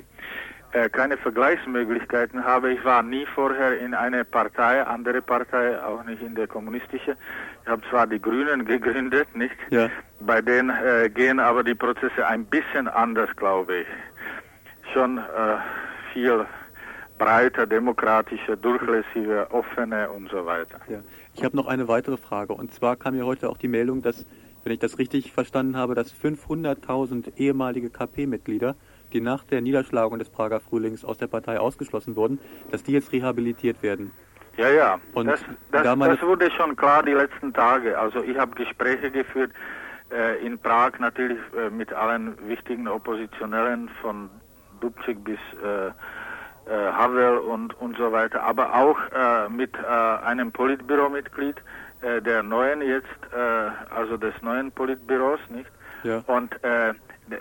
äh, 0.73 0.89
keine 0.89 1.17
Vergleichsmöglichkeiten 1.19 2.43
habe. 2.45 2.73
Ich 2.73 2.85
war 2.85 3.03
nie 3.03 3.27
vorher 3.35 3.79
in 3.79 3.95
einer 3.95 4.25
Partei, 4.25 4.83
andere 4.83 5.21
Partei, 5.21 5.79
auch 5.83 6.03
nicht 6.05 6.23
in 6.23 6.35
der 6.35 6.47
kommunistischen. 6.47 7.15
Ich 7.63 7.69
habe 7.69 7.83
zwar 7.91 8.07
die 8.07 8.21
Grünen 8.21 8.65
gegründet, 8.73 9.35
nicht? 9.37 9.57
Ja. 9.71 9.91
Bei 10.21 10.41
denen 10.41 10.71
äh, 10.71 11.11
gehen 11.11 11.39
aber 11.41 11.63
die 11.63 11.75
Prozesse 11.75 12.27
ein 12.27 12.47
bisschen 12.47 12.89
anders, 12.89 13.29
glaube 13.37 13.81
ich. 13.81 13.87
Schon 14.95 15.19
äh, 15.19 15.23
viel 16.13 16.47
breiter, 17.23 17.67
demokratischer, 17.67 18.57
durchlässiger, 18.57 19.53
offener 19.53 20.11
und 20.13 20.29
so 20.31 20.45
weiter. 20.45 20.81
Ja. 20.89 20.99
Ich 21.35 21.45
habe 21.45 21.57
noch 21.57 21.67
eine 21.67 21.87
weitere 21.89 22.17
Frage. 22.17 22.53
Und 22.53 22.75
zwar 22.75 22.97
kam 22.97 23.17
ja 23.17 23.25
heute 23.25 23.49
auch 23.49 23.59
die 23.59 23.69
Meldung, 23.69 24.03
dass, 24.03 24.27
wenn 24.65 24.73
ich 24.73 24.81
das 24.81 24.99
richtig 24.99 25.33
verstanden 25.33 25.77
habe, 25.77 25.95
dass 25.95 26.13
500.000 26.13 27.37
ehemalige 27.37 27.91
KP-Mitglieder, 27.91 28.75
die 29.13 29.21
nach 29.21 29.45
der 29.45 29.61
Niederschlagung 29.61 30.19
des 30.19 30.31
Prager 30.31 30.61
Frühlings 30.61 31.05
aus 31.05 31.19
der 31.19 31.29
Partei 31.29 31.61
ausgeschlossen 31.61 32.17
wurden, 32.17 32.41
dass 32.71 32.83
die 32.83 32.93
jetzt 32.93 33.13
rehabilitiert 33.13 33.83
werden. 33.83 34.11
Ja, 34.57 34.69
ja. 34.69 34.99
Und 35.15 35.27
das, 35.27 35.41
das, 35.71 35.83
da 35.85 35.95
das 35.95 36.23
wurde 36.23 36.51
schon 36.51 36.77
klar 36.77 37.03
die 37.03 37.13
letzten 37.13 37.53
Tage. 37.53 37.99
Also 37.99 38.23
ich 38.23 38.37
habe 38.37 38.55
Gespräche 38.55 39.11
geführt 39.11 39.53
äh, 40.11 40.45
in 40.45 40.59
Prag 40.59 40.99
natürlich 40.99 41.39
äh, 41.57 41.71
mit 41.71 41.93
allen 41.93 42.37
wichtigen 42.49 42.89
Oppositionellen 42.89 43.89
von 44.01 44.29
Dubček 44.81 45.23
bis 45.25 45.39
äh, 45.63 45.93
Havel 46.71 47.39
und, 47.39 47.79
und 47.81 47.97
so 47.97 48.13
weiter, 48.13 48.43
aber 48.43 48.75
auch 48.75 48.99
äh, 49.13 49.49
mit 49.49 49.75
äh, 49.75 49.87
einem 50.25 50.53
Politbüromitglied 50.53 51.57
äh, 52.03 52.21
der 52.21 52.43
neuen 52.43 52.83
jetzt, 52.83 53.07
äh, 53.33 53.95
also 53.95 54.17
des 54.17 54.35
neuen 54.43 54.73
Politbüros, 54.73 55.41
nicht? 55.49 55.71
Ja. 56.05 56.23
Und 56.27 56.53
äh, 56.65 56.95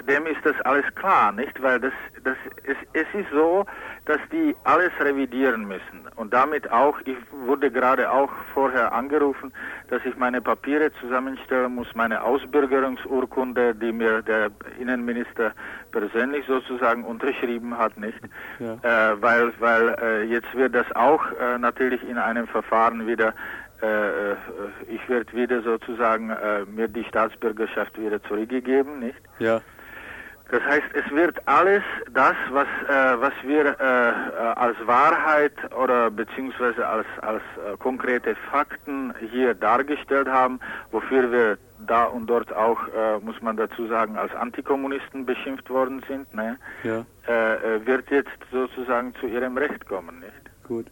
dem 0.08 0.26
ist 0.26 0.44
das 0.44 0.60
alles 0.62 0.86
klar, 0.96 1.32
nicht? 1.32 1.62
Weil 1.62 1.80
das, 1.80 1.94
das, 2.24 2.38
es, 2.64 2.78
es 2.94 3.08
ist 3.14 3.30
so, 3.32 3.66
dass 4.06 4.20
die 4.32 4.56
alles 4.64 4.92
revidieren 5.00 5.66
müssen. 5.68 6.08
Und 6.16 6.34
damit 6.34 6.72
auch, 6.72 7.00
ich 7.06 7.18
wurde 7.32 7.72
gerade 7.72 8.12
auch 8.12 8.30
vorher 8.54 8.92
angerufen, 8.92 9.54
dass 9.90 10.04
ich 10.06 10.16
meine 10.18 10.42
Papiere 10.42 10.92
zusammenstellen 11.00 11.76
muss, 11.76 11.88
meine 11.96 12.22
Ausbürgerungsurkunde, 12.24 13.76
die 13.76 13.92
mir 13.92 14.22
der 14.22 14.52
Innenminister 14.80 15.54
persönlich 15.92 16.46
sozusagen 16.48 17.04
unterschrieben 17.04 17.78
hat, 17.78 17.98
nicht? 17.98 18.20
Ja. 18.60 18.74
Äh, 18.84 19.22
weil, 19.22 19.54
weil 19.60 19.96
äh, 20.02 20.24
jetzt 20.24 20.54
wird 20.56 20.76
das 20.76 20.90
auch 20.96 21.24
äh, 21.40 21.58
natürlich 21.58 22.02
in 22.08 22.18
einem 22.18 22.48
Verfahren 22.48 23.08
wieder 23.08 23.34
äh, 23.82 24.32
äh, 24.32 24.36
ich 24.90 25.10
werde 25.10 25.34
wieder 25.34 25.62
sozusagen 25.64 26.30
äh, 26.30 26.66
mir 26.66 26.88
die 26.88 27.04
Staatsbürgerschaft 27.06 28.00
wieder 28.00 28.22
zurückgegeben, 28.24 29.00
nicht? 29.00 29.18
Ja. 29.40 29.62
Das 30.52 30.62
heißt, 30.64 30.88
es 30.94 31.10
wird 31.12 31.38
alles 31.48 31.82
das, 32.14 32.36
was, 32.50 32.68
äh, 32.90 33.22
was 33.22 33.32
wir 33.44 33.80
äh, 33.80 34.60
als 34.60 34.76
Wahrheit 34.86 35.54
oder 35.74 36.12
beziehungsweise 36.12 36.86
als, 36.86 37.08
als 37.22 37.42
äh, 37.42 37.78
konkrete 37.78 38.36
Fakten 38.52 39.14
hier 39.32 39.54
dargestellt 39.54 40.28
haben, 40.28 40.60
wofür 40.92 41.32
wir 41.32 41.58
da 41.88 42.04
und 42.04 42.28
dort 42.28 42.54
auch, 42.54 42.80
muss 43.22 43.42
man 43.42 43.58
dazu 43.58 43.88
sagen, 43.88 44.16
als 44.16 44.32
Antikommunisten 44.36 45.26
beschimpft 45.26 45.68
worden 45.68 46.04
sind, 46.08 46.32
ne? 46.32 46.60
ja. 46.84 47.04
wird 47.84 48.12
jetzt 48.12 48.38
sozusagen 48.52 49.16
zu 49.16 49.26
ihrem 49.26 49.58
Recht 49.58 49.88
kommen, 49.88 50.20
nicht? 50.20 50.64
Gut. 50.68 50.86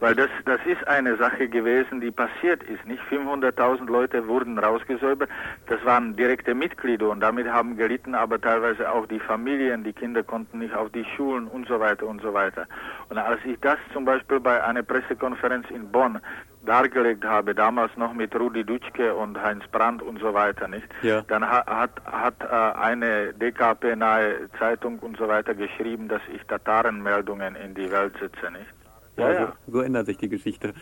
Weil 0.00 0.14
das, 0.14 0.30
das 0.46 0.60
ist 0.64 0.86
eine 0.88 1.16
Sache 1.16 1.46
gewesen, 1.48 2.00
die 2.00 2.10
passiert 2.10 2.62
ist. 2.62 2.84
Nicht 2.86 3.02
500.000 3.10 3.86
Leute 3.86 4.26
wurden 4.26 4.58
rausgesäubert. 4.58 5.28
Das 5.66 5.84
waren 5.84 6.16
direkte 6.16 6.54
Mitglieder 6.54 7.10
und 7.10 7.20
damit 7.20 7.46
haben 7.46 7.76
gelitten 7.76 8.14
aber 8.14 8.40
teilweise 8.40 8.90
auch 8.90 9.06
die 9.06 9.20
Familien. 9.20 9.84
Die 9.84 9.92
Kinder 9.92 10.22
konnten 10.22 10.60
nicht 10.60 10.74
auf 10.74 10.90
die 10.90 11.04
Schulen 11.16 11.46
und 11.46 11.68
so 11.68 11.78
weiter 11.78 12.06
und 12.06 12.22
so 12.22 12.32
weiter. 12.32 12.66
Und 13.10 13.18
als 13.18 13.40
ich 13.44 13.60
das 13.60 13.78
zum 13.92 14.06
Beispiel 14.06 14.40
bei 14.40 14.64
einer 14.64 14.82
Pressekonferenz 14.82 15.68
in 15.70 15.90
Bonn 15.92 16.18
dargelegt 16.64 17.24
habe, 17.24 17.54
damals 17.54 17.94
noch 17.96 18.12
mit 18.14 18.34
Rudi 18.34 18.64
Dutschke 18.64 19.14
und 19.14 19.40
Heinz 19.42 19.66
Brandt 19.68 20.02
und 20.02 20.18
so 20.18 20.32
weiter, 20.32 20.68
nicht? 20.68 20.86
Ja. 21.02 21.22
Dann 21.22 21.46
hat, 21.46 21.66
hat, 21.66 21.90
hat 22.04 22.34
äh, 22.42 22.78
eine 22.78 23.32
DKP-nahe 23.34 24.48
Zeitung 24.58 24.98
und 25.00 25.16
so 25.16 25.28
weiter 25.28 25.54
geschrieben, 25.54 26.08
dass 26.08 26.22
ich 26.34 26.42
Tatarenmeldungen 26.46 27.54
in 27.56 27.74
die 27.74 27.90
Welt 27.90 28.14
setze, 28.18 28.50
nicht? 28.50 28.79
Ja, 29.20 29.32
ja. 29.32 29.56
So, 29.66 29.72
so, 29.72 29.80
ändert 29.80 30.06
sich 30.06 30.18
die 30.18 30.28
Geschichte. 30.28 30.74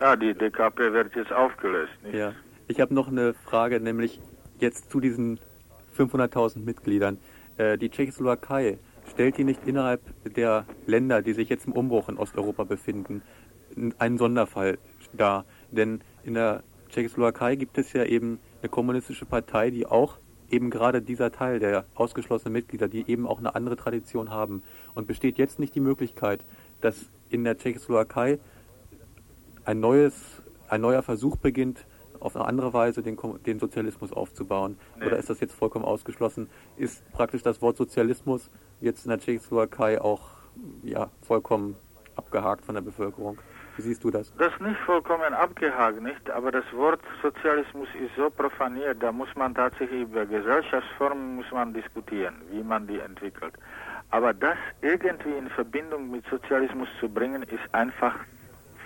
Ja, 0.00 0.16
die 0.16 0.34
DKP 0.34 0.92
wird 0.92 1.14
jetzt 1.16 1.32
aufgelöst. 1.32 1.92
Nicht? 2.04 2.14
Ja. 2.14 2.32
Ich 2.68 2.80
habe 2.80 2.94
noch 2.94 3.08
eine 3.08 3.34
Frage, 3.34 3.80
nämlich 3.80 4.20
jetzt 4.60 4.90
zu 4.90 5.00
diesen 5.00 5.40
500.000 5.96 6.64
Mitgliedern. 6.64 7.18
Äh, 7.56 7.78
die 7.78 7.90
Tschechoslowakei, 7.90 8.78
stellt 9.10 9.38
die 9.38 9.44
nicht 9.44 9.66
innerhalb 9.66 10.00
der 10.24 10.66
Länder, 10.86 11.22
die 11.22 11.32
sich 11.32 11.48
jetzt 11.48 11.66
im 11.66 11.72
Umbruch 11.72 12.08
in 12.08 12.18
Osteuropa 12.18 12.64
befinden, 12.64 13.22
einen 13.98 14.18
Sonderfall 14.18 14.78
dar? 15.12 15.44
Denn 15.70 16.00
in 16.24 16.34
der 16.34 16.62
Tschechoslowakei 16.90 17.56
gibt 17.56 17.78
es 17.78 17.92
ja 17.92 18.04
eben 18.04 18.38
eine 18.62 18.68
kommunistische 18.68 19.24
Partei, 19.24 19.70
die 19.70 19.86
auch 19.86 20.18
eben 20.50 20.70
gerade 20.70 21.02
dieser 21.02 21.30
Teil 21.30 21.58
der 21.58 21.84
ausgeschlossenen 21.94 22.52
Mitglieder, 22.52 22.88
die 22.88 23.08
eben 23.10 23.26
auch 23.26 23.38
eine 23.38 23.54
andere 23.54 23.76
Tradition 23.76 24.30
haben. 24.30 24.62
Und 24.94 25.06
besteht 25.06 25.38
jetzt 25.38 25.58
nicht 25.58 25.74
die 25.74 25.80
Möglichkeit, 25.80 26.44
dass 26.80 27.10
in 27.30 27.44
der 27.44 27.56
Tschechoslowakei 27.56 28.38
ein 29.64 29.80
neues, 29.80 30.42
ein 30.68 30.80
neuer 30.80 31.02
Versuch 31.02 31.36
beginnt, 31.36 31.86
auf 32.20 32.34
eine 32.36 32.46
andere 32.46 32.72
Weise 32.72 33.02
den, 33.02 33.16
den 33.46 33.58
Sozialismus 33.58 34.12
aufzubauen? 34.12 34.78
Nee. 34.96 35.06
Oder 35.06 35.18
ist 35.18 35.30
das 35.30 35.40
jetzt 35.40 35.54
vollkommen 35.54 35.84
ausgeschlossen? 35.84 36.48
Ist 36.76 37.08
praktisch 37.12 37.42
das 37.42 37.62
Wort 37.62 37.76
Sozialismus 37.76 38.50
jetzt 38.80 39.04
in 39.04 39.10
der 39.10 39.20
Tschechoslowakei 39.20 40.00
auch 40.00 40.30
ja, 40.82 41.10
vollkommen 41.22 41.76
abgehakt 42.16 42.64
von 42.64 42.74
der 42.74 42.82
Bevölkerung? 42.82 43.38
Wie 43.76 43.82
siehst 43.82 44.02
du 44.02 44.10
das? 44.10 44.34
Das 44.36 44.52
ist 44.52 44.60
nicht 44.60 44.80
vollkommen 44.80 45.32
abgehakt, 45.32 46.02
nicht? 46.02 46.28
Aber 46.30 46.50
das 46.50 46.64
Wort 46.72 47.00
Sozialismus 47.22 47.86
ist 47.94 48.10
so 48.16 48.28
profaniert, 48.28 49.00
da 49.00 49.12
muss 49.12 49.28
man 49.36 49.54
tatsächlich 49.54 50.02
über 50.02 50.26
Gesellschaftsformen 50.26 51.36
muss 51.36 51.50
man 51.52 51.72
diskutieren, 51.72 52.42
wie 52.50 52.64
man 52.64 52.88
die 52.88 52.98
entwickelt. 52.98 53.54
Aber 54.10 54.32
das 54.32 54.56
irgendwie 54.80 55.32
in 55.36 55.48
Verbindung 55.50 56.10
mit 56.10 56.24
Sozialismus 56.28 56.88
zu 57.00 57.08
bringen, 57.08 57.42
ist 57.42 57.74
einfach 57.74 58.14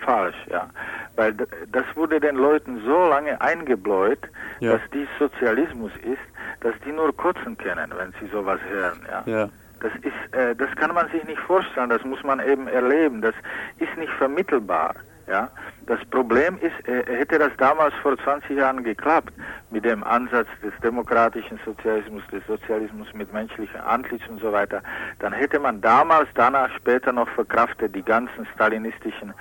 falsch, 0.04 0.36
ja. 0.50 0.68
Weil 1.16 1.34
das 1.34 1.84
wurde 1.94 2.20
den 2.20 2.36
Leuten 2.36 2.82
so 2.84 3.08
lange 3.08 3.40
eingebläut, 3.40 4.18
ja. 4.60 4.72
dass 4.72 4.80
dies 4.92 5.08
Sozialismus 5.18 5.92
ist, 5.98 6.22
dass 6.60 6.74
die 6.84 6.92
nur 6.92 7.16
kotzen 7.16 7.56
können, 7.56 7.92
wenn 7.96 8.12
sie 8.20 8.26
sowas 8.32 8.60
hören, 8.68 9.00
ja. 9.08 9.22
ja. 9.26 9.48
Das 9.80 9.92
ist, 10.02 10.34
äh, 10.34 10.54
das 10.54 10.70
kann 10.76 10.94
man 10.94 11.08
sich 11.10 11.24
nicht 11.24 11.40
vorstellen, 11.40 11.90
das 11.90 12.04
muss 12.04 12.22
man 12.22 12.40
eben 12.40 12.68
erleben, 12.68 13.20
das 13.20 13.34
ist 13.78 13.96
nicht 13.96 14.12
vermittelbar. 14.12 14.94
Ja, 15.28 15.48
das 15.86 16.00
Problem 16.10 16.58
ist, 16.58 16.88
äh, 16.88 17.04
hätte 17.06 17.38
das 17.38 17.52
damals 17.56 17.94
vor 18.02 18.18
20 18.18 18.58
Jahren 18.58 18.82
geklappt 18.82 19.32
mit 19.70 19.84
dem 19.84 20.02
Ansatz 20.02 20.48
des 20.62 20.72
demokratischen 20.82 21.60
Sozialismus, 21.64 22.22
des 22.32 22.44
Sozialismus 22.46 23.06
mit 23.14 23.32
menschlichem 23.32 23.80
Antlitz 23.86 24.22
und 24.28 24.40
so 24.40 24.52
weiter, 24.52 24.82
dann 25.20 25.32
hätte 25.32 25.60
man 25.60 25.80
damals, 25.80 26.28
danach 26.34 26.70
später 26.76 27.12
noch 27.12 27.28
verkraftet 27.30 27.94
die 27.94 28.02
ganzen 28.02 28.46
stalinistischen 28.54 29.32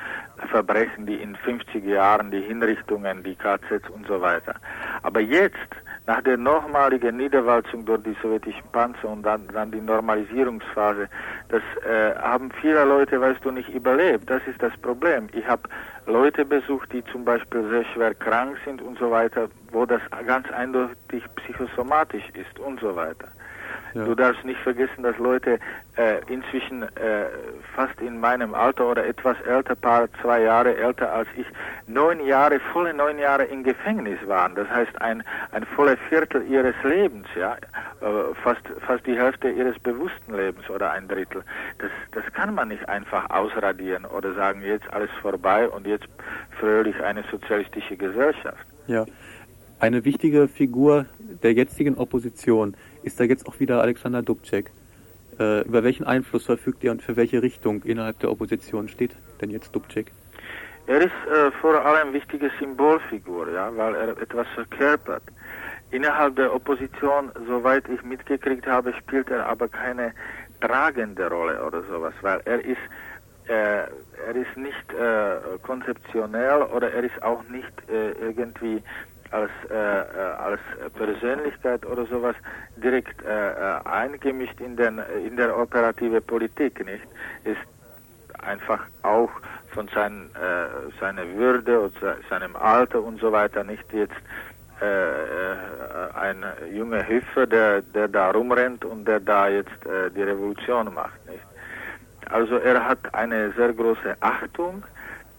Verbrechen, 0.50 1.06
die 1.06 1.16
in 1.16 1.36
50 1.36 1.84
Jahren, 1.84 2.32
die 2.32 2.42
Hinrichtungen, 2.42 3.24
die 3.24 3.36
KZs 3.36 3.90
und 3.90 4.06
so 4.08 4.22
weiter. 4.22 4.56
Aber 5.02 5.20
jetzt 5.20 5.58
nach 6.08 6.22
der 6.24 6.38
nochmaligen 6.38 7.18
Niederwalzung 7.18 7.86
durch 7.86 8.02
die 8.04 8.16
sowjetischen 8.22 8.64
Panzer 8.72 9.10
und 9.10 9.24
dann, 9.24 9.48
dann 9.54 9.72
die 9.72 9.82
Normalisierungsphase, 9.82 11.08
das 11.50 11.62
äh, 11.86 12.16
haben 12.20 12.52
viele 12.60 12.84
Leute, 12.86 13.22
weißt 13.22 13.44
du, 13.44 13.52
nicht 13.52 13.70
überlebt. 13.70 14.30
Das 14.30 14.42
ist 14.48 14.62
das 14.62 14.76
Problem. 14.78 15.28
Ich 15.34 15.48
habe 15.48 15.64
Leute 16.08 16.44
besucht, 16.44 16.92
die 16.92 17.04
zum 17.06 17.24
Beispiel 17.24 17.68
sehr 17.70 17.86
schwer 17.86 18.14
krank 18.16 18.58
sind 18.66 18.82
und 18.82 18.98
so 18.98 19.12
weiter, 19.12 19.48
wo 19.72 19.86
das 19.86 20.02
ganz 20.26 20.50
eindeutig 20.52 21.24
psychosomatisch 21.36 22.28
ist 22.34 22.60
und 22.60 22.80
so 22.80 22.96
weiter. 22.96 23.28
Ja. 23.94 24.06
Du 24.06 24.16
darfst 24.16 24.44
nicht 24.46 24.60
vergessen, 24.62 25.04
dass 25.04 25.18
Leute 25.18 25.60
äh, 25.98 26.20
inzwischen 26.32 26.84
äh, 26.84 27.26
fast 27.76 28.00
in 28.02 28.20
meinem 28.20 28.54
Alter 28.54 28.90
oder 28.90 29.06
etwas 29.06 29.36
älter, 29.42 29.76
paar 29.76 30.08
zwei 30.22 30.42
Jahre 30.44 30.76
älter 30.76 31.12
als 31.12 31.28
ich, 31.36 31.46
neun 31.88 32.26
Jahre, 32.26 32.60
volle 32.72 32.94
neun 32.94 33.20
Jahre 33.20 33.44
im 33.46 33.64
Gefängnis 33.64 34.20
waren. 34.28 34.56
Das 34.56 34.70
heißt 34.70 35.02
ein 35.02 35.24
ein 35.52 35.66
voller 35.76 35.98
Viertel 36.10 36.46
ihres 36.50 36.76
Lebens, 36.84 37.28
ja, 37.36 37.56
äh, 37.56 38.34
fast 38.44 38.62
fast 38.86 39.06
die 39.06 39.18
Hälfte 39.18 39.50
ihres 39.50 39.78
bewussten 39.80 40.36
Lebens 40.36 40.70
oder 40.70 40.92
ein 40.92 41.08
Drittel. 41.08 41.44
Das 41.80 41.92
das 42.12 42.24
kann 42.34 42.56
man 42.56 42.70
nicht 42.70 42.88
einfach 42.88 43.30
ausradieren 43.30 44.06
oder 44.06 44.34
sagen 44.34 44.62
jetzt 44.62 44.92
alles 44.94 45.10
vorbei 45.22 45.68
und 45.68 45.86
jetzt 45.86 46.08
fröhlich 46.60 46.96
eine 47.04 47.24
sozialistische 47.30 47.98
Gesellschaft. 47.98 48.66
Ja. 48.88 49.06
Eine 49.80 50.06
wichtige 50.06 50.48
Figur 50.48 51.08
der 51.42 51.54
jetzigen 51.54 51.98
Opposition 51.98 52.76
ist 53.04 53.20
da 53.20 53.24
jetzt 53.24 53.48
auch 53.48 53.60
wieder 53.60 53.82
Alexander 53.82 54.22
Dubček. 54.22 54.72
Äh, 55.40 55.62
über 55.62 55.84
welchen 55.84 56.06
Einfluss 56.06 56.46
verfügt 56.46 56.84
er 56.84 56.92
und 56.92 57.02
für 57.02 57.16
welche 57.16 57.42
Richtung 57.42 57.84
innerhalb 57.84 58.20
der 58.20 58.32
Opposition 58.32 58.88
steht 58.88 59.16
denn 59.42 59.50
jetzt 59.50 59.76
Dubček? 59.76 60.12
Er 60.88 61.00
ist 61.00 61.06
äh, 61.06 61.52
vor 61.62 61.86
allem 61.86 62.14
wichtige 62.14 62.52
Symbolfigur, 62.60 63.52
ja, 63.52 63.72
weil 63.76 63.96
er 63.96 64.10
etwas 64.22 64.48
verkörpert. 64.56 65.24
Innerhalb 65.92 66.36
der 66.36 66.54
Opposition, 66.54 67.32
soweit 67.48 67.88
ich 67.90 68.02
mitgekriegt 68.04 68.66
habe, 68.66 68.94
spielt 68.94 69.30
er 69.30 69.46
aber 69.46 69.68
keine 69.68 70.14
tragende 70.60 71.30
Rolle 71.30 71.64
oder 71.66 71.84
sowas, 71.84 72.14
weil 72.22 72.42
er 72.46 72.64
ist 72.64 72.80
äh, 73.48 73.84
er 74.28 74.36
ist 74.36 74.56
nicht 74.56 74.94
äh, 74.94 75.58
konzeptionell 75.64 76.62
oder 76.62 76.92
er 76.94 77.04
ist 77.04 77.22
auch 77.24 77.44
nicht 77.50 77.74
äh, 77.90 78.12
irgendwie 78.22 78.82
als, 79.32 79.52
äh, 79.70 79.74
äh, 79.74 80.04
als 80.38 80.60
Persönlichkeit 80.94 81.86
oder 81.86 82.06
sowas 82.06 82.36
direkt 82.78 83.24
äh, 83.24 83.52
äh, 83.52 83.80
eingemischt 83.86 84.60
in, 84.60 84.76
den, 84.76 85.02
in 85.26 85.38
der 85.38 85.58
operative 85.58 86.22
Politik, 86.22 86.86
nicht? 86.86 87.04
Ist 87.44 87.62
einfach 88.44 88.82
auch 89.04 89.32
von 89.74 89.88
sein, 89.94 90.30
äh, 90.36 91.00
seiner 91.00 91.28
Würde 91.36 91.80
und 91.80 91.94
seinem 92.30 92.56
Alter 92.56 93.02
und 93.02 93.20
so 93.20 93.32
weiter 93.32 93.64
nicht 93.64 93.92
jetzt 93.94 94.14
äh, 94.82 94.86
äh, 94.86 95.56
ein 96.20 96.44
junger 96.74 97.08
Hüpfer, 97.08 97.46
der, 97.46 97.82
der 97.82 98.08
da 98.08 98.32
rumrennt 98.32 98.84
und 98.84 99.06
der 99.06 99.20
da 99.20 99.48
jetzt 99.48 99.86
äh, 99.86 100.10
die 100.10 100.24
Revolution 100.24 100.94
macht, 100.94 101.26
nicht? 101.28 101.44
Also 102.30 102.56
er 102.58 102.88
hat 102.88 103.14
eine 103.14 103.52
sehr 103.52 103.74
große 103.74 104.16
Achtung 104.22 104.84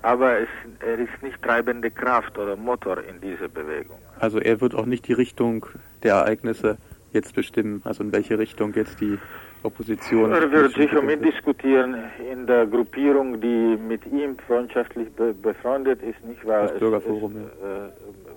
aber 0.02 0.40
es, 0.40 0.48
er 0.80 0.98
ist 0.98 1.22
nicht 1.22 1.40
treibende 1.42 1.90
Kraft 1.90 2.36
oder 2.38 2.56
Motor 2.56 2.98
in 2.98 3.20
dieser 3.20 3.48
Bewegung. 3.48 3.98
Also 4.18 4.38
er 4.38 4.60
wird 4.60 4.74
auch 4.74 4.86
nicht 4.86 5.06
die 5.08 5.12
Richtung 5.12 5.66
der 6.02 6.14
Ereignisse 6.14 6.78
jetzt 7.12 7.34
bestimmen, 7.34 7.82
also 7.84 8.02
in 8.02 8.12
welche 8.12 8.38
Richtung 8.38 8.72
jetzt 8.74 9.00
die 9.00 9.18
Opposition. 9.62 10.32
Er 10.32 10.50
wird 10.50 10.74
sicher 10.74 11.02
mitdiskutieren 11.02 11.96
in 12.30 12.46
der 12.46 12.66
Gruppierung, 12.66 13.40
die 13.40 13.76
mit 13.76 14.04
ihm 14.06 14.36
freundschaftlich 14.46 15.10
be 15.12 15.32
befreundet 15.34 16.02
ist, 16.02 16.24
nicht 16.24 16.44
weil 16.44 16.68
das 16.68 16.78
Bürgerforum, 16.78 17.36
es, 17.36 17.42
ja. 17.62 17.86
äh, 17.86 17.90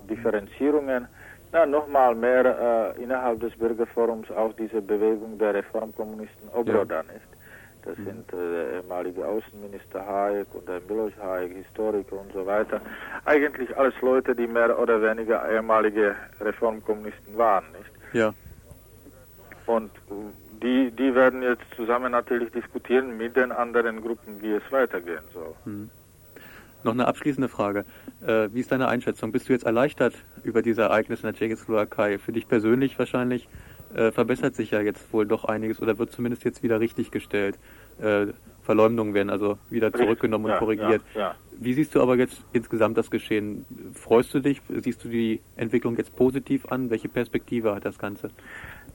Differenzierungen. 0.07 1.07
Na, 1.51 1.65
nochmal 1.65 2.13
mehr 2.15 2.93
äh, 2.97 3.03
innerhalb 3.03 3.39
des 3.39 3.55
Bürgerforums 3.55 4.29
auch 4.31 4.53
diese 4.53 4.81
Bewegung 4.81 5.37
der 5.37 5.53
Reformkommunisten 5.55 6.49
Obrodan 6.53 7.05
ja. 7.07 7.15
ist. 7.15 7.34
Das 7.85 7.95
sind 7.97 8.33
äh, 8.33 8.35
der 8.35 8.73
ehemalige 8.73 9.25
Außenminister 9.25 10.05
Hayek 10.05 10.47
und 10.53 10.67
der 10.67 10.81
Miloš 10.89 11.13
Hayek, 11.21 11.53
Historiker 11.53 12.19
und 12.19 12.33
so 12.33 12.45
weiter. 12.45 12.81
Eigentlich 13.25 13.75
alles 13.77 13.93
Leute, 14.01 14.35
die 14.35 14.47
mehr 14.47 14.77
oder 14.77 15.01
weniger 15.01 15.47
ehemalige 15.49 16.15
Reformkommunisten 16.41 17.37
waren, 17.37 17.65
nicht? 17.73 17.91
Ja. 18.13 18.33
Und 19.67 19.91
die, 20.63 20.91
die 20.91 21.13
werden 21.13 21.43
jetzt 21.43 21.65
zusammen 21.75 22.11
natürlich 22.11 22.51
diskutieren 22.51 23.17
mit 23.17 23.35
den 23.35 23.51
anderen 23.51 24.01
Gruppen, 24.01 24.41
wie 24.41 24.53
es 24.53 24.63
weitergehen 24.71 25.23
soll. 25.33 25.53
Mhm. 25.65 25.89
Noch 26.83 26.93
eine 26.93 27.07
abschließende 27.07 27.49
Frage. 27.49 27.83
Äh, 28.25 28.49
wie 28.53 28.59
ist 28.59 28.71
deine 28.71 28.87
Einschätzung? 28.87 29.31
Bist 29.31 29.49
du 29.49 29.53
jetzt 29.53 29.65
erleichtert 29.65 30.13
über 30.43 30.61
diese 30.61 30.83
Ereignisse 30.83 31.27
in 31.27 31.33
der 31.33 31.39
Tschechoslowakei? 31.39 32.19
Für 32.19 32.31
dich 32.31 32.47
persönlich 32.47 32.97
wahrscheinlich 32.99 33.47
äh, 33.95 34.11
verbessert 34.11 34.55
sich 34.55 34.71
ja 34.71 34.81
jetzt 34.81 35.11
wohl 35.13 35.25
doch 35.25 35.45
einiges 35.45 35.81
oder 35.81 35.97
wird 35.97 36.11
zumindest 36.11 36.43
jetzt 36.43 36.63
wieder 36.63 36.79
richtig 36.79 37.11
gestellt. 37.11 37.57
Äh, 37.99 38.27
Verleumdungen 38.61 39.13
werden 39.13 39.29
also 39.29 39.57
wieder 39.69 39.93
zurückgenommen 39.93 40.51
und 40.51 40.57
korrigiert. 40.57 41.01
Ja, 41.13 41.19
ja. 41.19 41.35
Wie 41.57 41.73
siehst 41.73 41.95
du 41.95 42.01
aber 42.01 42.17
jetzt 42.17 42.43
insgesamt 42.51 42.97
das 42.97 43.09
Geschehen? 43.09 43.65
Freust 43.93 44.33
du 44.33 44.39
dich? 44.39 44.61
Siehst 44.69 45.03
du 45.03 45.07
die 45.07 45.41
Entwicklung 45.55 45.95
jetzt 45.97 46.15
positiv 46.15 46.65
an? 46.65 46.89
Welche 46.89 47.07
Perspektive 47.07 47.75
hat 47.75 47.85
das 47.85 47.97
Ganze? 47.97 48.31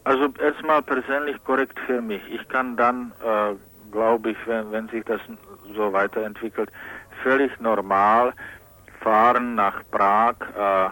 Also 0.04 0.28
erstmal 0.40 0.82
persönlich 0.82 1.42
korrekt 1.44 1.78
für 1.86 2.02
mich. 2.02 2.20
Ich 2.32 2.46
kann 2.48 2.76
dann, 2.76 3.12
äh, 3.24 3.54
glaube 3.92 4.32
ich, 4.32 4.36
wenn, 4.46 4.70
wenn 4.72 4.88
sich 4.88 5.04
das 5.04 5.20
so 5.74 5.92
weiterentwickelt, 5.92 6.70
völlig 7.22 7.58
normal 7.60 8.32
fahren 9.00 9.54
nach 9.54 9.82
Prag, 9.90 10.34
äh, 10.56 10.90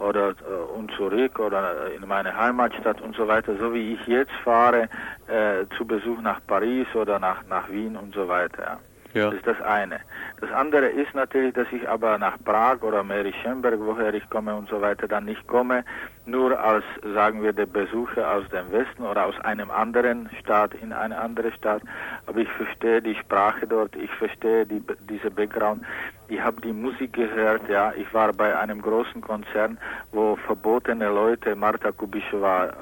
oder 0.00 0.30
äh, 0.30 0.76
und 0.76 0.90
zurück 0.92 1.38
oder 1.38 1.90
in 1.92 2.06
meine 2.06 2.36
Heimatstadt 2.36 3.00
und 3.00 3.16
so 3.16 3.26
weiter, 3.28 3.56
so 3.58 3.72
wie 3.74 3.94
ich 3.94 4.06
jetzt 4.06 4.32
fahre 4.44 4.88
äh, 5.26 5.66
zu 5.76 5.86
Besuch 5.86 6.20
nach 6.20 6.40
Paris 6.46 6.86
oder 6.94 7.18
nach 7.18 7.44
nach 7.48 7.68
Wien 7.68 7.96
und 7.96 8.14
so 8.14 8.28
weiter. 8.28 8.78
Ja. 9.14 9.26
Das 9.26 9.34
ist 9.34 9.46
das 9.46 9.60
eine. 9.62 10.00
Das 10.40 10.52
andere 10.52 10.86
ist 10.86 11.14
natürlich, 11.14 11.54
dass 11.54 11.66
ich 11.72 11.88
aber 11.88 12.18
nach 12.18 12.36
Prag 12.44 12.82
oder 12.82 13.02
Merischenberg, 13.02 13.78
woher 13.78 14.12
ich 14.12 14.28
komme 14.30 14.54
und 14.54 14.68
so 14.68 14.80
weiter, 14.80 15.08
dann 15.08 15.24
nicht 15.24 15.46
komme, 15.46 15.84
nur 16.26 16.58
als, 16.58 16.84
sagen 17.14 17.42
wir, 17.42 17.52
der 17.52 17.66
Besucher 17.66 18.30
aus 18.30 18.46
dem 18.50 18.70
Westen 18.70 19.02
oder 19.02 19.26
aus 19.26 19.40
einem 19.40 19.70
anderen 19.70 20.28
Staat 20.40 20.74
in 20.74 20.92
eine 20.92 21.18
andere 21.18 21.50
Stadt. 21.52 21.82
Aber 22.26 22.38
ich 22.38 22.50
verstehe 22.50 23.00
die 23.00 23.14
Sprache 23.14 23.66
dort, 23.66 23.96
ich 23.96 24.10
verstehe 24.12 24.66
die, 24.66 24.82
diese 25.08 25.30
Background. 25.30 25.82
Ich 26.28 26.40
habe 26.40 26.60
die 26.60 26.72
Musik 26.72 27.14
gehört, 27.14 27.66
ja. 27.68 27.92
Ich 27.96 28.12
war 28.12 28.32
bei 28.34 28.56
einem 28.58 28.82
großen 28.82 29.22
Konzern, 29.22 29.78
wo 30.12 30.36
verbotene 30.36 31.08
Leute, 31.08 31.56
Marta 31.56 31.90
Kubischeva, 31.92 32.66
äh, 32.66 32.72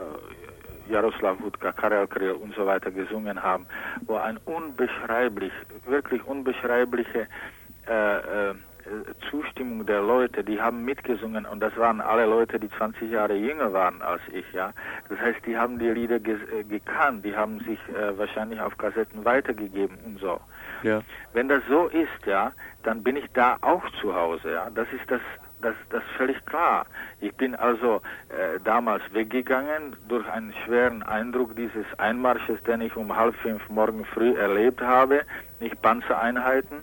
Jaroslav 0.88 1.38
Hudka, 1.40 1.72
Karel 1.72 2.06
Kryl 2.06 2.32
und 2.32 2.54
so 2.54 2.66
weiter 2.66 2.90
gesungen 2.90 3.42
haben, 3.42 3.66
wo 4.06 4.16
ein 4.16 4.38
unbeschreiblich, 4.44 5.52
wirklich 5.86 6.24
unbeschreibliche 6.24 7.26
äh, 7.88 8.50
äh, 8.50 8.54
Zustimmung 9.30 9.84
der 9.84 10.00
Leute, 10.00 10.44
die 10.44 10.60
haben 10.60 10.84
mitgesungen 10.84 11.44
und 11.44 11.60
das 11.60 11.76
waren 11.76 12.00
alle 12.00 12.26
Leute, 12.26 12.60
die 12.60 12.70
20 12.70 13.10
Jahre 13.10 13.34
jünger 13.34 13.72
waren 13.72 14.00
als 14.00 14.22
ich, 14.32 14.44
ja. 14.52 14.72
Das 15.08 15.18
heißt, 15.18 15.44
die 15.44 15.56
haben 15.56 15.78
die 15.78 15.88
Lieder 15.88 16.16
äh, 16.16 16.62
gekannt, 16.68 17.24
die 17.24 17.36
haben 17.36 17.58
sich 17.60 17.78
äh, 17.88 18.16
wahrscheinlich 18.16 18.60
auf 18.60 18.76
Kassetten 18.78 19.24
weitergegeben 19.24 19.98
und 20.04 20.20
so. 20.20 20.40
Ja. 20.82 21.00
Wenn 21.32 21.48
das 21.48 21.62
so 21.68 21.88
ist, 21.88 22.26
ja, 22.26 22.52
dann 22.84 23.02
bin 23.02 23.16
ich 23.16 23.26
da 23.32 23.56
auch 23.60 23.82
zu 24.00 24.14
Hause, 24.14 24.52
ja. 24.52 24.70
Das 24.70 24.86
ist 24.92 25.10
das 25.10 25.20
das, 25.60 25.74
das 25.90 26.02
ist 26.02 26.10
völlig 26.16 26.44
klar. 26.46 26.86
Ich 27.20 27.34
bin 27.34 27.54
also 27.54 28.02
äh, 28.28 28.60
damals 28.64 29.02
weggegangen 29.12 29.96
durch 30.08 30.26
einen 30.28 30.54
schweren 30.64 31.02
Eindruck 31.02 31.56
dieses 31.56 31.86
Einmarsches, 31.98 32.62
den 32.64 32.82
ich 32.82 32.94
um 32.96 33.14
halb 33.16 33.34
fünf 33.36 33.66
morgen 33.68 34.04
früh 34.04 34.36
erlebt 34.36 34.80
habe, 34.80 35.22
nicht 35.60 35.80
Panzereinheiten. 35.82 36.82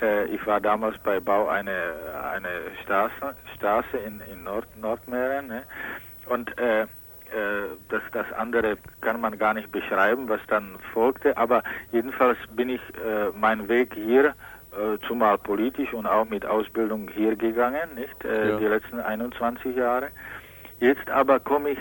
Äh, 0.00 0.26
ich 0.26 0.46
war 0.46 0.60
damals 0.60 0.98
bei 0.98 1.20
Bau 1.20 1.48
eine, 1.48 1.94
eine 2.32 2.48
Straße, 2.82 3.34
Straße 3.56 3.96
in, 3.98 4.20
in 4.32 4.44
Nord, 4.44 4.66
Nordmähren 4.80 5.48
ne? 5.48 5.64
und 6.26 6.56
äh, 6.58 6.82
äh, 6.82 6.86
das, 7.88 8.02
das 8.12 8.30
andere 8.34 8.76
kann 9.00 9.20
man 9.20 9.38
gar 9.38 9.54
nicht 9.54 9.72
beschreiben, 9.72 10.28
was 10.28 10.40
dann 10.48 10.78
folgte, 10.92 11.36
aber 11.36 11.62
jedenfalls 11.90 12.38
bin 12.54 12.68
ich 12.68 12.80
äh, 12.94 13.30
mein 13.34 13.68
Weg 13.68 13.94
hier 13.94 14.34
zumal 15.06 15.38
politisch 15.38 15.92
und 15.92 16.06
auch 16.06 16.24
mit 16.24 16.46
Ausbildung 16.46 17.10
hier 17.14 17.36
gegangen, 17.36 17.94
nicht? 17.94 18.24
Äh, 18.24 18.50
ja. 18.50 18.58
Die 18.58 18.66
letzten 18.66 19.00
21 19.00 19.76
Jahre. 19.76 20.08
Jetzt 20.80 21.08
aber 21.10 21.40
komme 21.40 21.70
ich 21.70 21.78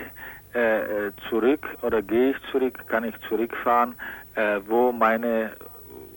äh, 0.54 1.08
äh, 1.08 1.12
zurück 1.30 1.66
oder 1.82 2.02
gehe 2.02 2.32
ich 2.32 2.38
zurück, 2.52 2.86
kann 2.88 3.06
ich 3.06 3.16
zurückfahren, 3.30 3.96
äh, 4.36 4.60
wo 4.68 4.92
meine 4.92 5.54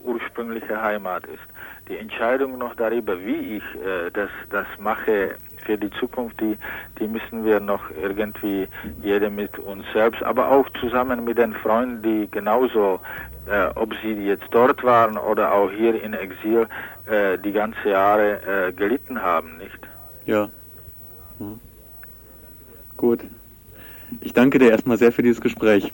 ursprüngliche 0.03 0.81
Heimat 0.81 1.25
ist. 1.25 1.43
Die 1.87 1.97
Entscheidung 1.97 2.57
noch 2.57 2.75
darüber, 2.75 3.19
wie 3.19 3.57
ich 3.57 3.63
äh, 3.75 4.11
das, 4.11 4.29
das 4.49 4.67
mache 4.77 5.37
für 5.65 5.77
die 5.77 5.89
Zukunft, 5.99 6.39
die, 6.39 6.57
die 6.99 7.07
müssen 7.07 7.43
wir 7.43 7.59
noch 7.59 7.81
irgendwie 8.01 8.67
jeder 9.03 9.29
mit 9.29 9.57
uns 9.59 9.85
selbst, 9.93 10.23
aber 10.23 10.49
auch 10.49 10.67
zusammen 10.79 11.23
mit 11.23 11.37
den 11.37 11.53
Freunden, 11.53 12.01
die 12.01 12.31
genauso 12.31 12.99
äh, 13.47 13.67
ob 13.75 13.93
sie 14.01 14.13
jetzt 14.13 14.47
dort 14.51 14.83
waren 14.83 15.17
oder 15.17 15.53
auch 15.53 15.69
hier 15.71 16.01
in 16.01 16.13
Exil 16.13 16.67
äh, 17.05 17.37
die 17.37 17.51
ganze 17.51 17.89
Jahre 17.89 18.67
äh, 18.67 18.71
gelitten 18.71 19.21
haben, 19.21 19.57
nicht? 19.57 19.79
Ja. 20.25 20.49
Hm. 21.37 21.59
Gut. 22.97 23.23
Ich 24.21 24.33
danke 24.33 24.59
dir 24.59 24.71
erstmal 24.71 24.97
sehr 24.97 25.11
für 25.11 25.23
dieses 25.23 25.41
Gespräch. 25.41 25.91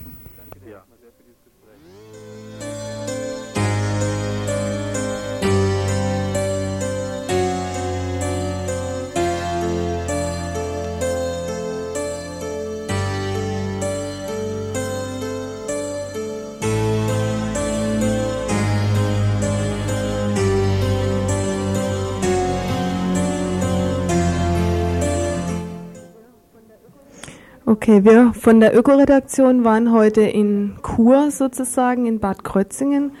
Okay, 27.72 28.04
wir 28.04 28.34
von 28.34 28.60
der 28.60 28.76
Ökoredaktion 28.76 29.64
waren 29.64 29.92
heute 29.92 30.20
in 30.20 30.74
Kur 30.82 31.30
sozusagen 31.30 32.04
in 32.04 32.20
Bad 32.20 32.44
Krötzingen. 32.44 33.12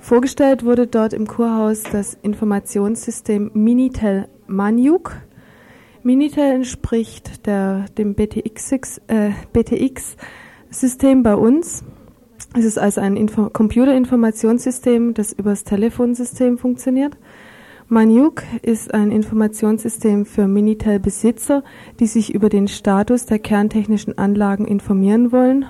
Vorgestellt 0.00 0.64
wurde 0.64 0.86
dort 0.86 1.12
im 1.12 1.26
Kurhaus 1.26 1.82
das 1.82 2.16
Informationssystem 2.22 3.50
Minitel 3.52 4.26
Maniuk. 4.46 5.16
Minitel 6.02 6.40
entspricht 6.40 7.46
der, 7.46 7.84
dem 7.98 8.14
BTX-System 8.14 9.02
äh, 9.08 9.32
BTX 9.52 10.16
bei 11.22 11.34
uns. 11.34 11.84
Es 12.56 12.64
ist 12.64 12.78
also 12.78 13.02
ein 13.02 13.18
Info 13.18 13.50
Computerinformationssystem, 13.50 15.12
das 15.12 15.34
übers 15.34 15.64
Telefonsystem 15.64 16.56
funktioniert. 16.56 17.18
Maniuk 17.92 18.44
ist 18.62 18.94
ein 18.94 19.10
Informationssystem 19.10 20.24
für 20.24 20.46
Minitel-Besitzer, 20.46 21.64
die 21.98 22.06
sich 22.06 22.32
über 22.32 22.48
den 22.48 22.68
Status 22.68 23.26
der 23.26 23.40
kerntechnischen 23.40 24.16
Anlagen 24.16 24.64
informieren 24.64 25.32
wollen. 25.32 25.66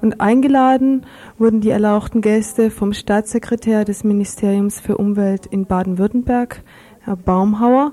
Und 0.00 0.20
eingeladen 0.20 1.04
wurden 1.36 1.60
die 1.60 1.70
erlauchten 1.70 2.20
Gäste 2.20 2.70
vom 2.70 2.92
Staatssekretär 2.92 3.84
des 3.84 4.04
Ministeriums 4.04 4.78
für 4.78 4.98
Umwelt 4.98 5.46
in 5.46 5.66
Baden-Württemberg, 5.66 6.62
Herr 7.00 7.16
Baumhauer. 7.16 7.90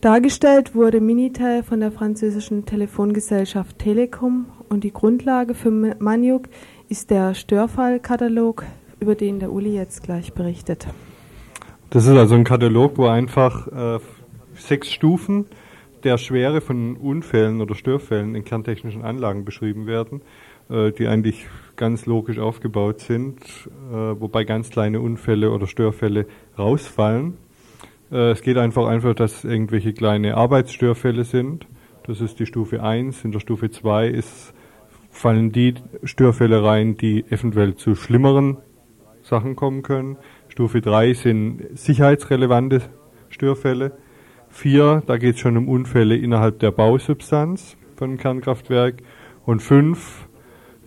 Dargestellt 0.00 0.74
wurde 0.74 1.02
Minitel 1.02 1.62
von 1.64 1.80
der 1.80 1.92
französischen 1.92 2.64
Telefongesellschaft 2.64 3.78
Telekom 3.78 4.46
und 4.70 4.82
die 4.82 4.94
Grundlage 4.94 5.52
für 5.52 5.70
Maniuk 5.70 6.48
ist 6.88 7.10
der 7.10 7.34
Störfallkatalog, 7.34 8.64
über 8.98 9.14
den 9.14 9.40
der 9.40 9.52
Uli 9.52 9.74
jetzt 9.74 10.02
gleich 10.02 10.32
berichtet. 10.32 10.86
Das 11.90 12.04
ist 12.04 12.14
also 12.14 12.34
ein 12.34 12.44
Katalog, 12.44 12.98
wo 12.98 13.06
einfach 13.06 13.66
äh, 13.68 13.98
sechs 14.54 14.92
Stufen 14.92 15.46
der 16.04 16.18
Schwere 16.18 16.60
von 16.60 16.96
Unfällen 16.96 17.62
oder 17.62 17.74
Störfällen 17.74 18.34
in 18.34 18.44
kerntechnischen 18.44 19.02
Anlagen 19.02 19.46
beschrieben 19.46 19.86
werden, 19.86 20.20
äh, 20.68 20.92
die 20.92 21.08
eigentlich 21.08 21.46
ganz 21.76 22.04
logisch 22.04 22.38
aufgebaut 22.38 23.00
sind, 23.00 23.40
äh, 23.90 23.94
wobei 23.94 24.44
ganz 24.44 24.68
kleine 24.68 25.00
Unfälle 25.00 25.50
oder 25.50 25.66
Störfälle 25.66 26.26
rausfallen. 26.58 27.38
Äh, 28.12 28.32
es 28.32 28.42
geht 28.42 28.58
einfach 28.58 28.86
einfach, 28.86 29.14
dass 29.14 29.44
irgendwelche 29.44 29.94
kleine 29.94 30.36
Arbeitsstörfälle 30.36 31.24
sind. 31.24 31.66
Das 32.06 32.20
ist 32.20 32.38
die 32.38 32.44
Stufe 32.44 32.82
1. 32.82 33.24
In 33.24 33.32
der 33.32 33.40
Stufe 33.40 33.70
2 33.70 34.08
ist, 34.08 34.52
fallen 35.10 35.52
die 35.52 35.72
Störfälle 36.04 36.62
rein, 36.62 36.98
die 36.98 37.24
eventuell 37.30 37.76
zu 37.76 37.94
schlimmeren 37.94 38.58
Sachen 39.22 39.56
kommen 39.56 39.82
können. 39.82 40.18
Stufe 40.58 40.80
3 40.80 41.12
sind 41.12 41.78
sicherheitsrelevante 41.78 42.82
Störfälle. 43.28 43.92
4, 44.48 45.04
da 45.06 45.16
geht 45.16 45.36
es 45.36 45.40
schon 45.40 45.56
um 45.56 45.68
Unfälle 45.68 46.16
innerhalb 46.16 46.58
der 46.58 46.72
Bausubstanz 46.72 47.76
von 47.94 48.16
Kernkraftwerk. 48.16 48.96
Und 49.46 49.62
5, 49.62 50.28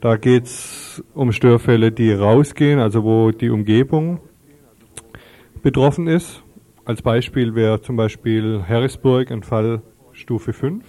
da 0.01 0.17
geht 0.17 0.43
es 0.43 1.01
um 1.13 1.31
Störfälle, 1.31 1.93
die 1.93 2.11
rausgehen, 2.11 2.79
also 2.81 3.05
wo 3.05 3.31
die 3.31 3.49
Umgebung 3.49 4.19
betroffen 5.63 6.07
ist. 6.07 6.43
Als 6.83 7.01
Beispiel 7.01 7.55
wäre 7.55 7.81
zum 7.81 7.95
Beispiel 7.95 8.65
Harrisburg 8.67 9.31
ein 9.31 9.41
Fall 9.41 9.83
Stufe 10.11 10.51
5. 10.51 10.83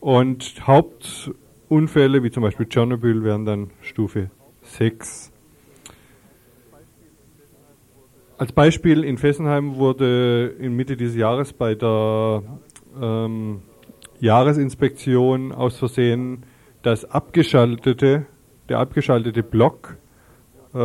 Und 0.00 0.66
Hauptunfälle, 0.66 2.24
wie 2.24 2.32
zum 2.32 2.42
Beispiel 2.42 2.66
Tschernobyl, 2.66 3.22
wären 3.22 3.44
dann 3.44 3.70
Stufe 3.82 4.32
6. 4.62 5.33
Als 8.36 8.50
Beispiel 8.50 9.04
in 9.04 9.16
Fessenheim 9.16 9.76
wurde 9.76 10.56
in 10.58 10.74
Mitte 10.74 10.96
dieses 10.96 11.14
Jahres 11.14 11.52
bei 11.52 11.76
der 11.76 12.42
ähm, 13.00 13.62
Jahresinspektion 14.18 15.52
aus 15.52 15.78
Versehen 15.78 16.42
das 16.82 17.04
abgeschaltete, 17.04 18.26
der 18.68 18.78
abgeschaltete 18.80 19.44
Block 19.44 19.98
äh, 20.74 20.78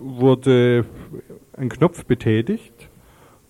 wurde 0.00 0.86
ein 1.56 1.68
Knopf 1.68 2.04
betätigt 2.04 2.88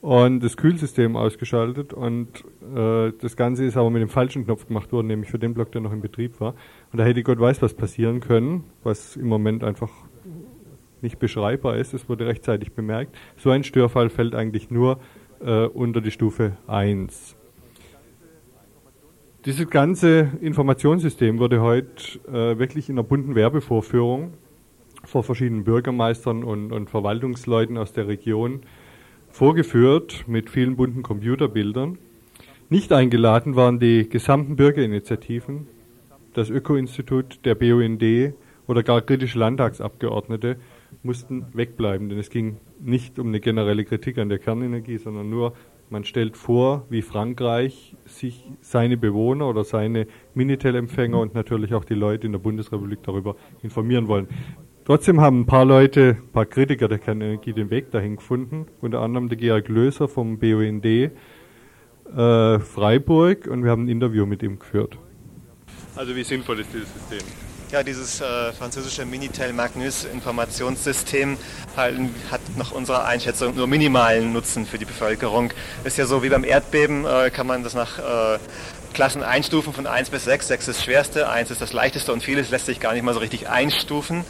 und 0.03 0.41
das 0.41 0.59
Kühlsystem 0.59 1.17
ausgeschaltet 1.17 1.95
und 1.95 2.45
äh, 2.75 3.13
das 3.19 3.37
Ganze 3.37 3.65
ist 3.65 3.79
aber 3.79 3.89
mit 3.89 4.03
dem 4.03 4.11
falschen 4.11 4.45
Knopf 4.45 4.67
gemacht 4.67 4.93
worden, 4.93 5.07
nämlich 5.07 5.31
für 5.31 5.39
den 5.39 5.55
Block, 5.55 5.73
der 5.73 5.81
noch 5.81 5.93
in 5.93 6.03
Betrieb 6.03 6.39
war. 6.39 6.55
Und 6.93 6.99
da 6.99 7.05
hätte 7.05 7.23
Gott 7.23 7.41
weiß, 7.41 7.63
was 7.63 7.73
passieren 7.73 8.21
können, 8.21 8.65
was 8.83 9.17
im 9.17 9.27
Moment 9.27 9.65
einfach 9.65 9.91
nicht 11.03 11.19
beschreibbar 11.19 11.77
ist. 11.77 11.95
Es 11.95 12.09
wurde 12.09 12.27
rechtzeitig 12.27 12.73
bemerkt. 12.73 13.17
So 13.37 13.51
ein 13.51 13.65
Störfall 13.65 14.11
fällt 14.11 14.35
eigentlich 14.35 14.71
nur 14.71 14.99
äh, 15.41 15.67
unter 15.67 16.01
die 16.01 16.11
Stufe 16.11 16.57
1. 16.67 17.37
Dieses 19.45 19.71
ganze 19.71 20.33
Informationssystem 20.41 21.39
wurde 21.39 21.61
heute 21.61 22.19
äh, 22.29 22.59
wirklich 22.59 22.89
in 22.89 22.97
einer 22.97 23.05
bunten 23.05 23.35
Werbevorführung 23.35 24.35
vor 25.05 25.23
verschiedenen 25.23 25.65
Bürgermeistern 25.65 26.43
und, 26.45 26.73
und 26.73 26.91
Verwaltungsleuten 26.91 27.79
aus 27.79 27.93
der 27.93 28.09
Region 28.09 28.61
vorgeführt 29.31 30.25
mit 30.27 30.51
vielen 30.51 30.77
bunten 30.77 31.03
Computerbildern. 31.03 31.99
Nicht 32.69 32.93
eingeladen 32.93 33.57
waren 33.57 33.79
die 33.79 34.09
gesamten 34.09 34.57
Bürgerinitiativen, 34.57 35.69
das 36.35 36.51
Öko-Institut, 36.51 37.41
der 37.45 37.55
BUND 37.55 38.35
oder 38.67 38.83
gar 38.83 39.01
kritische 39.01 39.39
Landtagsabgeordnete 39.39 40.57
mussten 41.03 41.47
wegbleiben, 41.53 42.09
denn 42.09 42.19
es 42.19 42.31
ging 42.31 42.59
nicht 42.81 43.19
um 43.19 43.29
eine 43.29 43.41
generelle 43.41 43.85
Kritik 43.85 44.19
an 44.19 44.29
der 44.29 44.39
Kernenergie, 44.39 44.99
sondern 44.99 45.31
nur, 45.31 45.55
man 45.91 46.05
stellt 46.05 46.37
vor, 46.37 46.85
wie 46.91 47.03
Frankreich 47.03 47.97
sich 48.05 48.45
seine 48.61 48.97
Bewohner 48.97 49.49
oder 49.49 49.65
seine 49.65 50.07
Minitel-Empfänger 50.35 51.19
und 51.19 51.35
natürlich 51.35 51.73
auch 51.75 51.85
die 51.85 51.95
Leute 51.95 52.27
in 52.27 52.33
der 52.33 52.41
Bundesrepublik 52.41 53.03
darüber 53.03 53.37
informieren 53.63 54.07
wollen. 54.07 54.29
Trotzdem 54.85 55.21
haben 55.21 55.41
ein 55.41 55.47
paar 55.47 55.65
Leute, 55.65 56.19
ein 56.21 56.33
paar 56.33 56.47
Kritiker 56.47 56.89
der 56.89 56.99
Kernenergie 56.99 57.53
den 57.53 57.71
Weg 57.71 57.91
dahin 57.91 58.17
gefunden, 58.17 58.67
unter 58.81 59.01
anderem 59.01 59.29
der 59.29 59.39
Georg 59.39 59.69
Löser 59.69 60.09
vom 60.09 60.39
BUND 60.39 60.85
äh, 60.85 61.11
Freiburg 62.59 63.47
und 63.47 63.65
wir 63.65 63.71
haben 63.71 63.85
ein 63.85 63.89
Interview 63.89 64.27
mit 64.27 64.43
ihm 64.43 64.59
geführt. 64.59 64.99
Also 65.95 66.15
wie 66.17 66.25
sinnvoll 66.25 66.61
ist 66.61 66.73
dieses 66.73 66.93
System? 66.93 67.48
Ja, 67.71 67.83
dieses 67.83 68.23
äh, 68.23 68.53
französische 68.55 69.05
Minitel 69.05 69.53
Magnus 69.53 70.05
Informationssystem 70.05 71.37
hat 71.77 71.93
nach 72.57 72.73
unserer 72.73 73.05
Einschätzung 73.05 73.55
nur 73.55 73.67
minimalen 73.67 74.33
Nutzen 74.33 74.65
für 74.65 74.79
die 74.79 74.87
Bevölkerung. 74.87 75.53
Ist 75.85 75.99
ja 75.99 76.07
so 76.07 76.23
wie 76.23 76.31
beim 76.31 76.45
Erdbeben, 76.45 77.05
äh, 77.05 77.29
kann 77.29 77.47
man 77.47 77.63
das 77.63 77.75
nach 77.75 77.99
äh, 77.99 78.39
Klassen 78.95 79.23
einstufen 79.23 79.75
von 79.75 79.87
1 79.87 80.09
bis 80.09 80.25
6. 80.25 80.49
6 80.49 80.69
ist 80.69 80.79
das 80.79 80.85
schwerste, 80.85 81.29
1 81.29 81.51
ist 81.51 81.61
das 81.61 81.75
leichteste 81.75 82.11
und 82.11 82.23
vieles 82.23 82.49
lässt 82.49 82.65
sich 82.65 82.81
gar 82.81 82.95
nicht 82.95 83.03
mal 83.03 83.13
so 83.13 83.21
richtig 83.21 83.51
einstufen. 83.51 84.25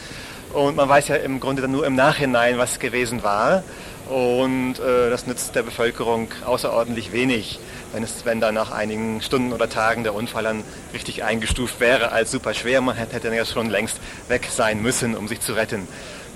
Und 0.53 0.75
man 0.75 0.89
weiß 0.89 1.07
ja 1.07 1.15
im 1.15 1.39
Grunde 1.39 1.63
dann 1.63 1.71
nur 1.71 1.87
im 1.87 1.95
Nachhinein, 1.95 2.59
was 2.59 2.81
gewesen 2.81 3.23
war. 3.23 3.63
Und 4.09 4.81
äh, 4.81 5.11
das 5.11 5.29
nützt 5.29 5.55
der 5.55 5.63
Bevölkerung 5.63 6.29
außerordentlich 6.45 7.13
wenig, 7.13 7.61
wenn, 7.93 8.03
es, 8.03 8.25
wenn 8.25 8.41
dann 8.41 8.55
nach 8.55 8.71
einigen 8.71 9.21
Stunden 9.23 9.53
oder 9.53 9.69
Tagen 9.69 10.03
der 10.03 10.15
Unfall 10.15 10.45
dann 10.45 10.65
richtig 10.93 11.25
eingestuft 11.25 11.81
wäre 11.81 12.13
als 12.13 12.31
super 12.31 12.55
schwer. 12.55 12.81
Man 12.81 12.97
hätte 12.97 13.21
dann 13.21 13.35
ja 13.35 13.45
schon 13.45 13.71
längst 13.71 13.99
weg 14.29 14.49
sein 14.51 14.83
müssen, 14.83 15.17
um 15.17 15.29
sich 15.29 15.41
zu 15.41 15.53
retten. 15.53 15.89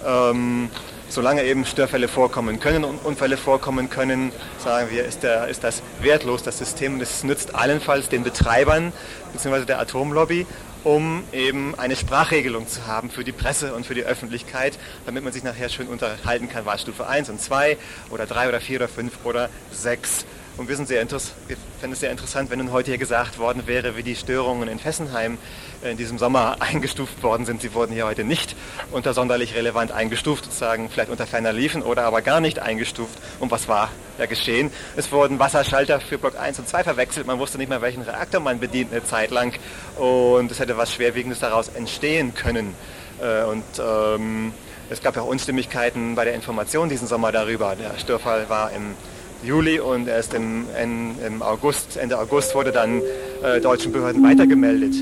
Ähm, 0.07 0.70
solange 1.09 1.44
eben 1.44 1.64
Störfälle 1.64 2.09
vorkommen 2.09 2.59
können 2.59 2.84
und 2.84 3.05
Unfälle 3.05 3.36
vorkommen 3.36 3.90
können, 3.90 4.32
sagen 4.59 4.88
wir, 4.90 5.05
ist, 5.05 5.22
der, 5.22 5.48
ist 5.48 5.62
das 5.62 5.82
wertlos, 6.00 6.42
das 6.42 6.59
System. 6.59 6.98
Das 6.98 7.22
nützt 7.22 7.55
allenfalls 7.55 8.09
den 8.09 8.24
Betreibern 8.24 8.92
bzw. 9.32 9.64
der 9.66 9.78
Atomlobby 9.78 10.46
um 10.84 11.22
eben 11.32 11.78
eine 11.78 11.96
Sprachregelung 11.96 12.66
zu 12.66 12.86
haben 12.86 13.11
für 13.11 13.24
die 13.24 13.32
Presse 13.32 13.74
und 13.74 13.86
für 13.86 13.94
die 13.94 14.05
Öffentlichkeit, 14.05 14.78
damit 15.07 15.22
man 15.22 15.32
sich 15.32 15.44
nachher 15.44 15.68
schön 15.68 15.86
unterhalten 15.86 16.48
kann, 16.48 16.66
war 16.66 16.78
Stufe 16.78 17.07
1 17.07 17.30
und 17.30 17.40
2 17.40 17.76
oder 18.11 18.26
3 18.26 18.48
oder 18.48 18.61
4 18.61 18.78
oder 18.78 18.88
5 18.88 19.12
oder 19.24 19.48
6. 19.72 20.24
Und 20.59 20.68
wir, 20.68 20.76
sind 20.76 20.86
sehr 20.86 21.03
wir 21.11 21.18
fänden 21.18 21.92
es 21.92 22.00
sehr 22.00 22.11
interessant, 22.11 22.50
wenn 22.50 22.59
nun 22.59 22.72
heute 22.72 22.90
hier 22.90 22.98
gesagt 22.98 23.38
worden 23.38 23.66
wäre, 23.66 23.96
wie 23.96 24.03
die 24.03 24.14
Störungen 24.14 24.68
in 24.68 24.78
Fessenheim 24.78 25.38
in 25.82 25.96
diesem 25.96 26.18
Sommer 26.18 26.57
eingestuft 26.61 27.22
worden 27.22 27.46
sind. 27.46 27.62
Sie 27.62 27.72
wurden 27.72 27.92
hier 27.94 28.05
heute 28.05 28.22
nicht 28.22 28.55
unter 28.90 29.14
sonderlich 29.14 29.55
relevant 29.55 29.92
eingestuft, 29.92 30.44
sozusagen 30.44 30.90
vielleicht 30.90 31.11
unter 31.11 31.26
ferner 31.26 31.55
liefen 31.55 31.82
oder 31.82 32.05
aber 32.05 32.20
gar 32.20 32.40
nicht 32.40 32.59
eingestuft. 32.59 33.18
Und 33.40 33.50
was 33.50 33.66
war 33.66 33.90
ja 34.18 34.26
geschehen? 34.26 34.70
Es 34.94 35.11
wurden 35.11 35.38
Wasserschalter 35.38 36.00
für 36.00 36.18
Block 36.18 36.38
1 36.38 36.59
und 36.59 36.68
2 36.68 36.84
verwechselt. 36.84 37.26
Man 37.26 37.38
wusste 37.38 37.57
nicht 37.57 37.70
mehr, 37.70 37.80
welchen 37.80 38.03
Reaktor 38.03 38.40
man 38.40 38.61
bedient 38.61 38.92
eine 38.92 39.03
Zeit 39.05 39.30
lang. 39.30 39.55
Und 39.96 40.50
es 40.50 40.59
hätte 40.59 40.76
was 40.76 40.92
Schwerwiegendes 40.92 41.40
daraus 41.40 41.68
entstehen 41.68 42.34
können. 42.34 42.74
Äh, 43.22 43.44
und 43.44 43.64
ähm, 43.78 44.53
es 44.90 45.03
gab 45.03 45.16
ja 45.16 45.22
auch 45.22 45.28
Unstimmigkeiten 45.28 46.14
bei 46.14 46.26
der 46.26 46.34
Information 46.34 46.90
diesen 46.90 47.09
Sommer 47.09 47.32
darüber. 47.32 47.74
Der 47.74 47.98
Störfall 47.98 48.50
war 48.50 48.70
im 48.72 48.94
Juli 49.43 49.80
und 49.80 50.09
erst 50.09 50.34
im, 50.34 50.66
im 51.26 51.43
August, 51.43 51.97
Ende 51.97 52.18
August 52.18 52.55
wurde 52.55 52.72
dann 52.72 53.03
äh, 53.43 53.61
deutschen 53.61 53.93
Behörden 53.93 54.22
weitergemeldet. 54.22 54.95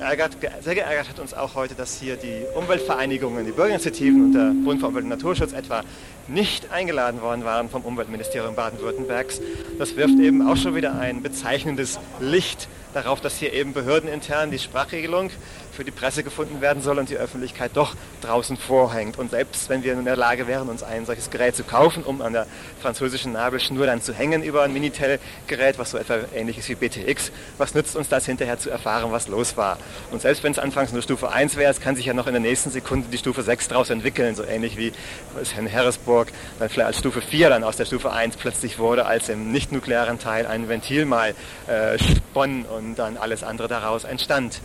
Ärgert, 0.00 0.36
sehr 0.62 0.74
geärgert 0.74 1.08
hat 1.08 1.18
uns 1.18 1.32
auch 1.32 1.54
heute, 1.54 1.74
dass 1.74 1.98
hier 1.98 2.16
die 2.16 2.42
Umweltvereinigungen, 2.54 3.44
die 3.44 3.52
Bürgerinitiativen 3.52 4.24
und 4.24 4.32
der 4.32 4.52
Bund 4.64 4.80
für 4.80 4.86
Umwelt 4.86 5.04
und 5.04 5.10
Naturschutz 5.10 5.52
etwa 5.52 5.82
nicht 6.28 6.70
eingeladen 6.70 7.22
worden 7.22 7.44
waren 7.44 7.70
vom 7.70 7.82
Umweltministerium 7.82 8.54
Baden-Württembergs. 8.54 9.40
Das 9.78 9.96
wirft 9.96 10.18
eben 10.18 10.46
auch 10.46 10.56
schon 10.56 10.74
wieder 10.74 10.98
ein 10.98 11.22
bezeichnendes 11.22 11.98
Licht 12.20 12.68
darauf, 12.92 13.20
dass 13.20 13.36
hier 13.36 13.52
eben 13.52 13.72
behördenintern 13.72 14.50
die 14.50 14.58
Sprachregelung 14.58 15.30
für 15.76 15.84
die 15.84 15.90
Presse 15.90 16.24
gefunden 16.24 16.60
werden 16.60 16.82
soll 16.82 16.98
und 16.98 17.10
die 17.10 17.16
Öffentlichkeit 17.16 17.72
doch 17.74 17.94
draußen 18.22 18.56
vorhängt. 18.56 19.18
Und 19.18 19.30
selbst 19.30 19.68
wenn 19.68 19.84
wir 19.84 19.92
in 19.92 20.04
der 20.04 20.16
Lage 20.16 20.46
wären, 20.46 20.68
uns 20.68 20.82
ein 20.82 21.06
solches 21.06 21.30
Gerät 21.30 21.54
zu 21.54 21.64
kaufen, 21.64 22.02
um 22.02 22.22
an 22.22 22.32
der 22.32 22.46
französischen 22.80 23.32
Nabelschnur 23.32 23.86
dann 23.86 24.00
zu 24.00 24.14
hängen 24.14 24.42
über 24.42 24.62
ein 24.62 24.72
Minitel-Gerät, 24.72 25.78
was 25.78 25.90
so 25.90 25.98
etwa 25.98 26.18
ähnlich 26.34 26.58
ist 26.58 26.68
wie 26.68 26.74
BTX, 26.74 27.30
was 27.58 27.74
nützt 27.74 27.94
uns 27.94 28.08
das 28.08 28.26
hinterher 28.26 28.58
zu 28.58 28.70
erfahren, 28.70 29.12
was 29.12 29.28
los 29.28 29.56
war? 29.56 29.78
Und 30.10 30.22
selbst 30.22 30.42
wenn 30.42 30.52
es 30.52 30.58
anfangs 30.58 30.92
nur 30.92 31.02
Stufe 31.02 31.30
1 31.30 31.56
wäre, 31.56 31.70
es 31.70 31.80
kann 31.80 31.94
sich 31.94 32.06
ja 32.06 32.14
noch 32.14 32.26
in 32.26 32.32
der 32.32 32.42
nächsten 32.42 32.70
Sekunde 32.70 33.08
die 33.12 33.18
Stufe 33.18 33.42
6 33.42 33.68
daraus 33.68 33.90
entwickeln, 33.90 34.34
so 34.34 34.44
ähnlich 34.44 34.76
wie 34.78 34.92
es 35.40 35.52
in 35.56 35.70
Harrisburg 35.70 36.28
dann 36.58 36.68
vielleicht 36.70 36.86
als 36.86 36.98
Stufe 36.98 37.20
4 37.20 37.50
dann 37.50 37.64
aus 37.64 37.76
der 37.76 37.84
Stufe 37.84 38.12
1 38.12 38.36
plötzlich 38.36 38.78
wurde, 38.78 39.04
als 39.04 39.28
im 39.28 39.52
nicht-nuklearen 39.52 40.18
Teil 40.18 40.46
ein 40.46 40.68
Ventil 40.68 41.04
mal 41.04 41.34
äh, 41.66 41.98
spann 41.98 42.64
und 42.64 42.94
dann 42.96 43.18
alles 43.18 43.42
andere 43.42 43.68
daraus 43.68 44.04
entstand. 44.04 44.60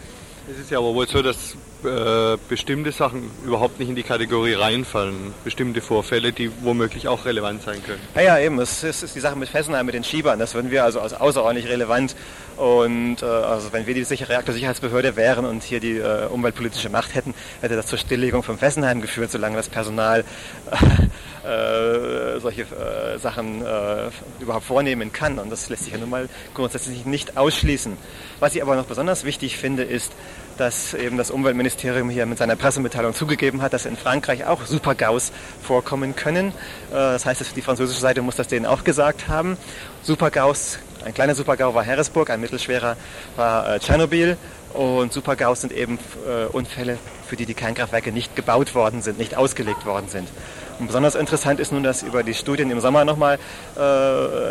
Es 0.50 0.60
ist 0.60 0.72
ja 0.72 0.80
aber 0.80 0.94
wohl 0.96 1.08
so, 1.08 1.22
dass 1.22 1.56
äh, 1.84 2.38
bestimmte 2.50 2.92
Sachen 2.92 3.30
überhaupt 3.46 3.80
nicht 3.80 3.90
in 3.90 3.96
die 3.96 4.04
Kategorie 4.04 4.54
reinfallen. 4.54 5.34
Bestimmte 5.44 5.82
Vorfälle, 5.82 6.32
die 6.32 6.52
womöglich 6.62 7.08
auch 7.08 7.26
relevant 7.26 7.64
sein 7.64 7.84
können. 7.84 8.02
Ja, 8.16 8.22
ja 8.22 8.40
eben. 8.40 8.60
Es 8.60 8.84
ist, 8.84 9.04
ist 9.04 9.16
die 9.16 9.20
Sache 9.20 9.36
mit 9.36 9.50
Fessenheim, 9.50 9.86
mit 9.86 9.96
den 9.96 10.04
Schiebern. 10.04 10.40
Das 10.40 10.54
würden 10.54 10.72
wir 10.72 10.84
also 10.84 11.00
als 11.00 11.14
außerordentlich 11.14 11.72
relevant. 11.72 12.16
Und 12.58 13.22
äh, 13.22 13.26
also 13.26 13.72
wenn 13.74 13.88
wir 13.88 13.94
die 13.94 14.02
Reaktorsicherheitsbehörde 14.02 15.16
wären 15.16 15.46
und 15.46 15.64
hier 15.64 15.80
die 15.80 15.98
äh, 15.98 16.28
umweltpolitische 16.28 16.90
Macht 16.90 17.16
hätten, 17.16 17.34
hätte 17.62 17.76
das 17.76 17.88
zur 17.88 17.98
Stilllegung 17.98 18.44
von 18.44 18.58
Fessenheim 18.58 19.02
geführt, 19.02 19.32
solange 19.32 19.56
das 19.56 19.70
Personal 19.70 20.24
äh, 21.44 22.40
solche 22.40 22.64
äh, 22.64 23.18
Sachen 23.18 23.64
äh, 23.66 24.10
überhaupt 24.40 24.66
vornehmen 24.66 25.12
kann. 25.12 25.40
Und 25.40 25.50
das 25.50 25.70
lässt 25.70 25.86
sich 25.86 25.94
ja 25.94 26.00
nun 26.00 26.10
mal 26.10 26.30
grundsätzlich 26.54 27.06
nicht 27.06 27.38
ausschließen. 27.38 27.98
Was 28.42 28.56
ich 28.56 28.64
aber 28.64 28.76
noch 28.76 28.86
besonders 28.86 29.24
wichtig 29.24 29.56
finde, 29.56 29.84
ist, 29.84 30.12
dass 30.58 30.96
eben 30.96 31.16
das 31.16 31.30
Umweltministerium 31.30 32.10
hier 32.10 32.26
mit 32.26 32.40
seiner 32.40 32.56
Pressemitteilung 32.56 33.14
zugegeben 33.14 33.62
hat, 33.62 33.72
dass 33.72 33.86
in 33.86 33.96
Frankreich 33.96 34.48
auch 34.48 34.66
Supergaus 34.66 35.32
vorkommen 35.62 36.16
können. 36.16 36.48
Äh, 36.48 36.94
das 36.94 37.28
heißt, 37.28 37.56
die 37.56 37.62
französische 37.62 38.02
Seite 38.02 38.24
muss 38.24 38.38
das 38.38 38.48
denen 38.48 38.66
auch 38.66 38.84
gesagt 38.84 39.28
haben. 39.28 39.58
Supergaus, 40.02 40.80
ein 41.06 41.14
kleiner 41.14 41.36
Supergau 41.36 41.76
war 41.76 41.86
Harrisburg, 41.86 42.32
ein 42.32 42.42
mittelschwerer 42.42 42.98
war 43.36 43.76
äh, 43.76 43.80
Tschernobyl 43.80 44.38
und 44.74 45.14
Supergaus 45.14 45.62
sind 45.62 45.72
eben 45.72 46.00
äh, 46.28 46.46
Unfälle, 46.46 46.98
für 47.28 47.36
die 47.36 47.46
die 47.46 47.54
Kernkraftwerke 47.54 48.12
nicht 48.12 48.36
gebaut 48.36 48.74
worden 48.74 49.04
sind, 49.04 49.20
nicht 49.20 49.38
ausgelegt 49.38 49.86
worden 49.86 50.08
sind. 50.10 50.28
Und 50.82 50.88
besonders 50.88 51.14
interessant 51.14 51.60
ist 51.60 51.72
nun, 51.72 51.84
dass 51.84 52.02
über 52.02 52.24
die 52.24 52.34
Studien 52.34 52.72
im 52.72 52.80
Sommer 52.80 53.06
nochmal 53.06 53.38
äh, 53.76 53.80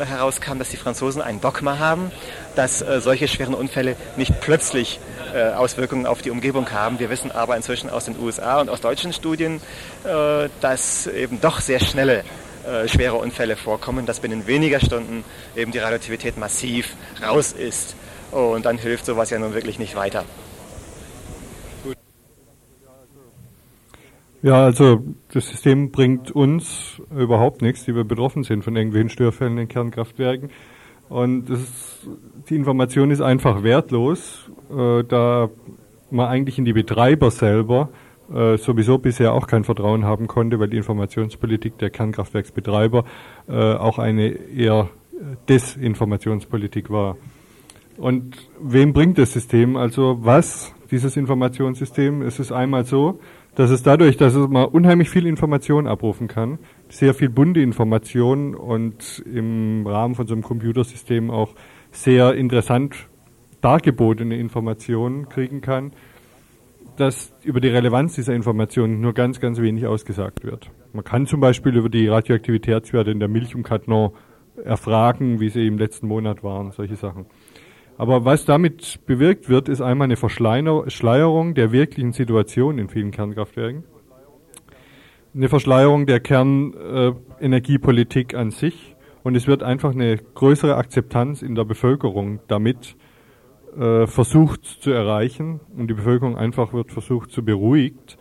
herauskam, 0.07 0.61
dass 0.61 0.69
die 0.69 0.77
Franzosen 0.77 1.21
ein 1.21 1.41
Dogma 1.41 1.81
haben, 1.81 2.13
dass 2.55 2.83
äh, 2.83 3.01
solche 3.01 3.29
schweren 3.29 3.55
Unfälle 3.55 3.97
nicht 4.17 4.41
plötzlich 4.41 5.01
äh, 5.35 5.53
Auswirkungen 5.53 6.07
auf 6.07 6.23
die 6.23 6.31
Umgebung 6.31 6.71
haben. 6.73 6.99
Wir 6.99 7.11
wissen 7.11 7.31
aber 7.31 7.57
inzwischen 7.57 7.91
aus 7.91 8.07
den 8.07 8.19
USA 8.19 8.61
und 8.61 8.69
aus 8.69 8.81
deutschen 8.81 9.13
Studien, 9.13 9.61
äh, 10.05 10.49
dass 10.61 11.07
eben 11.07 11.41
doch 11.41 11.61
sehr 11.61 11.81
schnelle 11.81 12.25
äh, 12.67 12.89
schwere 12.89 13.17
Unfälle 13.17 13.57
vorkommen, 13.57 14.05
dass 14.05 14.21
binnen 14.21 14.47
weniger 14.47 14.81
Stunden 14.81 15.25
eben 15.57 15.73
die 15.73 15.79
Radioaktivität 15.79 16.37
massiv 16.37 16.95
raus 17.23 17.53
ist. 17.53 17.97
Und 18.33 18.67
dann 18.67 18.79
hilft 18.79 19.07
sowas 19.07 19.31
ja 19.31 19.39
nun 19.39 19.55
wirklich 19.55 19.79
nicht 19.79 19.97
weiter. 19.97 20.25
Ja, 24.43 24.65
also 24.65 25.03
das 25.33 25.49
System 25.49 25.91
bringt 25.91 26.31
uns 26.31 27.01
überhaupt 27.15 27.61
nichts, 27.61 27.85
die 27.85 27.95
wir 27.95 28.05
betroffen 28.05 28.43
sind 28.43 28.63
von 28.63 28.75
irgendwelchen 28.75 29.11
Störfällen 29.11 29.59
in 29.59 29.69
Kernkraftwerken. 29.69 30.51
Und 31.11 31.51
ist, 31.51 32.09
die 32.49 32.55
Information 32.55 33.11
ist 33.11 33.21
einfach 33.21 33.65
wertlos, 33.65 34.49
äh, 34.71 35.03
da 35.05 35.51
man 36.11 36.29
eigentlich 36.29 36.57
in 36.57 36.65
die 36.65 36.73
Betreiber 36.73 37.33
selber 37.33 37.91
äh, 38.33 38.57
sowieso 38.57 38.99
bisher 38.99 39.35
auch 39.35 39.49
kein 39.49 39.65
Vertrauen 39.65 40.05
haben 40.05 40.29
konnte, 40.29 40.61
weil 40.61 40.69
die 40.69 40.77
Informationspolitik 40.77 41.79
der 41.79 41.91
Kernkraftwerksbetreiber 41.91 43.05
äh, 43.49 43.75
auch 43.75 43.99
eine 43.99 44.29
eher 44.29 44.89
Desinformationspolitik 45.49 46.91
war. 46.91 47.17
Und 47.97 48.49
wem 48.61 48.93
bringt 48.93 49.19
das 49.19 49.33
System? 49.33 49.77
Also 49.77 50.19
was, 50.21 50.73
dieses 50.93 51.17
Informationssystem? 51.17 52.23
Es 52.23 52.39
ist 52.39 52.53
einmal 52.53 52.85
so, 52.85 53.19
dass 53.61 53.69
es 53.69 53.83
dadurch, 53.83 54.17
dass 54.17 54.35
man 54.35 54.65
unheimlich 54.65 55.11
viel 55.11 55.27
Information 55.27 55.87
abrufen 55.87 56.29
kann, 56.29 56.59
sehr 56.89 57.13
viel 57.13 57.29
bunte 57.29 57.61
Information 57.61 58.55
und 58.55 59.23
im 59.31 59.87
Rahmen 59.87 60.15
von 60.15 60.27
so 60.27 60.33
einem 60.33 60.43
Computersystem 60.43 61.31
auch 61.31 61.55
sehr 61.91 62.37
interessant 62.37 62.97
dargebotene 63.61 64.39
Informationen 64.39 65.29
kriegen 65.29 65.61
kann, 65.61 65.93
dass 66.97 67.35
über 67.45 67.61
die 67.61 67.69
Relevanz 67.69 68.15
dieser 68.15 68.33
Informationen 68.33 69.03
nur 69.03 69.13
ganz, 69.13 69.41
ganz 69.41 69.61
wenig 69.61 69.87
ausgesagt 69.87 70.43
wird. 70.43 70.71
Man 70.95 71.05
kann 71.05 71.27
zum 71.27 71.41
Beispiel 71.41 71.77
über 71.77 71.91
die 71.91 72.09
Radioaktivitätswerte 72.09 73.11
in 73.11 73.21
der 73.21 73.29
Milch 73.29 73.55
und 73.55 73.63
Cadnon 73.63 74.13
erfragen, 74.65 75.39
wie 75.39 75.51
sie 75.51 75.67
im 75.67 75.77
letzten 75.77 76.09
Monat 76.09 76.43
waren, 76.43 76.71
solche 76.71 76.97
Sachen. 76.97 77.27
Aber 78.01 78.25
was 78.25 78.47
damit 78.47 79.05
bewirkt 79.05 79.51
wird, 79.51 79.69
ist 79.69 79.83
einmal 79.83 80.07
eine 80.07 80.17
Verschleierung 80.17 81.55
der 81.55 81.71
wirklichen 81.71 82.13
Situation 82.13 82.79
in 82.79 82.89
vielen 82.89 83.11
Kernkraftwerken, 83.11 83.85
eine 85.35 85.51
Verschleierung 85.51 86.07
der 86.07 86.21
Kernenergiepolitik 86.21 88.35
an 88.35 88.53
sich 88.53 88.97
und 89.23 89.35
es 89.35 89.47
wird 89.47 89.63
einfach 89.63 89.93
eine 89.93 90.17
größere 90.17 90.77
Akzeptanz 90.77 91.43
in 91.43 91.55
der 91.55 91.65
Bevölkerung 91.65 92.41
damit 92.49 92.97
äh, 93.79 94.07
versucht 94.07 94.65
zu 94.65 94.93
erreichen 94.93 95.61
und 95.77 95.89
die 95.89 95.95
Bevölkerung 95.95 96.39
einfach 96.39 96.73
wird 96.73 96.93
versucht 96.93 97.31
zu 97.31 97.45
beruhigt. 97.45 98.17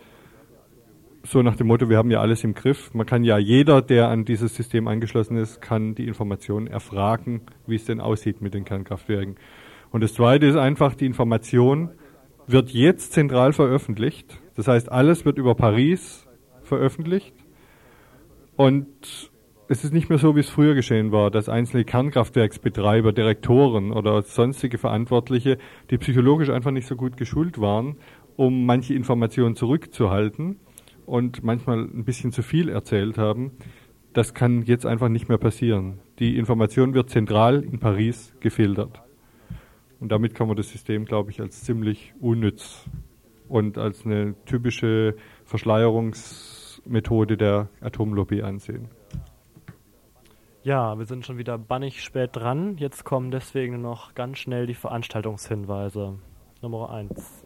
So 1.22 1.40
nach 1.40 1.56
dem 1.56 1.68
Motto, 1.68 1.88
wir 1.88 1.96
haben 1.96 2.10
ja 2.10 2.20
alles 2.20 2.44
im 2.44 2.52
Griff. 2.52 2.92
Man 2.92 3.06
kann 3.06 3.24
ja 3.24 3.38
jeder, 3.38 3.80
der 3.80 4.08
an 4.08 4.26
dieses 4.26 4.54
System 4.54 4.88
angeschlossen 4.88 5.38
ist, 5.38 5.62
kann 5.62 5.94
die 5.94 6.06
Informationen 6.06 6.66
erfragen, 6.66 7.40
wie 7.66 7.76
es 7.76 7.86
denn 7.86 8.02
aussieht 8.02 8.42
mit 8.42 8.52
den 8.52 8.66
Kernkraftwerken. 8.66 9.36
Und 9.90 10.02
das 10.02 10.14
Zweite 10.14 10.46
ist 10.46 10.56
einfach, 10.56 10.94
die 10.94 11.06
Information 11.06 11.90
wird 12.46 12.70
jetzt 12.70 13.12
zentral 13.12 13.52
veröffentlicht. 13.52 14.38
Das 14.54 14.68
heißt, 14.68 14.90
alles 14.90 15.24
wird 15.24 15.38
über 15.38 15.54
Paris 15.54 16.26
veröffentlicht. 16.62 17.34
Und 18.56 19.30
es 19.68 19.84
ist 19.84 19.92
nicht 19.92 20.08
mehr 20.08 20.18
so, 20.18 20.34
wie 20.34 20.40
es 20.40 20.50
früher 20.50 20.74
geschehen 20.74 21.12
war, 21.12 21.30
dass 21.30 21.48
einzelne 21.48 21.84
Kernkraftwerksbetreiber, 21.84 23.12
Direktoren 23.12 23.92
oder 23.92 24.22
sonstige 24.22 24.78
Verantwortliche, 24.78 25.58
die 25.90 25.98
psychologisch 25.98 26.50
einfach 26.50 26.72
nicht 26.72 26.86
so 26.86 26.96
gut 26.96 27.16
geschult 27.16 27.60
waren, 27.60 27.96
um 28.36 28.66
manche 28.66 28.94
Informationen 28.94 29.54
zurückzuhalten 29.54 30.56
und 31.06 31.44
manchmal 31.44 31.80
ein 31.80 32.04
bisschen 32.04 32.32
zu 32.32 32.42
viel 32.42 32.68
erzählt 32.68 33.16
haben. 33.16 33.52
Das 34.12 34.34
kann 34.34 34.62
jetzt 34.62 34.86
einfach 34.86 35.08
nicht 35.08 35.28
mehr 35.28 35.38
passieren. 35.38 36.00
Die 36.18 36.36
Information 36.36 36.94
wird 36.94 37.10
zentral 37.10 37.62
in 37.62 37.78
Paris 37.78 38.34
gefiltert. 38.40 39.02
Und 40.00 40.10
damit 40.10 40.34
kann 40.34 40.48
man 40.48 40.56
das 40.56 40.70
System, 40.70 41.04
glaube 41.04 41.30
ich, 41.30 41.40
als 41.40 41.62
ziemlich 41.62 42.14
unnütz 42.20 42.86
und 43.48 43.76
als 43.76 44.06
eine 44.06 44.34
typische 44.46 45.14
Verschleierungsmethode 45.44 47.36
der 47.36 47.68
Atomlobby 47.80 48.42
ansehen. 48.42 48.88
Ja, 50.62 50.98
wir 50.98 51.06
sind 51.06 51.24
schon 51.24 51.38
wieder 51.38 51.58
bannig 51.58 52.02
spät 52.02 52.30
dran. 52.32 52.76
Jetzt 52.78 53.04
kommen 53.04 53.30
deswegen 53.30 53.80
noch 53.80 54.14
ganz 54.14 54.38
schnell 54.38 54.66
die 54.66 54.74
Veranstaltungshinweise. 54.74 56.18
Nummer 56.62 56.90
1. 56.90 57.44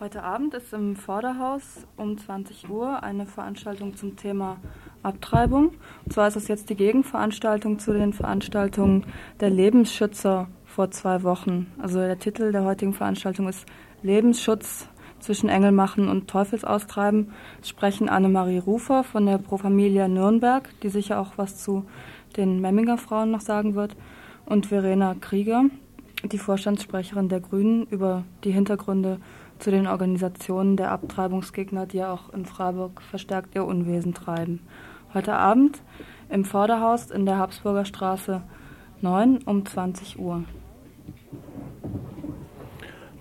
Heute 0.00 0.24
Abend 0.24 0.52
ist 0.54 0.72
im 0.72 0.96
Vorderhaus 0.96 1.86
um 1.96 2.18
20 2.18 2.68
Uhr 2.68 3.02
eine 3.02 3.26
Veranstaltung 3.26 3.94
zum 3.94 4.16
Thema 4.16 4.56
Abtreibung. 5.02 5.74
Und 6.04 6.12
zwar 6.12 6.26
ist 6.26 6.36
es 6.36 6.48
jetzt 6.48 6.70
die 6.70 6.74
Gegenveranstaltung 6.74 7.78
zu 7.78 7.92
den 7.92 8.12
Veranstaltungen 8.12 9.06
der 9.40 9.50
Lebensschützer 9.50 10.48
vor 10.74 10.90
zwei 10.90 11.22
Wochen. 11.22 11.66
Also 11.78 11.98
der 11.98 12.18
Titel 12.18 12.50
der 12.50 12.64
heutigen 12.64 12.94
Veranstaltung 12.94 13.46
ist 13.48 13.66
Lebensschutz 14.02 14.88
zwischen 15.20 15.48
Engelmachen 15.48 16.08
und 16.08 16.28
Teufelsaustreiben. 16.28 17.32
Es 17.60 17.68
sprechen 17.68 18.08
Annemarie 18.08 18.58
Rufer 18.58 19.04
von 19.04 19.26
der 19.26 19.38
Pro 19.38 19.58
Familia 19.58 20.08
Nürnberg, 20.08 20.68
die 20.82 20.88
sicher 20.88 21.20
auch 21.20 21.32
was 21.36 21.58
zu 21.58 21.84
den 22.36 22.60
Memminger 22.60 22.96
Frauen 22.96 23.30
noch 23.30 23.42
sagen 23.42 23.74
wird, 23.74 23.94
und 24.46 24.66
Verena 24.66 25.14
Krieger, 25.20 25.64
die 26.24 26.38
Vorstandssprecherin 26.38 27.28
der 27.28 27.40
Grünen, 27.40 27.86
über 27.86 28.24
die 28.42 28.50
Hintergründe 28.50 29.18
zu 29.58 29.70
den 29.70 29.86
Organisationen 29.86 30.76
der 30.76 30.90
Abtreibungsgegner, 30.90 31.86
die 31.86 31.98
ja 31.98 32.12
auch 32.12 32.32
in 32.32 32.46
Freiburg 32.46 33.02
verstärkt 33.02 33.54
ihr 33.54 33.64
Unwesen 33.64 34.14
treiben. 34.14 34.60
Heute 35.14 35.34
Abend 35.34 35.82
im 36.30 36.44
Vorderhaus 36.44 37.10
in 37.10 37.26
der 37.26 37.38
Habsburger 37.38 37.84
Straße 37.84 38.42
9 39.02 39.40
um 39.44 39.66
20 39.66 40.18
Uhr. 40.18 40.44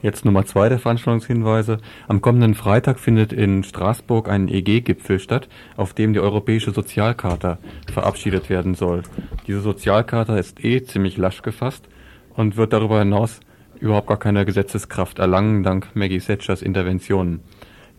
Jetzt 0.02 0.26
Nummer 0.26 0.46
zwei 0.48 0.68
der 0.68 0.80
Veranstaltungshinweise. 0.80 1.78
Am 2.08 2.22
kommenden 2.22 2.56
Freitag 2.56 3.00
findet 3.00 3.32
in 3.32 3.64
Straßburg 3.64 4.30
ein 4.30 4.48
EG-Gipfel 4.48 5.20
statt, 5.20 5.48
auf 5.78 5.94
dem 5.94 6.14
die 6.14 6.20
Europäische 6.20 6.72
Sozialcharta 6.72 7.60
verabschiedet 7.92 8.50
werden 8.50 8.74
soll. 8.74 9.04
Diese 9.46 9.62
Sozialcharta 9.62 10.38
ist 10.38 10.64
eh 10.66 10.82
ziemlich 10.82 11.18
lasch 11.18 11.44
gefasst 11.44 11.88
und 12.36 12.58
wird 12.58 12.74
darüber 12.74 12.98
hinaus 12.98 13.42
überhaupt 13.80 14.08
gar 14.08 14.18
keine 14.18 14.44
Gesetzeskraft 14.44 15.20
erlangen, 15.20 15.62
dank 15.62 15.96
Maggie 15.96 16.20
Thatchers 16.20 16.64
Interventionen. 16.64 17.42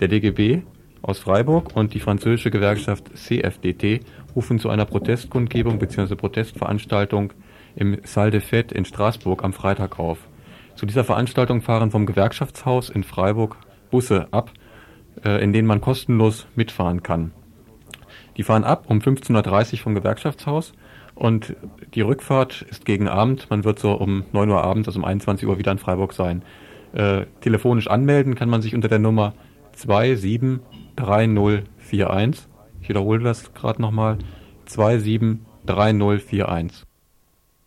Der 0.01 0.09
DGB 0.09 0.63
aus 1.03 1.21
Freiburg 1.21 1.77
und 1.77 1.95
die 1.95 2.01
französische 2.01 2.51
Gewerkschaft 2.51 3.17
CFDT 3.17 4.01
rufen 4.35 4.59
zu 4.59 4.71
einer 4.71 4.87
Protestkundgebung 4.87 5.79
bzw. 5.79 6.17
Protestveranstaltung 6.17 7.33
im 7.77 7.99
Salle 8.03 8.33
de 8.33 8.41
Fête 8.41 8.73
in 8.73 8.85
Straßburg 8.85 9.45
am 9.45 9.53
Freitag 9.53 10.01
auf. 10.01 10.19
Zu 10.75 10.87
dieser 10.87 11.05
Veranstaltung 11.05 11.63
fahren 11.63 11.91
vom 11.91 12.07
Gewerkschaftshaus 12.07 12.91
in 12.91 13.05
Freiburg 13.05 13.57
Busse 13.91 14.29
ab, 14.31 14.51
äh, 15.25 15.43
in 15.43 15.53
denen 15.53 15.69
man 15.69 15.81
kostenlos 15.81 16.47
mitfahren 16.55 17.03
kann. 17.03 17.33
Die 18.37 18.43
fahren 18.43 18.65
ab 18.65 18.85
um 18.89 18.99
15.30 18.99 19.73
Uhr 19.73 19.79
vom 19.79 19.95
Gewerkschaftshaus 19.95 20.73
und 21.15 21.55
die 21.95 22.01
Rückfahrt 22.01 22.63
ist 22.63 22.85
gegen 22.85 23.07
Abend. 23.09 23.49
Man 23.51 23.63
wird 23.65 23.79
so 23.79 23.93
um 23.93 24.25
9 24.33 24.51
Uhr 24.51 24.65
abends, 24.65 24.89
also 24.89 24.99
um 24.99 25.05
21 25.05 25.47
Uhr 25.47 25.59
wieder 25.59 25.71
in 25.73 25.79
Freiburg 25.79 26.15
sein. 26.15 26.43
Äh, 26.95 27.27
telefonisch 27.41 27.89
anmelden 27.89 28.35
kann 28.35 28.49
man 28.49 28.63
sich 28.63 28.75
unter 28.75 28.89
der 28.89 28.99
Nummer 28.99 29.35
273041. 29.73 32.49
Ich 32.81 32.89
wiederhole 32.89 33.23
das 33.23 33.53
gerade 33.55 33.81
nochmal. 33.81 34.19
273041. 34.67 36.87